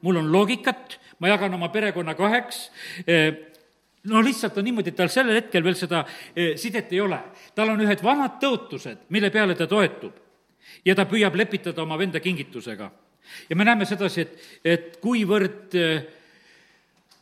mul 0.08 0.22
on 0.24 0.32
loogikat, 0.32 0.96
ma 1.20 1.34
jagan 1.34 1.60
oma 1.60 1.68
perekonna 1.76 2.16
kaheks, 2.16 2.70
no 4.08 4.24
lihtsalt 4.24 4.58
on 4.58 4.70
niimoodi, 4.70 4.96
et 4.96 5.02
tal 5.04 5.12
sellel 5.12 5.42
hetkel 5.42 5.64
veel 5.68 5.76
seda 5.76 6.06
sidet 6.56 6.96
ei 6.96 7.04
ole. 7.04 7.20
tal 7.56 7.76
on 7.76 7.84
ühed 7.84 8.00
vanad 8.04 8.40
tõotused, 8.40 9.10
mille 9.10 9.28
peale 9.32 9.60
ta 9.60 9.68
toetub 9.68 10.16
ja 10.88 10.96
ta 10.96 11.04
püüab 11.04 11.36
lepitada 11.36 11.84
oma 11.84 12.00
venda 12.00 12.24
kingitusega 12.24 12.94
ja 13.50 13.56
me 13.56 13.66
näeme 13.66 13.86
sedasi, 13.86 14.22
et, 14.22 14.50
et 14.66 14.98
kuivõrd 15.02 15.78
äh, 15.80 16.04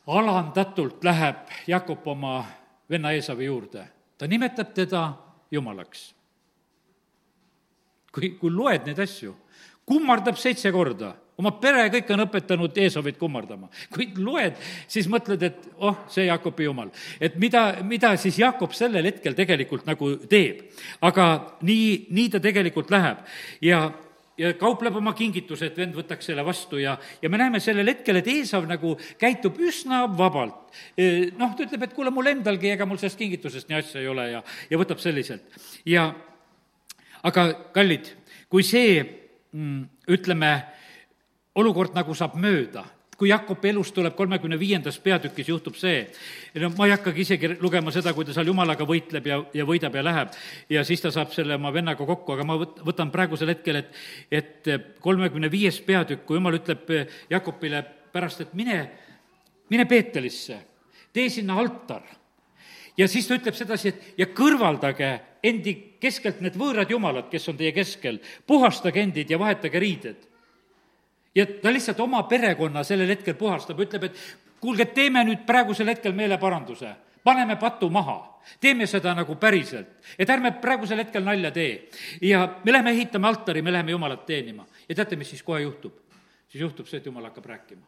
alandatult 0.07 1.03
läheb 1.03 1.51
Jakob 1.67 2.07
oma 2.07 2.45
venna 2.89 3.11
Eesavi 3.11 3.45
juurde. 3.45 3.85
ta 4.17 4.27
nimetab 4.27 4.73
teda 4.73 5.13
jumalaks. 5.51 6.13
kui, 8.11 8.29
kui 8.29 8.51
loed 8.51 8.85
neid 8.85 8.99
asju, 8.99 9.35
kummardab 9.85 10.37
seitse 10.37 10.71
korda 10.71 11.15
oma 11.41 11.53
pere 11.61 11.87
kõik 11.93 12.11
on 12.13 12.23
õpetanud 12.25 12.77
Eesovit 12.83 13.17
kummardama. 13.19 13.69
kui 13.93 14.09
loed, 14.17 14.57
siis 14.91 15.09
mõtled, 15.11 15.41
et 15.47 15.67
oh, 15.79 16.03
see 16.11 16.27
Jakobi 16.27 16.67
jumal. 16.67 16.91
et 17.19 17.35
mida, 17.41 17.81
mida 17.83 18.13
siis 18.21 18.39
Jakob 18.39 18.75
sellel 18.77 19.09
hetkel 19.09 19.35
tegelikult 19.37 19.87
nagu 19.89 20.13
teeb. 20.29 20.67
aga 21.01 21.27
nii, 21.67 22.07
nii 22.09 22.29
ta 22.29 22.43
tegelikult 22.43 22.91
läheb 22.93 23.25
ja 23.65 23.87
ja 24.41 24.51
kaupleb 24.59 24.95
oma 24.97 25.13
kingituse, 25.17 25.69
et 25.69 25.77
vend 25.77 25.95
võtaks 25.97 26.31
selle 26.31 26.43
vastu 26.45 26.79
ja, 26.81 26.95
ja 27.21 27.29
me 27.29 27.39
näeme 27.41 27.61
sellel 27.63 27.93
hetkel, 27.93 28.19
et 28.19 28.29
Eesav 28.31 28.65
nagu 28.69 28.95
käitub 29.21 29.59
üsna 29.61 30.03
vabalt. 30.17 30.71
E, 30.97 31.29
noh, 31.37 31.53
ta 31.55 31.65
ütleb, 31.67 31.85
et 31.85 31.95
kuule, 31.95 32.13
mul 32.13 32.31
endalgi, 32.31 32.71
ega 32.73 32.87
mul 32.89 32.99
sellest 33.01 33.19
kingitusest 33.21 33.69
nii 33.69 33.79
asja 33.81 34.01
ei 34.01 34.09
ole 34.11 34.27
ja, 34.31 34.43
ja 34.71 34.81
võtab 34.81 35.01
selliselt. 35.03 35.61
ja 35.85 36.09
aga 37.27 37.47
kallid, 37.75 38.09
kui 38.49 38.65
see, 38.65 39.01
mm, 39.53 39.83
ütleme, 40.15 40.51
olukord 41.61 41.95
nagu 41.95 42.15
saab 42.17 42.37
mööda, 42.39 42.85
kui 43.21 43.29
Jakobi 43.29 43.69
elus 43.69 43.91
tuleb 43.93 44.15
kolmekümne 44.17 44.57
viiendas 44.57 44.95
peatükis 44.99 45.51
juhtub 45.51 45.75
see, 45.77 45.99
no 46.57 46.71
ma 46.73 46.87
ei 46.87 46.95
hakkagi 46.95 47.21
isegi 47.21 47.51
lugema 47.61 47.91
seda, 47.93 48.15
kui 48.17 48.25
ta 48.25 48.33
seal 48.33 48.49
jumalaga 48.49 48.87
võitleb 48.89 49.27
ja, 49.29 49.35
ja 49.53 49.65
võidab 49.69 49.93
ja 49.93 50.01
läheb, 50.07 50.31
ja 50.73 50.81
siis 50.87 51.03
ta 51.03 51.11
saab 51.13 51.29
selle 51.35 51.53
oma 51.59 51.69
vennaga 51.75 52.07
kokku, 52.07 52.33
aga 52.33 52.47
ma 52.49 52.55
võt-, 52.63 52.79
võtan 52.87 53.11
praegusel 53.13 53.53
hetkel, 53.53 53.77
et, 53.83 53.99
et 54.33 54.71
kolmekümne 55.05 55.51
viies 55.53 55.77
peatükk, 55.85 56.23
kui 56.25 56.39
jumal 56.39 56.57
ütleb 56.57 56.89
Jakobile 57.29 57.83
pärast, 58.15 58.41
et 58.41 58.57
mine, 58.57 58.79
mine 59.69 59.85
Peetelisse, 59.85 60.57
tee 61.13 61.29
sinna 61.29 61.59
altar. 61.61 62.01
Ja 62.97 63.05
siis 63.07 63.29
ta 63.29 63.37
ütleb 63.37 63.53
sedasi, 63.55 63.93
et 63.93 64.17
ja 64.23 64.31
kõrvaldage 64.33 65.11
endi 65.45 65.77
keskelt 66.01 66.41
need 66.41 66.57
võõrad 66.57 66.89
jumalad, 66.89 67.29
kes 67.29 67.45
on 67.53 67.61
teie 67.61 67.69
keskel, 67.77 68.17
puhastage 68.49 69.05
endid 69.05 69.29
ja 69.29 69.37
vahetage 69.37 69.85
riided 69.85 70.30
ja 71.35 71.45
ta 71.45 71.73
lihtsalt 71.73 71.99
oma 71.99 72.23
perekonna 72.23 72.83
sellel 72.83 73.09
hetkel 73.13 73.35
puhastab, 73.39 73.79
ütleb, 73.79 74.09
et 74.09 74.19
kuulge, 74.61 74.85
teeme 74.95 75.23
nüüd 75.27 75.45
praegusel 75.47 75.89
hetkel 75.91 76.13
meeleparanduse, 76.17 76.91
paneme 77.23 77.55
patu 77.59 77.89
maha, 77.89 78.17
teeme 78.61 78.87
seda 78.89 79.13
nagu 79.17 79.35
päriselt, 79.39 79.93
et 80.19 80.29
ärme 80.29 80.53
praegusel 80.61 81.03
hetkel 81.03 81.23
nalja 81.23 81.51
tee. 81.51 81.87
ja 82.21 82.43
me 82.65 82.71
läheme 82.73 82.91
ehitame 82.91 83.27
altari, 83.27 83.61
me 83.61 83.71
läheme 83.71 83.91
Jumalat 83.91 84.25
teenima 84.25 84.67
ja 84.89 84.95
teate, 84.95 85.15
mis 85.15 85.29
siis 85.29 85.43
kohe 85.43 85.61
juhtub? 85.61 85.93
siis 86.49 86.61
juhtub 86.61 86.87
see, 86.87 86.97
et 86.97 87.05
Jumal 87.05 87.29
hakkab 87.29 87.45
rääkima. 87.45 87.85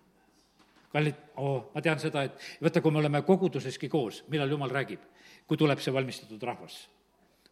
kallid 0.94 1.16
oh,, 1.36 1.72
ma 1.76 1.82
tean 1.82 2.00
seda, 2.00 2.24
et 2.24 2.40
vaata, 2.62 2.82
kui 2.82 2.92
me 2.92 3.00
oleme 3.00 3.22
koguduseski 3.22 3.90
koos, 3.90 4.24
millal 4.30 4.50
Jumal 4.50 4.70
räägib, 4.70 5.02
kui 5.48 5.58
tuleb 5.58 5.80
see 5.80 5.94
valmistatud 5.94 6.44
rahvas 6.44 6.86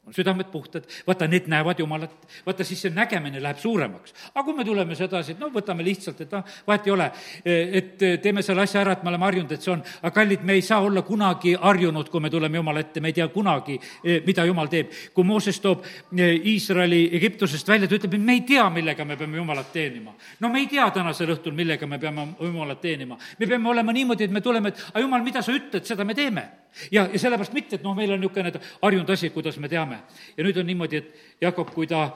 on 0.07 0.13
südamed 0.13 0.47
puhtad, 0.49 0.83
vaata, 1.07 1.27
need 1.29 1.45
näevad 1.47 1.79
Jumalat, 1.79 2.13
vaata, 2.45 2.65
siis 2.65 2.79
see 2.81 2.93
nägemine 2.93 3.41
läheb 3.41 3.59
suuremaks. 3.61 4.13
aga 4.33 4.43
kui 4.43 4.55
me 4.57 4.63
tuleme 4.65 4.95
sedasi, 4.97 5.35
et 5.35 5.39
noh, 5.39 5.51
võtame 5.53 5.83
lihtsalt, 5.85 6.21
et 6.21 6.31
noh, 6.33 6.45
vahet 6.67 6.87
ei 6.87 6.93
ole, 6.93 7.09
et 7.45 8.05
teeme 8.23 8.41
selle 8.41 8.63
asja 8.65 8.81
ära, 8.81 8.95
et 8.97 9.03
me 9.03 9.11
oleme 9.11 9.27
harjunud, 9.27 9.51
et 9.53 9.61
see 9.61 9.73
on, 9.75 9.83
aga 10.01 10.13
kallid, 10.15 10.41
me 10.47 10.55
ei 10.57 10.63
saa 10.65 10.79
olla 10.81 11.03
kunagi 11.05 11.53
harjunud, 11.53 12.09
kui 12.09 12.23
me 12.23 12.31
tuleme 12.33 12.57
Jumala 12.57 12.81
ette, 12.81 12.99
me 12.99 13.11
ei 13.13 13.17
tea 13.19 13.27
kunagi, 13.29 13.77
mida 14.25 14.45
Jumal 14.49 14.71
teeb. 14.71 14.89
kui 15.13 15.23
Mooses 15.23 15.59
toob 15.61 15.85
Iisraeli 16.17 17.03
Egiptusest 17.19 17.67
välja, 17.69 17.87
ta 17.87 17.99
ütleb, 17.99 18.17
et 18.17 18.25
me 18.25 18.39
ei 18.39 18.41
tea, 18.41 18.65
millega 18.73 19.05
me 19.05 19.17
peame 19.17 19.37
Jumalat 19.37 19.69
teenima. 19.73 20.15
no 20.39 20.49
me 20.49 20.65
ei 20.65 20.67
tea 20.67 20.89
tänasel 20.91 21.35
õhtul, 21.35 21.53
millega 21.53 21.87
me 21.87 21.99
peame 21.99 22.27
Jumalat 22.39 22.81
teenima. 22.81 23.17
me 23.37 23.47
peame 23.47 23.69
olema 23.69 23.93
niimoodi, 23.93 24.23
et 24.23 24.31
me 24.31 24.41
tuleme, 24.41 24.69
et 24.73 24.83
aga 24.89 25.05
Jumal, 25.05 25.21
mida 25.21 25.45
sa 25.45 25.53
ütled, 25.53 25.85
seda 25.85 26.03
me 26.03 26.17
teeme. 26.17 26.60
Ja, 26.91 27.05
ja 27.11 27.19
sellepärast 27.19 27.53
mitte, 27.53 27.77
et 27.77 27.83
noh, 27.83 27.95
meil 27.97 28.11
on 28.13 28.21
niisugune 28.21 28.53
harjunud 28.81 29.09
asi, 29.09 29.29
kuidas 29.29 29.57
me 29.59 29.69
teame 29.71 30.01
ja 30.37 30.45
nüüd 30.45 30.57
on 30.61 30.67
niimoodi, 30.67 31.01
et 31.01 31.43
Jakob, 31.47 31.73
kui 31.73 31.87
ta 31.87 32.07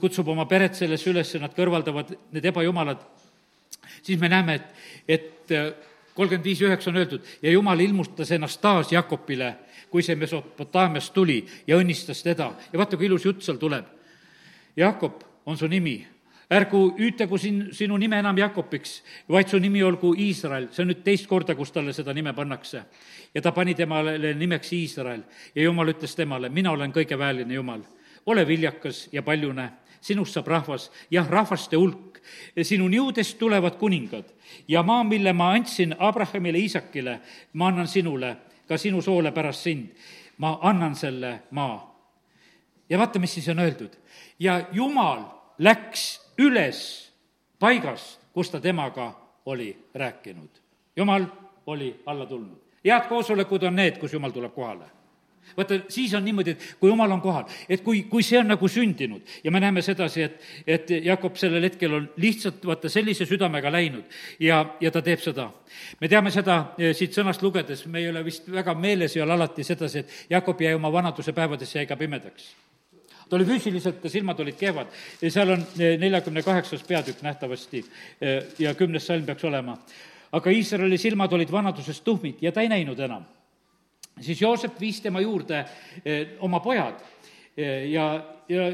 kutsub 0.00 0.28
oma 0.28 0.46
peret 0.50 0.78
sellesse 0.78 1.10
üles, 1.12 1.34
nad 1.42 1.54
kõrvaldavad 1.56 2.14
need 2.34 2.50
ebajumalad, 2.52 3.04
siis 4.02 4.20
me 4.20 4.30
näeme, 4.32 4.58
et, 4.58 4.74
et 5.08 5.56
äh, 5.56 5.70
kolmkümmend 6.18 6.44
viis 6.44 6.62
üheksa 6.64 6.90
on 6.90 6.98
öeldud 6.98 7.32
ja 7.42 7.52
jumal 7.52 7.80
ilmutas 7.80 8.30
ennast 8.34 8.60
taas 8.60 8.92
Jakobile, 8.92 9.54
kui 9.90 10.02
see 10.02 10.18
Mesopotaamiast 10.18 11.14
tuli 11.14 11.40
ja 11.66 11.78
õnnistas 11.78 12.24
teda. 12.24 12.52
ja 12.72 12.78
vaata, 12.78 12.96
kui 12.96 13.06
ilus 13.06 13.24
jutt 13.24 13.44
seal 13.44 13.60
tuleb. 13.60 13.86
Jakob 14.76 15.22
on 15.46 15.56
su 15.56 15.66
nimi 15.66 16.00
ärgu 16.50 16.94
hüütagu 16.96 17.38
sin-, 17.38 17.68
sinu 17.72 17.96
nime 18.00 18.18
enam 18.18 18.38
Jakobiks, 18.38 19.02
vaid 19.28 19.48
su 19.48 19.58
nimi 19.60 19.82
olgu 19.84 20.14
Iisrael, 20.16 20.70
see 20.72 20.82
on 20.84 20.92
nüüd 20.92 21.02
teist 21.04 21.28
korda, 21.28 21.54
kus 21.54 21.72
talle 21.72 21.92
seda 21.92 22.14
nime 22.16 22.32
pannakse. 22.34 22.82
ja 23.34 23.42
ta 23.42 23.52
pani 23.52 23.74
temale 23.74 24.34
nimeks 24.34 24.72
Iisrael 24.72 25.22
ja 25.54 25.62
Jumal 25.62 25.92
ütles 25.92 26.16
temale, 26.16 26.48
mina 26.48 26.72
olen 26.72 26.92
kõigeväeline 26.92 27.54
Jumal, 27.54 27.82
ole 28.26 28.46
viljakas 28.48 29.08
ja 29.12 29.22
paljune, 29.22 29.70
sinust 30.00 30.32
saab 30.32 30.48
rahvas, 30.48 30.90
jah, 31.10 31.28
rahvaste 31.28 31.76
hulk, 31.76 32.20
sinu 32.62 32.88
niudest 32.88 33.38
tulevad 33.38 33.76
kuningad 33.76 34.32
ja 34.68 34.82
maa, 34.82 35.04
mille 35.04 35.32
ma 35.32 35.52
andsin 35.52 35.94
Abrahamile, 35.98 36.58
Iisakile, 36.58 37.20
ma 37.52 37.68
annan 37.68 37.88
sinule, 37.88 38.36
ka 38.68 38.78
sinu 38.78 39.02
soole 39.02 39.32
pärast 39.32 39.62
sind. 39.62 39.92
ma 40.38 40.58
annan 40.62 40.94
selle 40.94 41.40
maa. 41.50 41.94
ja 42.88 42.98
vaata, 42.98 43.18
mis 43.18 43.34
siis 43.34 43.48
on 43.48 43.58
öeldud. 43.58 43.92
ja 44.38 44.64
Jumal 44.72 45.24
läks 45.58 46.27
üles 46.38 46.80
paigast, 47.58 48.20
kus 48.32 48.50
ta 48.50 48.60
temaga 48.60 49.12
oli 49.46 49.72
rääkinud. 49.94 50.50
jumal 50.96 51.26
oli 51.66 52.02
alla 52.06 52.26
tulnud. 52.26 52.58
head 52.84 53.08
koosolekud 53.08 53.62
on 53.62 53.76
need, 53.76 53.98
kus 53.98 54.12
jumal 54.12 54.30
tuleb 54.30 54.54
kohale 54.54 54.98
vaata, 55.56 55.78
siis 55.88 56.14
on 56.14 56.24
niimoodi, 56.24 56.50
et 56.50 56.76
kui 56.80 56.90
jumal 56.90 57.10
on 57.12 57.20
kohal, 57.20 57.44
et 57.68 57.82
kui, 57.84 58.02
kui 58.10 58.22
see 58.22 58.38
on 58.38 58.48
nagu 58.52 58.68
sündinud 58.68 59.22
ja 59.44 59.50
me 59.50 59.60
näeme 59.60 59.82
sedasi, 59.82 60.22
et, 60.22 60.40
et 60.66 60.90
Jakob 61.04 61.36
sellel 61.40 61.64
hetkel 61.64 61.94
on 61.94 62.08
lihtsalt 62.16 62.66
vaata 62.66 62.90
sellise 62.92 63.26
südamega 63.26 63.72
läinud 63.72 64.04
ja, 64.40 64.64
ja 64.80 64.90
ta 64.90 65.02
teeb 65.02 65.22
seda. 65.24 65.50
me 66.00 66.08
teame 66.08 66.30
seda 66.34 66.58
eh, 66.78 66.94
siit 66.96 67.16
sõnast 67.16 67.42
lugedes, 67.42 67.86
me 67.86 68.02
ei 68.02 68.10
ole 68.10 68.24
vist 68.24 68.50
väga 68.52 68.74
meeles 68.74 69.16
ei 69.16 69.22
ole 69.22 69.36
alati 69.38 69.64
sedasi, 69.64 70.04
et 70.04 70.26
Jakob 70.30 70.60
jäi 70.60 70.74
oma 70.74 70.92
vanaduse 70.92 71.32
päevadesse, 71.32 71.78
jäi 71.78 71.86
ka 71.86 71.96
pimedaks 71.96 72.52
ta 73.28 73.36
oli 73.36 73.46
füüsiliselt, 73.48 74.00
ta 74.02 74.10
silmad 74.12 74.40
olid 74.40 74.56
kehvad 74.58 74.92
seal 75.20 75.54
on 75.54 75.64
eh, 75.78 75.96
neljakümne 76.00 76.42
kaheksas 76.42 76.82
peatükk 76.88 77.22
nähtavasti 77.22 77.82
eh, 78.20 78.44
ja 78.58 78.74
kümnes 78.74 79.06
salm 79.06 79.26
peaks 79.26 79.44
olema. 79.44 79.78
aga 80.32 80.50
Iisraeli 80.50 80.98
silmad 80.98 81.32
olid 81.32 81.52
vanadusest 81.52 82.04
tuhmid 82.04 82.42
ja 82.42 82.52
ta 82.52 82.60
ei 82.60 82.68
näinud 82.68 82.98
enam. 82.98 83.24
siis 84.20 84.40
Joosep 84.42 84.80
viis 84.80 85.00
tema 85.00 85.20
juurde 85.20 85.64
eh, 86.04 86.36
oma 86.40 86.60
pojad 86.60 87.00
ja, 87.90 88.24
ja, 88.48 88.66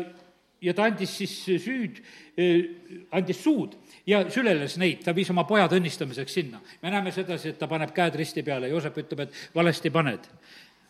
ja 0.61 0.75
ta 0.75 0.85
andis 0.85 1.15
siis 1.17 1.33
süüd, 1.65 2.03
andis 3.17 3.39
suud 3.41 3.73
ja 4.07 4.19
süleles 4.29 4.77
neid, 4.77 5.01
ta 5.05 5.15
viis 5.17 5.31
oma 5.33 5.47
pojad 5.49 5.73
õnnistamiseks 5.73 6.35
sinna. 6.35 6.61
me 6.83 6.91
näeme 6.91 7.13
sedasi, 7.13 7.55
et 7.55 7.59
ta 7.59 7.69
paneb 7.69 7.95
käed 7.97 8.15
risti 8.21 8.43
peale, 8.43 8.69
Joosep 8.69 8.99
ütleb, 9.01 9.25
et 9.25 9.39
valesti 9.55 9.91
paned 9.91 10.29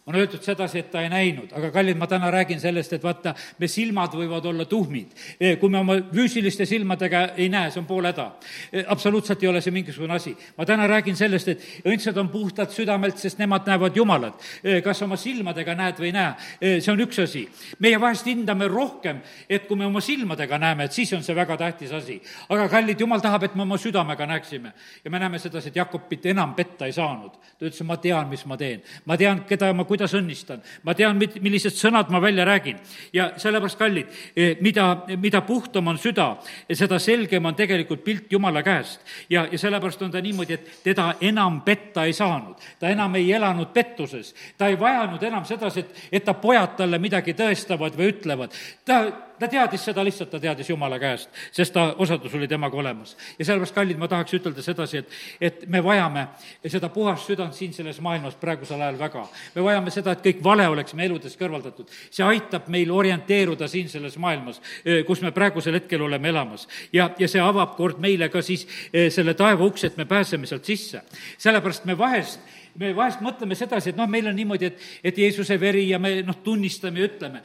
on 0.06 0.14
öeldud 0.14 0.42
sedasi, 0.44 0.78
et 0.78 0.90
ta 0.92 1.00
ei 1.00 1.08
näinud, 1.08 1.52
aga 1.56 1.70
kallid, 1.72 1.96
ma 1.96 2.06
täna 2.06 2.28
räägin 2.30 2.58
sellest, 2.60 2.92
et 2.92 3.02
vaata, 3.02 3.32
me 3.58 3.68
silmad 3.72 4.12
võivad 4.12 4.44
olla 4.50 4.66
tuhmid. 4.68 5.14
E, 5.40 5.54
kui 5.56 5.72
me 5.72 5.78
oma 5.80 5.96
füüsiliste 6.10 6.66
silmadega 6.68 7.22
ei 7.40 7.48
näe, 7.48 7.70
see 7.72 7.80
on 7.80 7.86
pool 7.88 8.04
häda. 8.04 8.26
E, 8.68 8.82
absoluutselt 8.92 9.42
ei 9.42 9.48
ole 9.48 9.62
see 9.64 9.72
mingisugune 9.72 10.12
asi. 10.14 10.34
ma 10.58 10.66
täna 10.68 10.86
räägin 10.90 11.16
sellest, 11.16 11.48
et 11.48 11.88
õndsad 11.88 12.20
on 12.20 12.28
puhtad 12.28 12.72
südamelt, 12.72 13.16
sest 13.18 13.40
nemad 13.40 13.64
näevad 13.66 13.96
Jumalat. 13.96 14.44
E, 14.62 14.82
kas 14.84 15.00
oma 15.06 15.16
silmadega 15.16 15.74
näed 15.78 16.02
või 16.02 16.10
ei 16.10 16.16
näe, 16.18 16.34
see 16.60 16.92
on 16.92 17.00
üks 17.00 17.22
asi. 17.24 17.46
meie 17.80 18.00
vahest 18.00 18.28
hindame 18.28 18.68
rohkem, 18.68 19.22
et 19.48 19.64
kui 19.66 19.76
me 19.80 19.86
oma 19.86 20.04
silmadega 20.04 20.58
näeme, 20.60 20.84
et 20.84 20.92
siis 20.92 21.12
on 21.16 21.24
see 21.24 21.36
väga 21.36 21.56
tähtis 21.56 21.92
asi. 21.92 22.20
aga 22.48 22.68
kallid, 22.68 23.00
Jumal 23.00 23.24
tahab, 23.24 23.48
et 23.48 23.54
me 23.54 23.62
oma 23.62 23.80
südamega 23.80 24.26
näeksime. 24.26 24.72
ja 25.04 25.10
me 25.10 25.18
näeme 25.18 25.38
sedasi, 25.38 25.68
et 25.68 25.76
Jakobit 25.76 26.26
enam 26.26 26.54
petta 26.54 26.84
ei 26.84 26.92
saanud. 26.92 27.32
ta 27.58 27.64
ütles, 27.64 27.82
ma 27.82 27.96
tean, 27.96 28.28
mis 28.28 28.44
ma 28.44 28.56
teen. 28.56 28.82
ma 29.06 29.16
tean, 29.16 29.44
keda 29.48 29.72
ma 29.72 29.88
kuidas 29.94 30.14
õnnistan. 30.18 30.62
ma 30.82 30.94
tean, 30.94 31.18
millised 31.18 31.76
sõnad 31.78 32.10
ma 32.10 32.20
välja 32.20 32.44
räägin. 32.44 32.78
ja 33.12 33.32
sellepärast, 33.36 33.78
kallid, 33.78 34.06
eh, 34.36 34.56
mida, 34.60 35.04
mida 35.16 35.40
puhtam 35.40 35.88
on 35.88 35.98
süda, 35.98 36.36
seda 36.72 36.98
selgem 36.98 37.44
on 37.44 37.54
tegelikult 37.54 38.04
pilt 38.04 38.32
Jumala 38.32 38.62
käest. 38.62 39.00
ja, 39.30 39.46
ja 39.52 39.58
sellepärast 39.58 40.02
on 40.02 40.10
ta 40.10 40.20
niimoodi, 40.20 40.54
et 40.54 40.82
teda 40.82 41.14
enam 41.20 41.60
petta 41.62 42.04
ei 42.04 42.12
saanud. 42.12 42.56
ta 42.78 42.88
enam 42.88 43.14
ei 43.14 43.32
elanud 43.32 43.72
pettuses. 43.72 44.34
ta 44.58 44.66
ei 44.66 44.78
vajanud 44.80 45.22
enam 45.22 45.44
sedasi, 45.44 45.80
et, 45.80 46.08
et 46.12 46.24
ta 46.24 46.34
pojad 46.34 46.76
talle 46.76 46.98
midagi 46.98 47.32
tõestavad 47.32 47.94
või 47.96 48.10
ütlevad. 48.12 48.50
ta 48.84 49.12
ta 49.44 49.50
teadis 49.50 49.84
seda 49.84 50.04
lihtsalt, 50.04 50.30
ta 50.32 50.40
teadis 50.40 50.70
Jumala 50.70 50.98
käest, 51.00 51.28
sest 51.52 51.74
ta 51.74 51.86
osadus 52.00 52.34
oli 52.34 52.48
temaga 52.48 52.76
olemas. 52.80 53.16
ja 53.38 53.44
sellepärast, 53.44 53.74
kallid, 53.74 53.98
ma 54.00 54.08
tahaks 54.08 54.36
ütelda 54.38 54.62
sedasi, 54.64 55.02
et, 55.02 55.10
et 55.40 55.66
me 55.68 55.82
vajame 55.84 56.26
seda 56.66 56.88
puhast 56.92 57.28
südant 57.28 57.54
siin 57.54 57.72
selles 57.76 58.00
maailmas 58.00 58.36
praegusel 58.40 58.80
ajal 58.80 58.98
väga. 58.98 59.26
me 59.54 59.64
vajame 59.66 59.92
seda, 59.94 60.12
et 60.12 60.24
kõik 60.24 60.42
vale 60.44 60.68
oleks 60.68 60.94
meie 60.94 61.10
eludest 61.10 61.40
kõrvaldatud. 61.40 61.92
see 62.10 62.24
aitab 62.24 62.68
meil 62.72 62.90
orienteeruda 62.90 63.68
siin 63.68 63.88
selles 63.88 64.16
maailmas, 64.18 64.60
kus 65.06 65.22
me 65.22 65.32
praegusel 65.32 65.74
hetkel 65.80 66.02
oleme 66.02 66.28
elamas. 66.28 66.68
ja, 66.92 67.10
ja 67.18 67.28
see 67.28 67.42
avab 67.42 67.76
kord 67.76 68.00
meile 68.00 68.28
ka 68.28 68.42
siis 68.42 68.66
selle 68.92 69.34
taeva 69.34 69.64
ukse, 69.64 69.92
et 69.92 69.96
me 69.96 70.04
pääseme 70.04 70.46
sealt 70.46 70.64
sisse. 70.64 71.02
sellepärast 71.38 71.84
me 71.84 71.98
vahest 71.98 72.40
me 72.78 72.90
vahest 72.96 73.20
mõtleme 73.22 73.54
sedasi, 73.54 73.92
et 73.92 73.96
noh, 73.96 74.08
meil 74.10 74.26
on 74.26 74.34
niimoodi, 74.34 74.66
et, 74.66 74.80
et 75.04 75.18
Jeesuse 75.18 75.60
veri 75.60 75.88
ja 75.92 75.98
me 76.02 76.16
noh, 76.26 76.40
tunnistame 76.42 76.98
ja 77.00 77.06
ütleme 77.06 77.42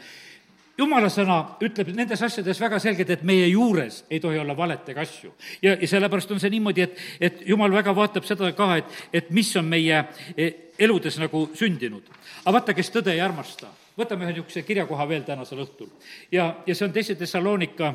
jumala 0.79 1.09
sõna 1.11 1.39
ütleb 1.65 1.91
nendes 1.95 2.21
asjades 2.23 2.59
väga 2.61 2.79
selgelt, 2.81 3.11
et 3.13 3.25
meie 3.27 3.47
juures 3.49 4.03
ei 4.09 4.21
tohi 4.23 4.39
olla 4.39 4.55
valet 4.57 4.87
ega 4.93 5.03
asju. 5.03 5.33
ja, 5.61 5.75
ja 5.75 5.87
sellepärast 5.87 6.31
on 6.31 6.41
see 6.41 6.53
niimoodi, 6.53 6.85
et, 6.85 7.03
et 7.19 7.43
jumal 7.49 7.73
väga 7.73 7.93
vaatab 7.95 8.27
seda 8.27 8.51
ka, 8.57 8.69
et, 8.79 8.97
et 9.21 9.31
mis 9.35 9.49
on 9.59 9.67
meie 9.67 10.03
e, 10.37 10.49
eludes 10.79 11.19
nagu 11.19 11.47
sündinud. 11.57 12.07
aga 12.45 12.55
vaata, 12.59 12.77
kes 12.77 12.91
tõde 12.95 13.13
ei 13.13 13.23
armasta, 13.23 13.71
võtame 13.99 14.27
ühe 14.27 14.37
niisuguse 14.37 14.63
kirjakoha 14.67 15.07
veel 15.09 15.27
tänasel 15.27 15.63
õhtul. 15.65 15.91
ja, 16.31 16.51
ja 16.65 16.75
see 16.75 16.87
on 16.87 16.95
teise 16.95 17.17
Thessalonika 17.19 17.93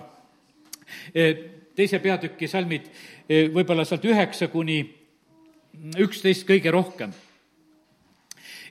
e, 1.14 1.28
teise 1.74 1.98
peatüki 1.98 2.48
salmid, 2.50 2.90
e, 3.28 3.46
võib-olla 3.54 3.86
sealt 3.88 4.04
üheksa 4.04 4.50
kuni 4.52 4.82
üksteist 5.98 6.46
kõige 6.46 6.70
rohkem 6.70 7.14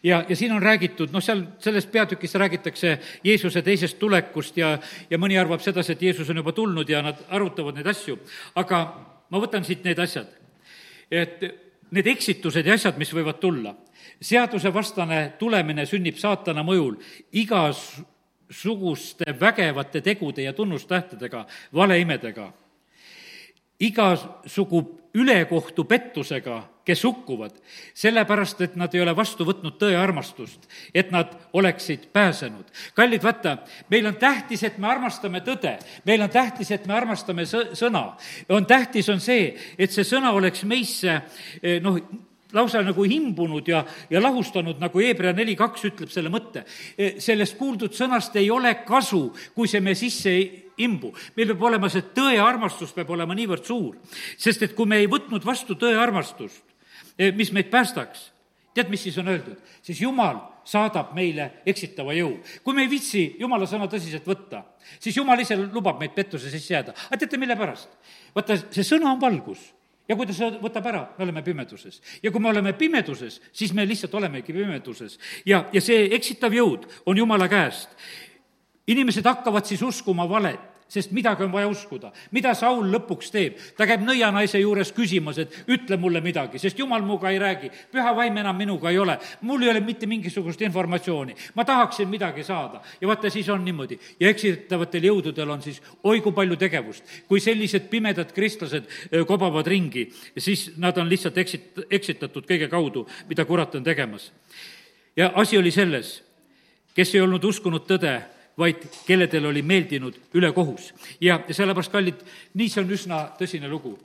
ja, 0.03 0.25
ja 0.29 0.35
siin 0.35 0.51
on 0.51 0.61
räägitud, 0.61 1.11
noh, 1.11 1.23
seal 1.23 1.43
selles 1.59 1.85
peatükis 1.85 2.35
räägitakse 2.35 2.99
Jeesuse 3.23 3.61
teisest 3.61 3.99
tulekust 3.99 4.57
ja, 4.57 4.77
ja 5.09 5.17
mõni 5.17 5.37
arvab 5.39 5.61
sedasi, 5.63 5.95
et 5.95 6.01
Jeesus 6.01 6.29
on 6.29 6.41
juba 6.41 6.51
tulnud 6.51 6.89
ja 6.89 7.01
nad 7.01 7.23
arutavad 7.29 7.75
neid 7.79 7.87
asju. 7.87 8.19
aga 8.55 8.83
ma 9.29 9.41
võtan 9.41 9.63
siit 9.65 9.83
need 9.83 9.99
asjad, 9.99 10.27
et 11.11 11.43
need 11.93 12.07
eksitused 12.07 12.65
ja 12.65 12.73
asjad, 12.73 12.97
mis 12.97 13.13
võivad 13.13 13.39
tulla, 13.39 13.75
seadusevastane 14.21 15.33
tulemine 15.39 15.85
sünnib 15.85 16.17
saatana 16.17 16.63
mõjul 16.65 16.97
igasuguste 17.31 19.25
vägevate 19.39 20.01
tegude 20.01 20.43
ja 20.43 20.53
tunnustähtedega, 20.53 21.45
valeimedega. 21.73 22.53
Igasugu 23.79 24.83
ülekohtu 25.13 25.83
pettusega, 25.83 26.72
kes 26.85 27.03
hukkuvad, 27.03 27.55
sellepärast 27.95 28.61
et 28.61 28.75
nad 28.75 28.93
ei 28.95 29.01
ole 29.03 29.15
vastu 29.15 29.45
võtnud 29.47 29.77
tõe 29.79 29.95
armastust, 29.99 30.67
et 30.93 31.11
nad 31.11 31.31
oleksid 31.53 32.09
pääsenud. 32.13 32.65
kallid, 32.93 33.23
vaata, 33.23 33.57
meil 33.89 34.07
on 34.07 34.15
tähtis, 34.15 34.63
et 34.63 34.77
me 34.77 34.87
armastame 34.87 35.41
tõde, 35.41 35.77
meil 36.05 36.21
on 36.21 36.29
tähtis, 36.29 36.71
et 36.71 36.85
me 36.87 36.93
armastame 36.93 37.45
sõna. 37.45 38.17
on 38.49 38.65
tähtis, 38.65 39.09
on 39.09 39.19
see, 39.19 39.55
et 39.77 39.91
see 39.91 40.03
sõna 40.03 40.33
oleks 40.33 40.63
meisse 40.63 41.21
eh, 41.61 41.79
noh, 41.81 41.99
lausa 42.53 42.81
nagu 42.85 43.05
imbunud 43.05 43.67
ja, 43.67 43.83
ja 44.09 44.21
lahustanud, 44.21 44.79
nagu 44.79 44.99
Hebra 44.99 45.33
neli 45.33 45.55
kaks 45.55 45.87
ütleb 45.89 46.11
selle 46.13 46.31
mõtte. 46.33 46.65
Eh, 46.97 47.15
sellest 47.23 47.57
kuuldud 47.57 47.95
sõnast 47.95 48.35
ei 48.35 48.51
ole 48.51 48.75
kasu, 48.85 49.25
kui 49.55 49.67
see 49.67 49.81
me 49.81 49.95
sisse 49.97 50.29
ei 50.29 50.45
imbu. 50.77 51.13
meil 51.35 51.51
peab 51.53 51.63
olema 51.69 51.89
see 51.89 52.05
tõearmastus 52.15 52.93
peab 52.95 53.09
olema 53.13 53.35
niivõrd 53.37 53.65
suur, 53.65 53.97
sest 54.37 54.63
et 54.63 54.75
kui 54.75 54.89
me 54.89 54.97
ei 55.01 55.09
võtnud 55.09 55.45
vastu 55.45 55.75
tõearmastust, 55.77 56.63
eh, 56.63 56.72
mis 57.35 57.51
meid 57.53 57.69
päästaks, 57.73 58.31
tead, 58.73 58.89
mis 58.89 59.03
siis 59.03 59.17
on 59.17 59.27
öeldud? 59.27 59.59
siis 59.81 60.01
Jumal 60.01 60.39
saadab 60.65 61.11
meile 61.15 61.49
eksitava 61.65 62.15
jõu. 62.15 62.37
kui 62.63 62.75
me 62.75 62.85
ei 62.85 62.89
viitsi 62.89 63.23
jumala 63.39 63.67
sõna 63.69 63.87
tõsiselt 63.91 64.25
võtta, 64.27 64.63
siis 64.99 65.17
jumal 65.17 65.39
ise 65.39 65.57
lubab 65.59 65.99
meid 65.99 66.15
pettuse 66.15 66.49
sisse 66.49 66.73
jääda. 66.73 66.95
aga 67.07 67.19
teate, 67.19 67.37
mille 67.37 67.55
pärast? 67.59 67.89
vaata, 68.35 68.57
see 68.71 68.85
sõna 68.87 69.11
on 69.11 69.21
valgus 69.21 69.71
ja 70.07 70.17
kui 70.19 70.27
ta 70.27 70.35
seda 70.35 70.59
võtab 70.63 70.87
ära, 70.91 71.03
me 71.17 71.27
oleme 71.27 71.43
pimeduses. 71.43 72.01
ja 72.23 72.31
kui 72.31 72.41
me 72.41 72.49
oleme 72.49 72.73
pimeduses, 72.73 73.41
siis 73.51 73.73
me 73.73 73.87
lihtsalt 73.87 74.13
olemegi 74.15 74.53
pimeduses. 74.53 75.19
ja, 75.45 75.65
ja 75.73 75.81
see 75.81 76.09
eksitav 76.15 76.53
jõud 76.53 76.87
on 77.05 77.17
Jumala 77.17 77.47
käest. 77.47 77.89
inimesed 78.87 79.25
hakkavad 79.25 79.65
siis 79.65 79.81
uskuma 79.81 80.29
valet 80.29 80.72
sest 80.87 81.11
midagi 81.11 81.43
on 81.43 81.51
vaja 81.51 81.67
uskuda. 81.67 82.11
mida 82.31 82.53
Saul 82.53 82.91
lõpuks 82.91 83.31
teeb? 83.31 83.57
ta 83.77 83.87
käib 83.87 84.01
nõianaise 84.05 84.59
juures 84.59 84.91
küsimas, 84.93 85.37
et 85.37 85.63
ütle 85.67 85.97
mulle 85.97 86.21
midagi, 86.21 86.59
sest 86.59 86.79
jumal 86.79 87.01
minuga 87.01 87.29
ei 87.31 87.39
räägi, 87.39 87.71
püha 87.91 88.15
vaim 88.15 88.37
enam 88.37 88.57
minuga 88.57 88.89
ei 88.89 88.99
ole, 88.99 89.17
mul 89.41 89.63
ei 89.63 89.69
ole 89.69 89.79
mitte 89.79 90.07
mingisugust 90.07 90.61
informatsiooni, 90.61 91.35
ma 91.55 91.65
tahaksin 91.65 92.09
midagi 92.09 92.43
saada. 92.43 92.81
ja 93.01 93.07
vaata, 93.07 93.29
siis 93.29 93.49
on 93.49 93.65
niimoodi. 93.65 93.99
ja 94.19 94.29
eksitavatel 94.29 95.03
jõududel 95.03 95.49
on 95.49 95.61
siis 95.61 95.81
oi 96.03 96.21
kui 96.21 96.31
palju 96.31 96.55
tegevust. 96.55 97.03
kui 97.27 97.39
sellised 97.39 97.89
pimedad 97.89 98.31
kristlased 98.31 98.87
kobavad 99.27 99.67
ringi, 99.67 100.09
siis 100.37 100.71
nad 100.77 100.97
on 100.97 101.09
lihtsalt 101.09 101.37
eksit-, 101.37 101.85
eksitatud 101.89 102.45
kõige 102.47 102.69
kaudu, 102.69 103.07
mida 103.29 103.45
kurat 103.45 103.75
on 103.75 103.83
tegemas. 103.83 104.31
ja 105.15 105.31
asi 105.35 105.57
oli 105.57 105.71
selles, 105.71 106.23
kes 106.95 107.15
ei 107.15 107.21
olnud 107.21 107.43
uskunud 107.43 107.87
tõde, 107.89 108.21
vaid 108.57 108.87
kelledel 109.07 109.45
oli 109.49 109.61
meeldinud 109.61 110.17
ülekohus. 110.33 110.93
ja 111.21 111.39
sellepärast, 111.49 111.91
kallid, 111.91 112.23
nii 112.53 112.69
see 112.69 112.83
on 112.83 112.91
üsna 112.91 113.19
tõsine 113.39 113.69
lugu. 113.69 113.97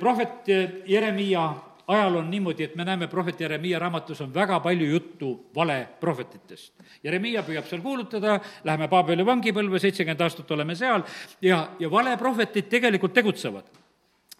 prohvet 0.00 0.48
Jeremiia 0.86 1.52
ajal 1.86 2.16
on 2.16 2.30
niimoodi, 2.30 2.64
et 2.64 2.76
me 2.76 2.84
näeme 2.84 3.08
prohvet 3.08 3.40
Jeremiia 3.40 3.78
raamatus 3.78 4.20
on 4.20 4.34
väga 4.34 4.60
palju 4.60 4.86
juttu 4.86 5.30
valeprohvetitest. 5.54 6.72
Jeremiia 7.04 7.42
püüab 7.42 7.66
seal 7.68 7.82
kuulutada, 7.84 8.40
läheme 8.64 8.88
Paabeli 8.88 9.26
vangipõlve, 9.26 9.78
seitsekümmend 9.78 10.20
aastat 10.20 10.50
oleme 10.50 10.74
seal 10.74 11.04
ja, 11.42 11.68
ja 11.78 11.90
valeprohvetid 11.90 12.70
tegelikult 12.72 13.12
tegutsevad 13.12 13.83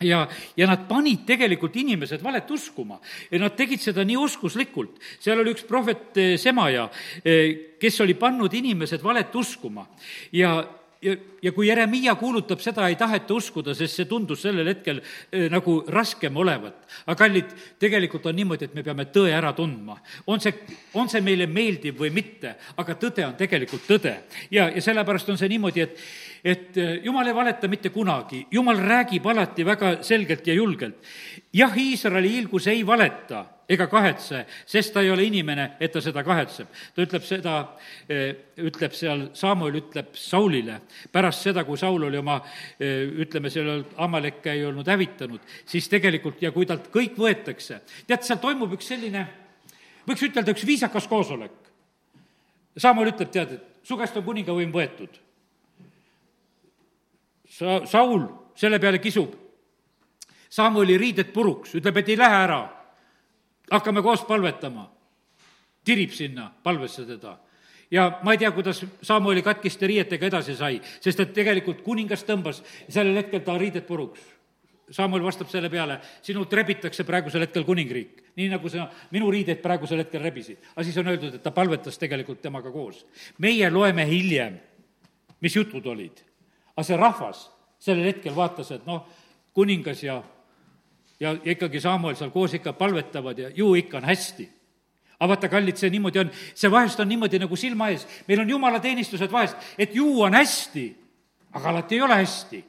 ja, 0.01 0.24
ja 0.57 0.66
nad 0.66 0.86
panid 0.88 1.24
tegelikult 1.26 1.76
inimesed 1.76 2.22
valet 2.22 2.51
uskuma 2.51 2.99
ja 3.30 3.38
nad 3.42 3.57
tegid 3.57 3.82
seda 3.82 4.05
nii 4.05 4.16
oskuslikult. 4.18 4.99
seal 5.20 5.40
oli 5.40 5.55
üks 5.55 5.66
prohvet 5.68 6.16
eh, 6.18 6.36
Semaja, 6.40 6.88
eh, 7.24 7.76
kes 7.80 8.01
oli 8.01 8.16
pannud 8.18 8.55
inimesed 8.55 9.03
valet 9.03 9.34
uskuma 9.34 9.86
ja 10.32 10.57
ja, 11.05 11.16
ja 11.42 11.53
kui 11.53 11.68
Jeremiia 11.68 12.14
kuulutab 12.14 12.62
seda, 12.64 12.86
ei 12.88 12.97
taheta 12.97 13.34
uskuda, 13.36 13.74
sest 13.76 13.99
see 13.99 14.09
tundus 14.09 14.45
sellel 14.45 14.68
hetkel 14.72 15.01
äh, 15.01 15.47
nagu 15.53 15.78
raskem 15.92 16.36
olevat. 16.40 16.84
aga 17.05 17.16
kallid, 17.18 17.55
tegelikult 17.80 18.26
on 18.30 18.36
niimoodi, 18.38 18.68
et 18.68 18.76
me 18.76 18.84
peame 18.86 19.07
tõe 19.12 19.32
ära 19.34 19.53
tundma. 19.57 19.99
on 20.26 20.40
see, 20.40 20.55
on 20.95 21.11
see 21.12 21.20
meile 21.24 21.47
meeldiv 21.47 21.99
või 22.01 22.12
mitte, 22.14 22.55
aga 22.76 22.97
tõde 23.01 23.26
on 23.26 23.36
tegelikult 23.36 23.84
tõde. 23.88 24.14
ja, 24.51 24.70
ja 24.70 24.84
sellepärast 24.84 25.34
on 25.34 25.40
see 25.40 25.53
niimoodi, 25.53 25.84
et 25.84 26.01
et 26.45 26.76
äh, 26.76 26.99
jumal 27.05 27.26
ei 27.26 27.34
valeta 27.34 27.68
mitte 27.72 27.90
kunagi, 27.90 28.45
jumal 28.53 28.78
räägib 28.78 29.26
alati 29.26 29.64
väga 29.64 29.97
selgelt 30.03 30.47
ja 30.47 30.55
julgelt. 30.55 30.97
jah, 31.53 31.72
Iisraeli 31.78 32.30
hiilgus 32.36 32.66
ei 32.66 32.86
valeta 32.86 33.47
ega 33.68 33.86
kahetse, 33.88 34.42
sest 34.68 34.92
ta 34.92 35.03
ei 35.03 35.11
ole 35.11 35.24
inimene, 35.24 35.70
et 35.80 35.92
ta 35.92 36.01
seda 36.05 36.22
kahetseb. 36.24 36.68
ta 36.95 37.03
ütleb 37.03 37.24
seda, 37.24 37.55
eh, 38.09 38.34
ütleb 38.61 38.92
seal, 38.92 39.28
Samuel 39.32 39.80
ütleb 39.80 40.12
Saulile, 40.12 40.80
pärast 41.12 41.42
seda, 41.42 41.64
kui 41.64 41.78
Saul 41.80 42.03
oli 42.03 42.18
oma, 42.18 42.40
eh, 42.78 43.09
ütleme, 43.24 43.51
selle 43.51 43.84
Amalekki 43.97 44.51
ei 44.51 44.64
olnud 44.64 44.86
hävitanud, 44.86 45.40
siis 45.66 45.88
tegelikult 45.88 46.42
ja 46.42 46.53
kui 46.53 46.66
talt 46.66 46.90
kõik 46.92 47.16
võetakse, 47.16 47.80
tead, 48.07 48.22
seal 48.22 48.38
toimub 48.38 48.72
üks 48.76 48.86
selline, 48.86 49.26
võiks 50.07 50.22
ütelda, 50.28 50.53
üks 50.53 50.66
viisakas 50.66 51.09
koosolek. 51.09 51.53
Samuel 52.76 53.12
ütleb, 53.14 53.30
tead, 53.30 53.53
et 53.53 53.86
su 53.86 53.97
käest 53.97 54.16
on 54.16 54.24
kuningavõim 54.24 54.72
võetud. 54.72 55.22
Sa-, 57.55 57.84
Saul 57.86 58.26
selle 58.59 58.80
peale 58.82 58.98
kisub 59.02 59.34
Samueli 60.55 60.94
riided 60.98 61.32
puruks, 61.34 61.72
ütleb, 61.74 61.96
et 61.98 62.12
ei 62.12 62.18
lähe 62.18 62.36
ära 62.44 62.61
hakkame 63.72 64.02
koos 64.02 64.22
palvetama. 64.28 64.90
tirib 65.84 66.12
sinna 66.14 66.50
palvesse 66.62 67.05
teda 67.07 67.38
ja 67.90 68.20
ma 68.22 68.32
ei 68.32 68.38
tea, 68.38 68.50
kuidas 68.52 68.84
Samueli 69.02 69.42
katkiste 69.42 69.86
riietega 69.86 70.26
edasi 70.26 70.57
sai, 70.57 70.80
sest 71.00 71.20
et 71.20 71.34
tegelikult 71.34 71.82
kuningas 71.82 72.24
tõmbas 72.26 72.62
sellel 72.88 73.22
hetkel 73.22 73.42
ta 73.44 73.59
riided 73.59 73.86
puruks. 73.86 74.20
Samuel 74.92 75.22
vastab 75.24 75.48
selle 75.48 75.70
peale, 75.72 75.96
sinult 76.22 76.52
rebitakse 76.52 77.07
praegusel 77.09 77.46
hetkel 77.46 77.64
kuningriik, 77.64 78.18
nii 78.36 78.50
nagu 78.52 78.68
sa 78.68 78.84
minu 79.14 79.30
riideid 79.32 79.62
praegusel 79.62 80.02
hetkel 80.02 80.20
rebisid. 80.20 80.59
aga 80.74 80.84
siis 80.84 80.98
on 81.00 81.09
öeldud, 81.09 81.34
et 81.34 81.42
ta 81.42 81.50
palvetas 81.50 81.98
tegelikult 81.98 82.42
temaga 82.42 82.70
koos. 82.70 83.07
meie 83.38 83.70
loeme 83.70 84.05
hiljem, 84.07 84.61
mis 85.40 85.57
jutud 85.57 85.86
olid. 85.86 86.20
Aga 86.76 86.86
see 86.86 86.96
rahvas 86.96 87.48
sellel 87.78 88.08
hetkel 88.08 88.34
vaatas, 88.36 88.70
et 88.74 88.86
noh, 88.86 89.04
kuningas 89.54 90.02
ja 90.02 90.22
ja 91.20 91.32
ikkagi 91.44 91.80
Samuel 91.80 92.16
seal 92.18 92.32
koos 92.34 92.54
ikka 92.56 92.72
palvetavad 92.76 93.38
ja 93.38 93.50
ju 93.54 93.74
ikka 93.78 93.98
on 93.98 94.04
hästi. 94.04 94.48
aga 95.20 95.28
vaata, 95.28 95.48
kallid, 95.48 95.78
see 95.78 95.90
niimoodi 95.94 96.18
on, 96.20 96.30
see 96.54 96.70
vahest 96.70 97.00
on 97.00 97.08
niimoodi 97.08 97.38
nagu 97.38 97.56
silma 97.56 97.88
ees, 97.92 98.02
meil 98.28 98.40
on 98.42 98.50
jumalateenistused 98.50 99.32
vahest, 99.32 99.56
et 99.78 99.94
ju 99.94 100.08
on 100.22 100.34
hästi, 100.34 100.88
aga 101.54 101.70
alati 101.70 101.94
ei 101.94 102.02
ole 102.02 102.16
hästi. 102.18 102.64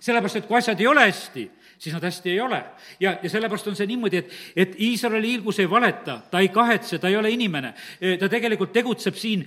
sellepärast, 0.00 0.36
et 0.36 0.46
kui 0.46 0.58
asjad 0.58 0.80
ei 0.80 0.86
ole 0.86 1.06
hästi, 1.06 1.50
siis 1.78 1.94
nad 1.94 2.04
hästi 2.04 2.30
ei 2.30 2.40
ole. 2.40 2.62
ja, 3.00 3.16
ja 3.22 3.30
sellepärast 3.30 3.66
on 3.68 3.76
see 3.76 3.86
niimoodi, 3.86 4.16
et, 4.16 4.32
et 4.56 4.74
Iisraeli 4.80 5.28
hiilgus 5.34 5.58
ei 5.60 5.70
valeta, 5.70 6.20
ta 6.30 6.40
ei 6.40 6.48
kahetse, 6.48 6.98
ta 6.98 7.08
ei 7.08 7.16
ole 7.16 7.30
inimene. 7.30 7.74
ta 8.20 8.28
tegelikult 8.28 8.72
tegutseb 8.72 9.14
siin 9.14 9.44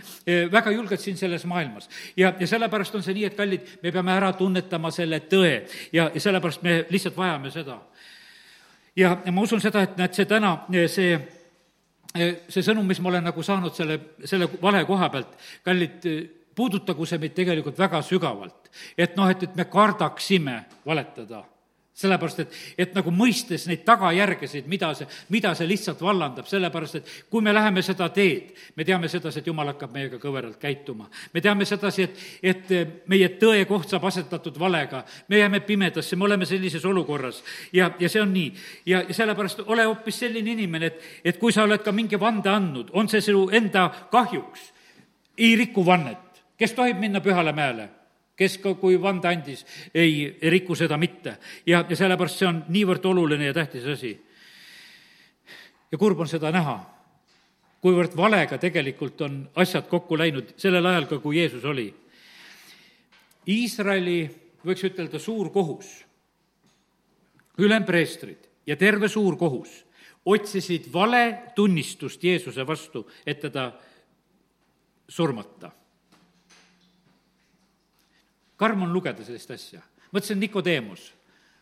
väga 0.52 0.72
julgelt 0.72 1.02
siin 1.02 1.18
selles 1.18 1.46
maailmas. 1.46 1.90
ja, 2.18 2.34
ja 2.40 2.48
sellepärast 2.48 2.96
on 2.96 3.04
see 3.04 3.14
nii, 3.14 3.26
et 3.26 3.36
kallid, 3.38 3.76
me 3.84 3.92
peame 3.92 4.14
ära 4.14 4.34
tunnetama 4.34 4.92
selle 4.92 5.22
tõe 5.30 5.66
ja, 5.94 6.12
ja 6.14 6.22
sellepärast 6.22 6.64
me 6.64 6.86
lihtsalt 6.90 7.18
vajame 7.18 7.52
seda 7.52 7.80
ja, 8.96 9.18
ja 9.26 9.32
ma 9.32 9.42
usun 9.42 9.62
seda, 9.62 9.84
et 9.84 9.98
näed, 9.98 10.16
see 10.16 10.30
täna, 10.30 10.56
see 10.88 11.12
see 12.50 12.66
sõnum, 12.66 12.88
mis 12.90 13.00
ma 13.04 13.12
olen 13.12 13.28
nagu 13.30 13.44
saanud 13.46 13.76
selle, 13.76 14.00
selle 14.26 14.50
vale 14.62 14.82
koha 14.88 15.10
pealt, 15.14 15.36
kallid, 15.66 16.08
puudutagu 16.58 17.06
see 17.08 17.22
meid 17.22 17.36
tegelikult 17.38 17.78
väga 17.80 18.02
sügavalt. 18.04 18.70
et 18.98 19.16
noh, 19.18 19.30
et, 19.30 19.44
et 19.44 19.56
me 19.56 19.66
kardaksime 19.70 20.64
valetada 20.86 21.44
sellepärast, 22.00 22.40
et, 22.40 22.54
et 22.80 22.94
nagu 22.96 23.12
mõistes 23.12 23.66
neid 23.68 23.82
tagajärgesid, 23.88 24.68
mida 24.72 24.94
see, 24.96 25.08
mida 25.34 25.52
see 25.58 25.68
lihtsalt 25.68 26.00
vallandab, 26.04 26.48
sellepärast 26.48 27.00
et 27.00 27.10
kui 27.32 27.44
me 27.44 27.52
läheme 27.54 27.84
seda 27.84 28.08
teed, 28.16 28.54
me 28.80 28.86
teame 28.88 29.10
sedasi, 29.12 29.42
et 29.42 29.50
jumal 29.52 29.74
hakkab 29.74 29.92
meiega 29.96 30.20
kõveralt 30.22 30.60
käituma. 30.62 31.10
me 31.34 31.44
teame 31.44 31.68
sedasi, 31.68 32.08
et, 32.08 32.24
et 32.44 33.04
meie 33.12 33.30
tõekoht 33.42 33.92
saab 33.92 34.08
asetatud 34.08 34.60
valega, 34.60 35.04
me 35.28 35.44
jääme 35.44 35.60
pimedasse, 35.68 36.16
me 36.16 36.28
oleme 36.30 36.48
sellises 36.48 36.86
olukorras. 36.86 37.44
Ja, 37.74 37.92
ja 38.00 38.10
see 38.10 38.24
on 38.24 38.34
nii. 38.34 38.54
ja 38.86 39.04
sellepärast 39.12 39.66
ole 39.68 39.84
hoopis 39.90 40.24
selline 40.24 40.56
inimene, 40.56 40.94
et, 40.94 41.06
et 41.24 41.40
kui 41.40 41.52
sa 41.52 41.68
oled 41.68 41.84
ka 41.84 41.92
mingi 41.92 42.20
vande 42.20 42.50
andnud, 42.50 42.96
on 42.96 43.12
see 43.12 43.22
sinu 43.22 43.50
enda 43.52 43.90
kahjuks, 44.12 44.72
ei 45.38 45.56
riku 45.60 45.84
vannet, 45.86 46.44
kes 46.58 46.74
tohib 46.76 47.00
minna 47.00 47.20
Pühale 47.20 47.52
mäele 47.56 47.99
kes 48.40 48.58
ka, 48.64 48.74
kui 48.80 48.96
vande 49.02 49.28
andis, 49.28 49.66
ei 49.94 50.38
riku 50.52 50.76
seda 50.76 50.98
mitte. 50.98 51.38
ja, 51.66 51.84
ja 51.90 51.96
sellepärast 51.96 52.40
see 52.40 52.48
on 52.48 52.64
niivõrd 52.72 53.06
oluline 53.06 53.50
ja 53.50 53.54
tähtis 53.54 53.88
asi. 53.88 54.14
ja 55.92 55.98
kurb 55.98 56.20
on 56.20 56.28
seda 56.32 56.52
näha, 56.56 56.78
kuivõrd 57.84 58.16
valega 58.16 58.58
tegelikult 58.58 59.22
on 59.28 59.42
asjad 59.56 59.88
kokku 59.92 60.18
läinud 60.18 60.54
sellel 60.58 60.86
ajal 60.86 61.10
ka, 61.10 61.20
kui 61.20 61.40
Jeesus 61.40 61.66
oli. 61.66 61.90
Iisraeli, 63.50 64.20
võiks 64.66 64.84
ütelda, 64.86 65.20
suur 65.20 65.50
kohus, 65.52 65.90
ülempreestrid 67.60 68.48
ja 68.68 68.78
terve 68.80 69.10
suur 69.10 69.36
kohus 69.38 69.84
otsisid 70.30 70.88
vale 70.94 71.52
tunnistust 71.56 72.24
Jeesuse 72.24 72.68
vastu, 72.68 73.08
et 73.26 73.40
teda 73.40 73.72
surmata 75.10 75.72
karm 78.60 78.84
on 78.84 78.94
lugeda 78.94 79.24
sellist 79.26 79.52
asja. 79.56 79.82
mõtlesin, 80.12 80.40
Nikodeemus 80.40 81.14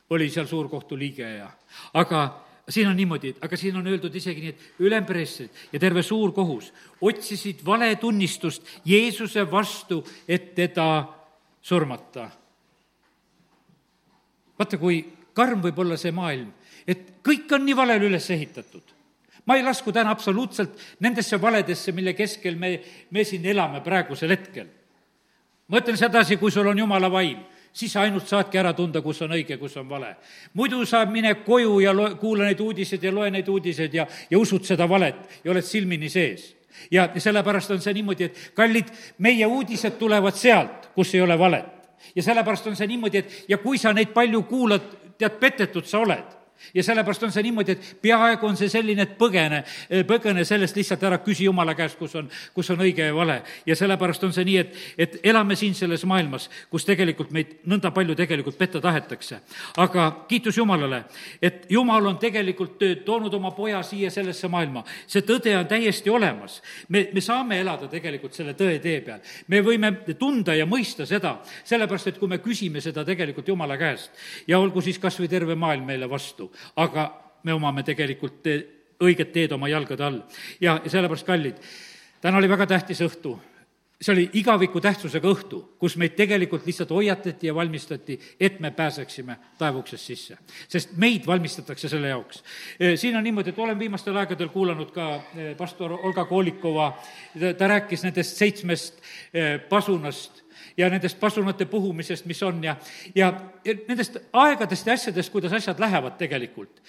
oli 0.10 0.30
seal 0.32 0.48
suurkohtu 0.48 0.98
liige 0.98 1.28
ja, 1.28 1.50
aga 1.94 2.22
siin 2.70 2.88
on 2.88 2.96
niimoodi, 2.98 3.36
aga 3.42 3.58
siin 3.58 3.76
on 3.78 3.88
öeldud 3.88 4.16
isegi 4.16 4.44
nii, 4.44 4.56
et 4.56 4.84
ülempreestrid 4.88 5.62
ja 5.74 5.80
terve 5.80 6.04
suur 6.04 6.34
kohus 6.36 6.72
otsisid 7.02 7.64
valetunnistust 7.66 8.66
Jeesuse 8.86 9.46
vastu, 9.52 10.04
et 10.28 10.54
teda 10.56 11.06
surmata. 11.62 12.30
vaata, 14.60 14.78
kui 14.78 15.04
karm 15.34 15.62
võib 15.62 15.80
olla 15.80 15.98
see 15.98 16.12
maailm, 16.12 16.50
et 16.88 17.20
kõik 17.24 17.52
on 17.54 17.66
nii 17.66 17.76
valele 17.78 18.10
üles 18.10 18.30
ehitatud 18.32 18.96
ma 19.46 19.56
ei 19.56 19.64
lasku 19.64 19.94
täna 19.96 20.12
absoluutselt 20.12 20.80
nendesse 21.00 21.40
valedesse, 21.42 21.92
mille 21.92 22.14
keskel 22.14 22.56
me, 22.60 22.80
me 23.12 23.24
siin 23.24 23.46
elame 23.46 23.80
praegusel 23.86 24.34
hetkel 24.36 24.68
ma 25.68 25.82
ütlen 25.82 25.98
sedasi, 25.98 26.38
kui 26.38 26.52
sul 26.52 26.68
on 26.68 26.80
jumala 26.80 27.10
vaim, 27.12 27.40
siis 27.74 27.94
sa 27.94 28.02
ainult 28.02 28.28
saadki 28.28 28.58
ära 28.58 28.74
tunda, 28.74 29.02
kus 29.02 29.22
on 29.22 29.34
õige, 29.36 29.58
kus 29.60 29.78
on 29.78 29.90
vale. 29.90 30.16
muidu 30.54 30.86
sa 30.86 31.06
mine 31.06 31.34
koju 31.46 31.80
ja 31.80 31.94
loe, 31.94 32.16
kuula 32.16 32.46
neid 32.46 32.60
uudiseid 32.60 33.04
ja 33.04 33.12
loe 33.12 33.32
neid 33.32 33.48
uudiseid 33.48 33.94
ja, 33.94 34.08
ja 34.30 34.40
usud 34.40 34.66
seda 34.66 34.90
valet 34.90 35.44
ja 35.44 35.52
oled 35.52 35.66
silmini 35.66 36.10
sees 36.10 36.56
ja 36.92 37.10
sellepärast 37.18 37.72
on 37.72 37.82
see 37.82 37.94
niimoodi, 37.94 38.30
et 38.30 38.52
kallid, 38.56 38.90
meie 39.18 39.46
uudised 39.46 39.98
tulevad 40.00 40.36
sealt, 40.38 40.92
kus 40.96 41.14
ei 41.16 41.22
ole 41.22 41.40
valet. 41.40 41.66
ja 42.16 42.24
sellepärast 42.24 42.68
on 42.68 42.76
see 42.76 42.88
niimoodi, 42.88 43.18
et 43.18 43.46
ja 43.50 43.58
kui 43.58 43.78
sa 43.78 43.94
neid 43.94 44.14
palju 44.14 44.44
kuulad, 44.44 44.82
tead, 45.18 45.40
petetud 45.40 45.86
sa 45.86 46.00
oled 46.00 46.38
ja 46.74 46.84
sellepärast 46.84 47.24
on 47.24 47.32
see 47.32 47.44
niimoodi, 47.48 47.76
et 47.76 47.98
peaaegu 48.02 48.48
on 48.48 48.58
see 48.58 48.70
selline, 48.72 49.06
et 49.08 49.18
põgene, 49.20 49.64
põgene 50.08 50.46
sellest 50.48 50.78
lihtsalt 50.78 51.04
ära, 51.08 51.20
küsi 51.24 51.48
Jumala 51.48 51.76
käest, 51.78 51.98
kus 52.00 52.16
on, 52.20 52.30
kus 52.54 52.70
on 52.74 52.82
õige 52.84 53.08
ja 53.08 53.16
vale. 53.16 53.42
ja 53.66 53.76
sellepärast 53.76 54.24
on 54.24 54.34
see 54.34 54.46
nii, 54.48 54.58
et, 54.58 54.78
et 54.98 55.20
elame 55.32 55.56
siin 55.56 55.76
selles 55.78 56.06
maailmas, 56.06 56.50
kus 56.72 56.86
tegelikult 56.88 57.32
meid 57.36 57.58
nõnda 57.70 57.92
palju 57.96 58.16
tegelikult 58.16 58.58
petta 58.58 58.82
tahetakse. 58.82 59.40
aga 59.78 60.08
kiitus 60.28 60.58
Jumalale, 60.58 61.04
et 61.42 61.66
Jumal 61.70 62.06
on 62.06 62.18
tegelikult 62.18 62.84
toonud 63.06 63.34
oma 63.34 63.52
poja 63.52 63.84
siia 63.84 64.12
sellesse 64.12 64.48
maailma. 64.48 64.84
see 65.08 65.22
tõde 65.22 65.56
on 65.58 65.68
täiesti 65.68 66.10
olemas. 66.10 66.62
me, 66.90 67.08
me 67.14 67.22
saame 67.22 67.60
elada 67.62 67.88
tegelikult 67.88 68.34
selle 68.34 68.54
tõe 68.54 68.80
tee 68.82 69.02
peal. 69.02 69.20
me 69.48 69.62
võime 69.62 69.92
tunda 70.20 70.56
ja 70.56 70.66
mõista 70.66 71.06
seda, 71.06 71.38
sellepärast 71.64 72.08
et 72.08 72.20
kui 72.20 72.28
me 72.28 72.42
küsime 72.44 72.82
seda 72.82 73.06
tegelikult 73.06 73.48
Jumala 73.48 73.78
käest 73.78 74.12
ja 74.48 74.60
olgu 74.60 74.82
siis 74.82 75.00
kas 75.00 75.20
või 75.20 75.30
terve 75.32 75.56
maailm 75.56 75.86
meile 75.86 76.10
vastu, 76.10 76.47
vastu, 76.48 76.72
aga 76.76 77.10
me 77.44 77.54
omame 77.54 77.84
tegelikult 77.84 78.42
te, 78.44 78.58
õiget 79.04 79.32
teed 79.32 79.52
oma 79.52 79.70
jalgade 79.70 80.04
all. 80.04 80.22
ja, 80.62 80.80
sellepärast, 80.86 81.26
kallid, 81.26 81.56
täna 82.22 82.38
oli 82.38 82.50
väga 82.50 82.68
tähtis 82.68 83.02
õhtu 83.02 83.38
see 84.02 84.14
oli 84.14 84.26
igaviku 84.38 84.78
tähtsusega 84.82 85.26
õhtu, 85.26 85.60
kus 85.82 85.96
meid 85.98 86.14
tegelikult 86.14 86.66
lihtsalt 86.68 86.92
hoiatati 86.94 87.48
ja 87.48 87.56
valmistati, 87.56 88.20
et 88.40 88.60
me 88.60 88.70
pääseksime 88.72 89.38
taevuksest 89.58 90.06
sisse. 90.06 90.38
sest 90.70 90.92
meid 90.98 91.26
valmistatakse 91.26 91.90
selle 91.90 92.08
jaoks. 92.08 92.44
siin 92.96 93.18
on 93.18 93.24
niimoodi, 93.24 93.50
et 93.50 93.60
olen 93.60 93.80
viimastel 93.80 94.16
aegadel 94.16 94.50
kuulanud 94.54 94.92
ka 94.92 95.22
pastor 95.58 95.92
Olga 95.98 96.26
Kolikova, 96.26 96.94
ta 97.58 97.68
rääkis 97.68 98.04
nendest 98.04 98.38
seitsmest 98.38 99.02
pasunast 99.70 100.44
ja 100.78 100.90
nendest 100.90 101.20
pasunate 101.20 101.66
puhumisest, 101.66 102.26
mis 102.26 102.44
on 102.44 102.64
ja, 102.64 102.76
ja 103.16 103.32
nendest 103.88 104.18
aegadest 104.34 104.88
ja 104.88 104.94
asjadest, 104.94 105.32
kuidas 105.32 105.54
asjad 105.54 105.80
lähevad 105.80 106.18
tegelikult. 106.18 106.82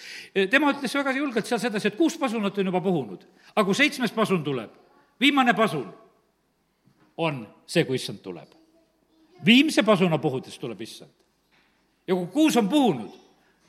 tema 0.51 0.73
ütles 0.73 0.95
väga 0.95 1.13
julgelt 1.17 1.47
seal 1.47 1.61
sedasi, 1.61 1.89
et 1.89 1.97
kuus 1.97 2.19
pasunat 2.19 2.59
on 2.59 2.69
juba 2.73 2.81
puhunud, 2.85 3.25
aga 3.55 3.65
kui 3.65 3.75
seitsmes 3.75 4.13
pasun 4.13 4.45
tuleb, 4.45 4.71
viimane 5.21 5.55
pasun 5.55 5.89
on 7.17 7.47
see, 7.67 7.85
kui 7.85 7.97
issand 7.97 8.21
tuleb. 8.23 8.49
viimse 9.45 9.83
pasuna 9.83 10.19
puhudes 10.19 10.59
tuleb 10.59 10.81
issand. 10.81 11.11
ja 12.07 12.15
kui 12.15 12.27
kuus 12.27 12.57
on 12.57 12.69
puhunud, 12.69 13.11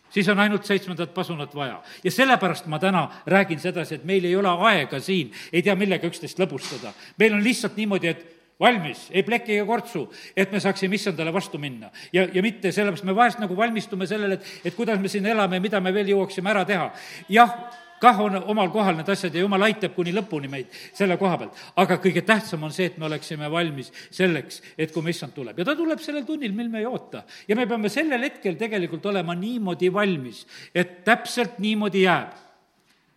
siis 0.10 0.28
on 0.30 0.40
ainult 0.40 0.66
seitsmendat 0.66 1.14
pasunat 1.14 1.56
vaja. 1.56 1.82
ja 2.04 2.12
sellepärast 2.12 2.66
ma 2.66 2.80
täna 2.80 3.10
räägin 3.26 3.60
sedasi, 3.60 3.96
et 3.96 4.04
meil 4.04 4.26
ei 4.26 4.36
ole 4.36 4.50
aega 4.50 5.00
siin, 5.00 5.32
ei 5.54 5.62
tea 5.62 5.76
millega 5.76 6.08
üksteist 6.08 6.40
lõbustada. 6.40 6.94
meil 7.18 7.34
on 7.34 7.44
lihtsalt 7.44 7.76
niimoodi, 7.76 8.08
et 8.08 8.39
valmis, 8.60 9.08
ei 9.12 9.24
pleki 9.24 9.56
ega 9.58 9.66
kortsu, 9.68 10.06
et 10.36 10.52
me 10.52 10.60
saaksime 10.60 10.96
issandale 10.96 11.34
vastu 11.34 11.58
minna. 11.58 11.92
ja, 12.14 12.28
ja 12.34 12.42
mitte 12.44 12.72
sellepärast, 12.72 13.06
me 13.08 13.16
vahest 13.16 13.40
nagu 13.40 13.58
valmistume 13.58 14.08
sellele, 14.08 14.40
et, 14.40 14.56
et 14.66 14.76
kuidas 14.76 15.00
me 15.00 15.08
siin 15.08 15.26
elame 15.26 15.60
ja 15.60 15.64
mida 15.64 15.80
me 15.80 15.94
veel 15.94 16.12
jõuaksime 16.14 16.52
ära 16.52 16.66
teha. 16.68 16.90
jah, 17.30 17.56
kah 18.00 18.20
on 18.24 18.36
omal 18.52 18.72
kohal 18.72 18.98
need 18.98 19.10
asjad 19.12 19.36
ja 19.36 19.44
jumal 19.44 19.64
aitab 19.68 19.94
kuni 19.96 20.14
lõpuni 20.16 20.50
meid 20.52 20.72
selle 20.96 21.18
koha 21.20 21.38
pealt. 21.38 21.62
aga 21.76 22.00
kõige 22.04 22.24
tähtsam 22.26 22.64
on 22.64 22.74
see, 22.76 22.90
et 22.92 22.98
me 22.98 23.08
oleksime 23.08 23.50
valmis 23.52 23.92
selleks, 24.12 24.62
et 24.78 24.92
kui 24.92 25.04
me 25.04 25.14
issand 25.16 25.36
tuleb 25.36 25.60
ja 25.60 25.68
ta 25.68 25.76
tuleb 25.76 26.02
sellel 26.04 26.26
tunnil, 26.28 26.56
mil 26.56 26.70
me 26.72 26.84
ei 26.84 26.90
oota. 26.90 27.24
ja 27.48 27.56
me 27.56 27.68
peame 27.68 27.92
sellel 27.92 28.24
hetkel 28.28 28.60
tegelikult 28.60 29.06
olema 29.06 29.36
niimoodi 29.36 29.94
valmis, 29.94 30.46
et 30.76 31.04
täpselt 31.06 31.60
niimoodi 31.60 32.04
jääb. 32.04 32.36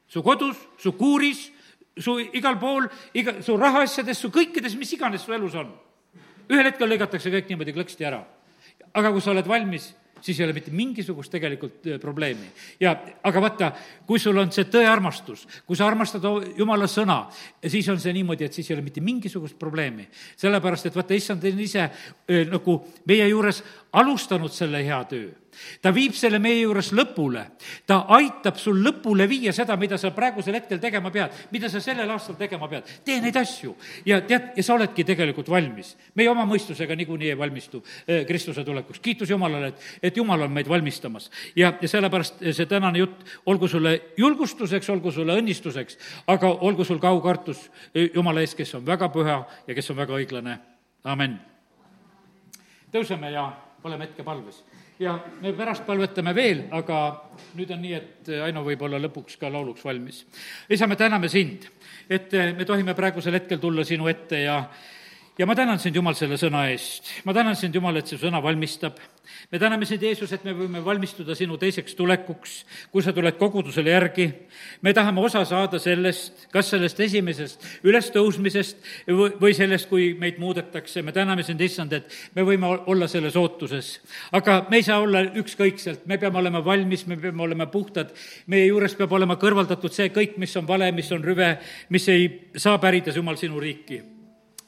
su 0.07 0.23
kodus, 0.23 0.57
su 0.79 0.93
kuuris 0.93 1.51
su 1.97 2.19
igal 2.21 2.59
pool, 2.59 2.89
iga, 3.15 3.39
su 3.43 3.57
rahaasjades, 3.57 4.19
su 4.19 4.31
kõikides, 4.33 4.77
mis 4.79 4.93
iganes 4.97 5.25
su 5.25 5.35
elus 5.35 5.57
on. 5.59 5.73
ühel 6.53 6.67
hetkel 6.69 6.89
lõigatakse 6.89 7.31
kõik 7.33 7.51
niimoodi 7.51 7.75
klõksti 7.75 8.07
ära. 8.09 8.23
aga 8.93 9.11
kui 9.13 9.21
sa 9.21 9.31
oled 9.31 9.47
valmis, 9.47 9.95
siis 10.21 10.39
ei 10.39 10.45
ole 10.45 10.53
mitte 10.53 10.71
mingisugust 10.71 11.33
tegelikult 11.33 11.87
äh, 11.87 12.01
probleemi. 12.01 12.49
ja 12.81 12.97
aga 13.23 13.41
vaata, 13.41 13.73
kui 14.07 14.19
sul 14.19 14.39
on 14.39 14.53
see 14.53 14.65
tõearmastus, 14.65 15.47
kui 15.67 15.77
sa 15.77 15.87
armastad 15.87 16.25
Jumala 16.57 16.87
sõna, 16.87 17.27
siis 17.67 17.89
on 17.89 18.01
see 18.01 18.13
niimoodi, 18.13 18.45
et 18.45 18.53
siis 18.53 18.71
ei 18.71 18.77
ole 18.77 18.83
mitte 18.83 19.01
mingisugust 19.01 19.59
probleemi. 19.59 20.09
sellepärast, 20.37 20.87
et 20.87 20.97
vaata, 20.97 21.15
issand 21.15 21.45
on 21.45 21.61
ise 21.61 21.83
äh, 21.83 22.49
nagu 22.49 22.81
meie 23.07 23.29
juures 23.29 23.63
alustanud 23.93 24.53
selle 24.53 24.85
hea 24.85 25.05
töö 25.05 25.42
ta 25.83 25.93
viib 25.95 26.15
selle 26.17 26.39
meie 26.43 26.63
juures 26.63 26.93
lõpule, 26.97 27.45
ta 27.87 28.03
aitab 28.17 28.59
sul 28.61 28.81
lõpule 28.85 29.27
viia 29.29 29.53
seda, 29.55 29.77
mida 29.81 29.99
sa 30.01 30.13
praegusel 30.15 30.57
hetkel 30.57 30.81
tegema 30.83 31.11
pead, 31.13 31.35
mida 31.53 31.71
sa 31.73 31.81
sellel 31.83 32.11
aastal 32.11 32.37
tegema 32.41 32.69
pead. 32.69 32.89
tee 33.05 33.21
neid 33.21 33.37
asju 33.37 33.75
ja 34.07 34.21
tead, 34.21 34.53
ja 34.57 34.63
sa 34.63 34.75
oledki 34.75 35.05
tegelikult 35.05 35.49
valmis. 35.49 35.97
meie 36.15 36.31
oma 36.31 36.45
mõistusega 36.49 36.97
niikuinii 36.97 37.33
ei 37.33 37.39
valmistu 37.39 37.83
eh, 38.07 38.27
Kristuse 38.27 38.65
tulekuks. 38.65 39.01
kiitus 39.01 39.31
Jumalale, 39.31 39.69
et, 39.69 39.81
et 40.03 40.17
Jumal 40.17 40.43
on 40.43 40.53
meid 40.53 40.69
valmistamas. 40.69 41.31
ja, 41.57 41.75
ja 41.81 41.89
sellepärast 41.89 42.43
see 42.53 42.67
tänane 42.67 42.99
jutt 42.99 43.25
olgu 43.47 43.69
sulle 43.69 44.01
julgustuseks, 44.17 44.91
olgu 44.91 45.13
sulle 45.13 45.37
õnnistuseks, 45.41 45.99
aga 46.27 46.49
olgu 46.49 46.85
sul 46.85 46.99
ka 46.99 47.09
aukartus 47.09 47.71
eh, 47.95 48.11
Jumala 48.15 48.41
ees, 48.41 48.55
kes 48.55 48.75
on 48.75 48.87
väga 48.87 49.09
püha 49.13 49.43
ja 49.67 49.75
kes 49.75 49.91
on 49.91 49.97
väga 49.97 50.17
õiglane. 50.17 50.59
amin. 51.05 51.39
tõuseme 52.93 53.33
ja 53.33 53.51
oleme 53.85 54.05
hetke 54.07 54.23
palves 54.23 54.63
ja 55.03 55.19
me 55.43 55.53
pärast 55.57 55.85
palvetame 55.87 56.35
veel, 56.37 56.65
aga 56.75 56.99
nüüd 57.59 57.71
on 57.75 57.83
nii, 57.83 57.95
et 57.99 58.33
Aino 58.47 58.63
võib 58.67 58.83
olla 58.87 59.01
lõpuks 59.03 59.39
ka 59.41 59.51
lauluks 59.53 59.85
valmis. 59.85 60.25
isa, 60.69 60.87
me 60.87 60.97
täname 60.97 61.29
sind, 61.29 61.67
et 62.11 62.33
me 62.57 62.65
tohime 62.69 62.95
praegusel 62.95 63.35
hetkel 63.39 63.61
tulla 63.63 63.85
sinu 63.85 64.09
ette 64.11 64.45
ja 64.45 64.63
ja 65.39 65.47
ma 65.47 65.55
tänan 65.57 65.79
sind, 65.81 65.97
Jumal, 65.97 66.15
selle 66.17 66.37
sõna 66.37 66.67
eest. 66.69 67.09
ma 67.25 67.33
tänan 67.33 67.57
sind, 67.57 67.75
Jumal, 67.75 67.97
et 67.97 68.11
see 68.11 68.19
sõna 68.21 68.43
valmistab. 68.45 68.99
me 69.51 69.59
täname 69.59 69.87
sind, 69.89 70.03
Jeesus, 70.03 70.33
et 70.33 70.45
me 70.45 70.53
võime 70.53 70.83
valmistuda 70.85 71.35
sinu 71.35 71.57
teiseks 71.57 71.95
tulekuks, 71.97 72.53
kui 72.93 73.03
sa 73.03 73.13
tuled 73.17 73.39
kogudusele 73.41 73.91
järgi. 73.91 74.29
me 74.83 74.93
tahame 74.93 75.21
osa 75.21 75.45
saada 75.45 75.79
sellest, 75.79 76.49
kas 76.53 76.69
sellest 76.71 77.01
esimesest 77.01 77.65
ülestõusmisest 77.83 78.77
või 79.41 79.55
sellest, 79.57 79.89
kui 79.89 80.13
meid 80.15 80.39
muudetakse. 80.39 81.03
me 81.03 81.13
täname 81.13 81.43
sind, 81.43 81.61
issand, 81.61 81.93
et 81.93 82.13
me 82.35 82.43
võime 82.43 82.69
olla 82.87 83.09
selles 83.09 83.37
ootuses. 83.37 84.01
aga 84.33 84.67
me 84.71 84.77
ei 84.77 84.83
saa 84.83 85.01
olla 85.01 85.25
ükskõikselt, 85.25 86.07
me 86.07 86.19
peame 86.19 86.39
olema 86.39 86.65
valmis, 86.65 87.07
me 87.07 87.17
peame 87.17 87.43
olema 87.43 87.67
puhtad. 87.67 88.13
meie 88.47 88.67
juures 88.67 88.95
peab 88.95 89.13
olema 89.13 89.37
kõrvaldatud 89.37 89.93
see 89.93 90.13
kõik, 90.13 90.37
mis 90.37 90.57
on 90.57 90.67
vale, 90.69 90.93
mis 90.93 91.13
on 91.13 91.25
rüve, 91.25 91.59
mis 91.89 92.09
ei 92.09 92.51
saa 92.57 92.79
pärida, 92.79 93.13
Jumal, 93.17 93.37
sinu 93.37 93.61
riiki 93.61 94.22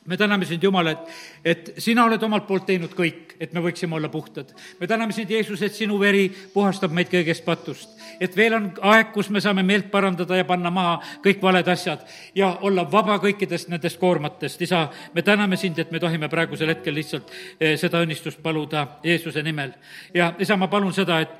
me 0.07 0.17
täname 0.17 0.45
sind, 0.45 0.63
Jumal, 0.63 0.87
et, 0.87 0.99
et 1.45 1.71
sina 1.79 2.05
oled 2.05 2.23
omalt 2.23 2.47
poolt 2.47 2.67
teinud 2.69 2.93
kõik, 2.97 3.35
et 3.41 3.53
me 3.57 3.63
võiksime 3.65 3.97
olla 3.97 4.09
puhtad. 4.13 4.53
me 4.81 4.87
täname 4.87 5.13
sind, 5.13 5.31
Jeesus, 5.31 5.63
et 5.63 5.75
sinu 5.75 5.99
veri 6.01 6.29
puhastab 6.29 6.93
meid 6.93 7.09
kõigest 7.13 7.45
patust. 7.45 7.89
et 8.21 8.37
veel 8.37 8.55
on 8.55 8.71
aeg, 8.83 9.13
kus 9.13 9.31
me 9.31 9.41
saame 9.41 9.63
meelt 9.63 9.91
parandada 9.91 10.37
ja 10.37 10.45
panna 10.45 10.71
maha 10.71 11.01
kõik 11.25 11.43
valed 11.43 11.69
asjad 11.69 12.05
ja 12.35 12.59
olla 12.61 12.85
vaba 12.91 13.19
kõikidest 13.19 13.69
nendest 13.69 13.99
koormatest. 13.99 14.63
isa, 14.63 14.89
me 15.15 15.23
täname 15.23 15.57
sind, 15.57 15.79
et 15.79 15.91
me 15.91 16.01
tohime 16.01 16.29
praegusel 16.29 16.69
hetkel 16.69 16.95
lihtsalt 16.95 17.33
eh, 17.61 17.77
seda 17.81 18.05
õnnistust 18.05 18.43
paluda 18.43 18.87
Jeesuse 19.05 19.43
nimel. 19.43 19.73
ja 20.15 20.35
isa, 20.39 20.57
ma 20.57 20.69
palun 20.69 20.93
seda, 20.93 21.21
et 21.21 21.31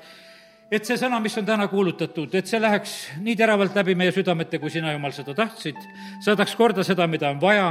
et 0.71 0.85
see 0.85 0.97
sõna, 0.97 1.19
mis 1.21 1.35
on 1.37 1.45
täna 1.45 1.67
kuulutatud, 1.69 2.33
et 2.35 2.47
see 2.49 2.59
läheks 2.59 2.93
nii 3.21 3.35
teravalt 3.37 3.75
läbi 3.77 3.93
meie 3.95 4.11
südamete, 4.11 4.59
kui 4.59 4.73
sina, 4.73 4.91
Jumal, 4.95 5.13
seda 5.13 5.35
tahtsid, 5.37 5.77
saadaks 6.25 6.55
korda 6.57 6.83
seda, 6.83 7.05
mida 7.07 7.29
on 7.29 7.41
vaja 7.41 7.67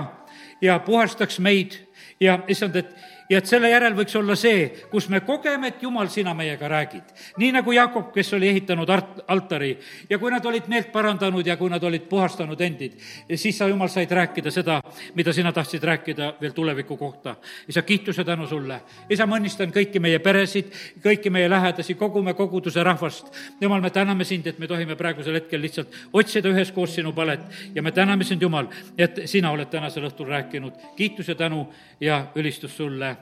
ja 0.61 0.79
puhastaks 0.79 1.39
meid. 1.39 1.81
Ja 2.21 2.39
issand, 2.49 2.77
et 2.77 2.95
ja 3.29 3.39
et 3.39 3.49
selle 3.49 3.71
järel 3.71 3.95
võiks 3.97 4.15
olla 4.19 4.37
see, 4.37 4.67
kus 4.91 5.09
me 5.13 5.21
kogeme, 5.25 5.71
et 5.73 5.83
Jumal, 5.83 6.09
sina 6.13 6.35
meiega 6.35 6.69
räägid. 6.69 7.13
nii 7.39 7.53
nagu 7.53 7.73
Jakob, 7.73 8.13
kes 8.13 8.33
oli 8.35 8.49
ehitanud 8.49 8.89
art-, 8.89 9.23
altari 9.29 9.79
ja 10.11 10.19
kui 10.19 10.31
nad 10.31 10.45
olid 10.47 10.69
meelt 10.69 10.93
parandanud 10.93 11.47
ja 11.47 11.57
kui 11.57 11.71
nad 11.71 11.83
olid 11.83 12.05
puhastanud 12.09 12.61
endid, 12.61 12.99
siis 13.35 13.59
sa, 13.59 13.69
Jumal, 13.69 13.89
said 13.89 14.11
rääkida 14.11 14.51
seda, 14.51 14.81
mida 15.15 15.33
sina 15.33 15.53
tahtsid 15.53 15.83
rääkida 15.85 16.35
veel 16.41 16.53
tuleviku 16.53 16.97
kohta. 16.97 17.37
isa, 17.69 17.83
kiituse 17.83 18.25
tänu 18.25 18.47
sulle. 18.47 18.81
isa, 19.11 19.27
ma 19.27 19.39
õnnistan 19.39 19.73
kõiki 19.73 20.01
meie 20.01 20.19
peresid, 20.19 20.73
kõiki 21.05 21.31
meie 21.31 21.51
lähedasi, 21.51 21.95
kogu 21.95 22.23
me 22.23 22.35
koguduse 22.35 22.83
rahvast. 22.83 23.33
Jumal, 23.61 23.81
me 23.81 23.91
täname 23.91 24.25
sind, 24.25 24.47
et 24.47 24.59
me 24.59 24.67
tohime 24.67 24.97
praegusel 24.97 25.35
hetkel 25.35 25.61
lihtsalt 25.61 25.89
otsida 26.13 26.49
üheskoos 26.49 26.95
sinu 26.95 27.13
palet 27.13 27.41
ja 27.75 27.83
me 27.83 27.93
täname 27.93 28.25
sind, 28.25 28.43
Jumal, 28.43 28.69
et 28.99 29.25
sina 29.27 29.51
oled 29.51 29.71
tänasel 29.71 30.05
õhtul 30.05 30.29
rääkinud. 30.29 30.73
kiitus 30.97 31.29
ja 31.29 31.35
tänu 31.35 31.69
ja 32.01 32.27
ülistus 32.35 32.77
sulle 32.77 33.14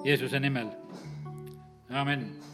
Jeesuse 0.00 0.40
nimel, 0.40 0.70
amin 1.90 2.51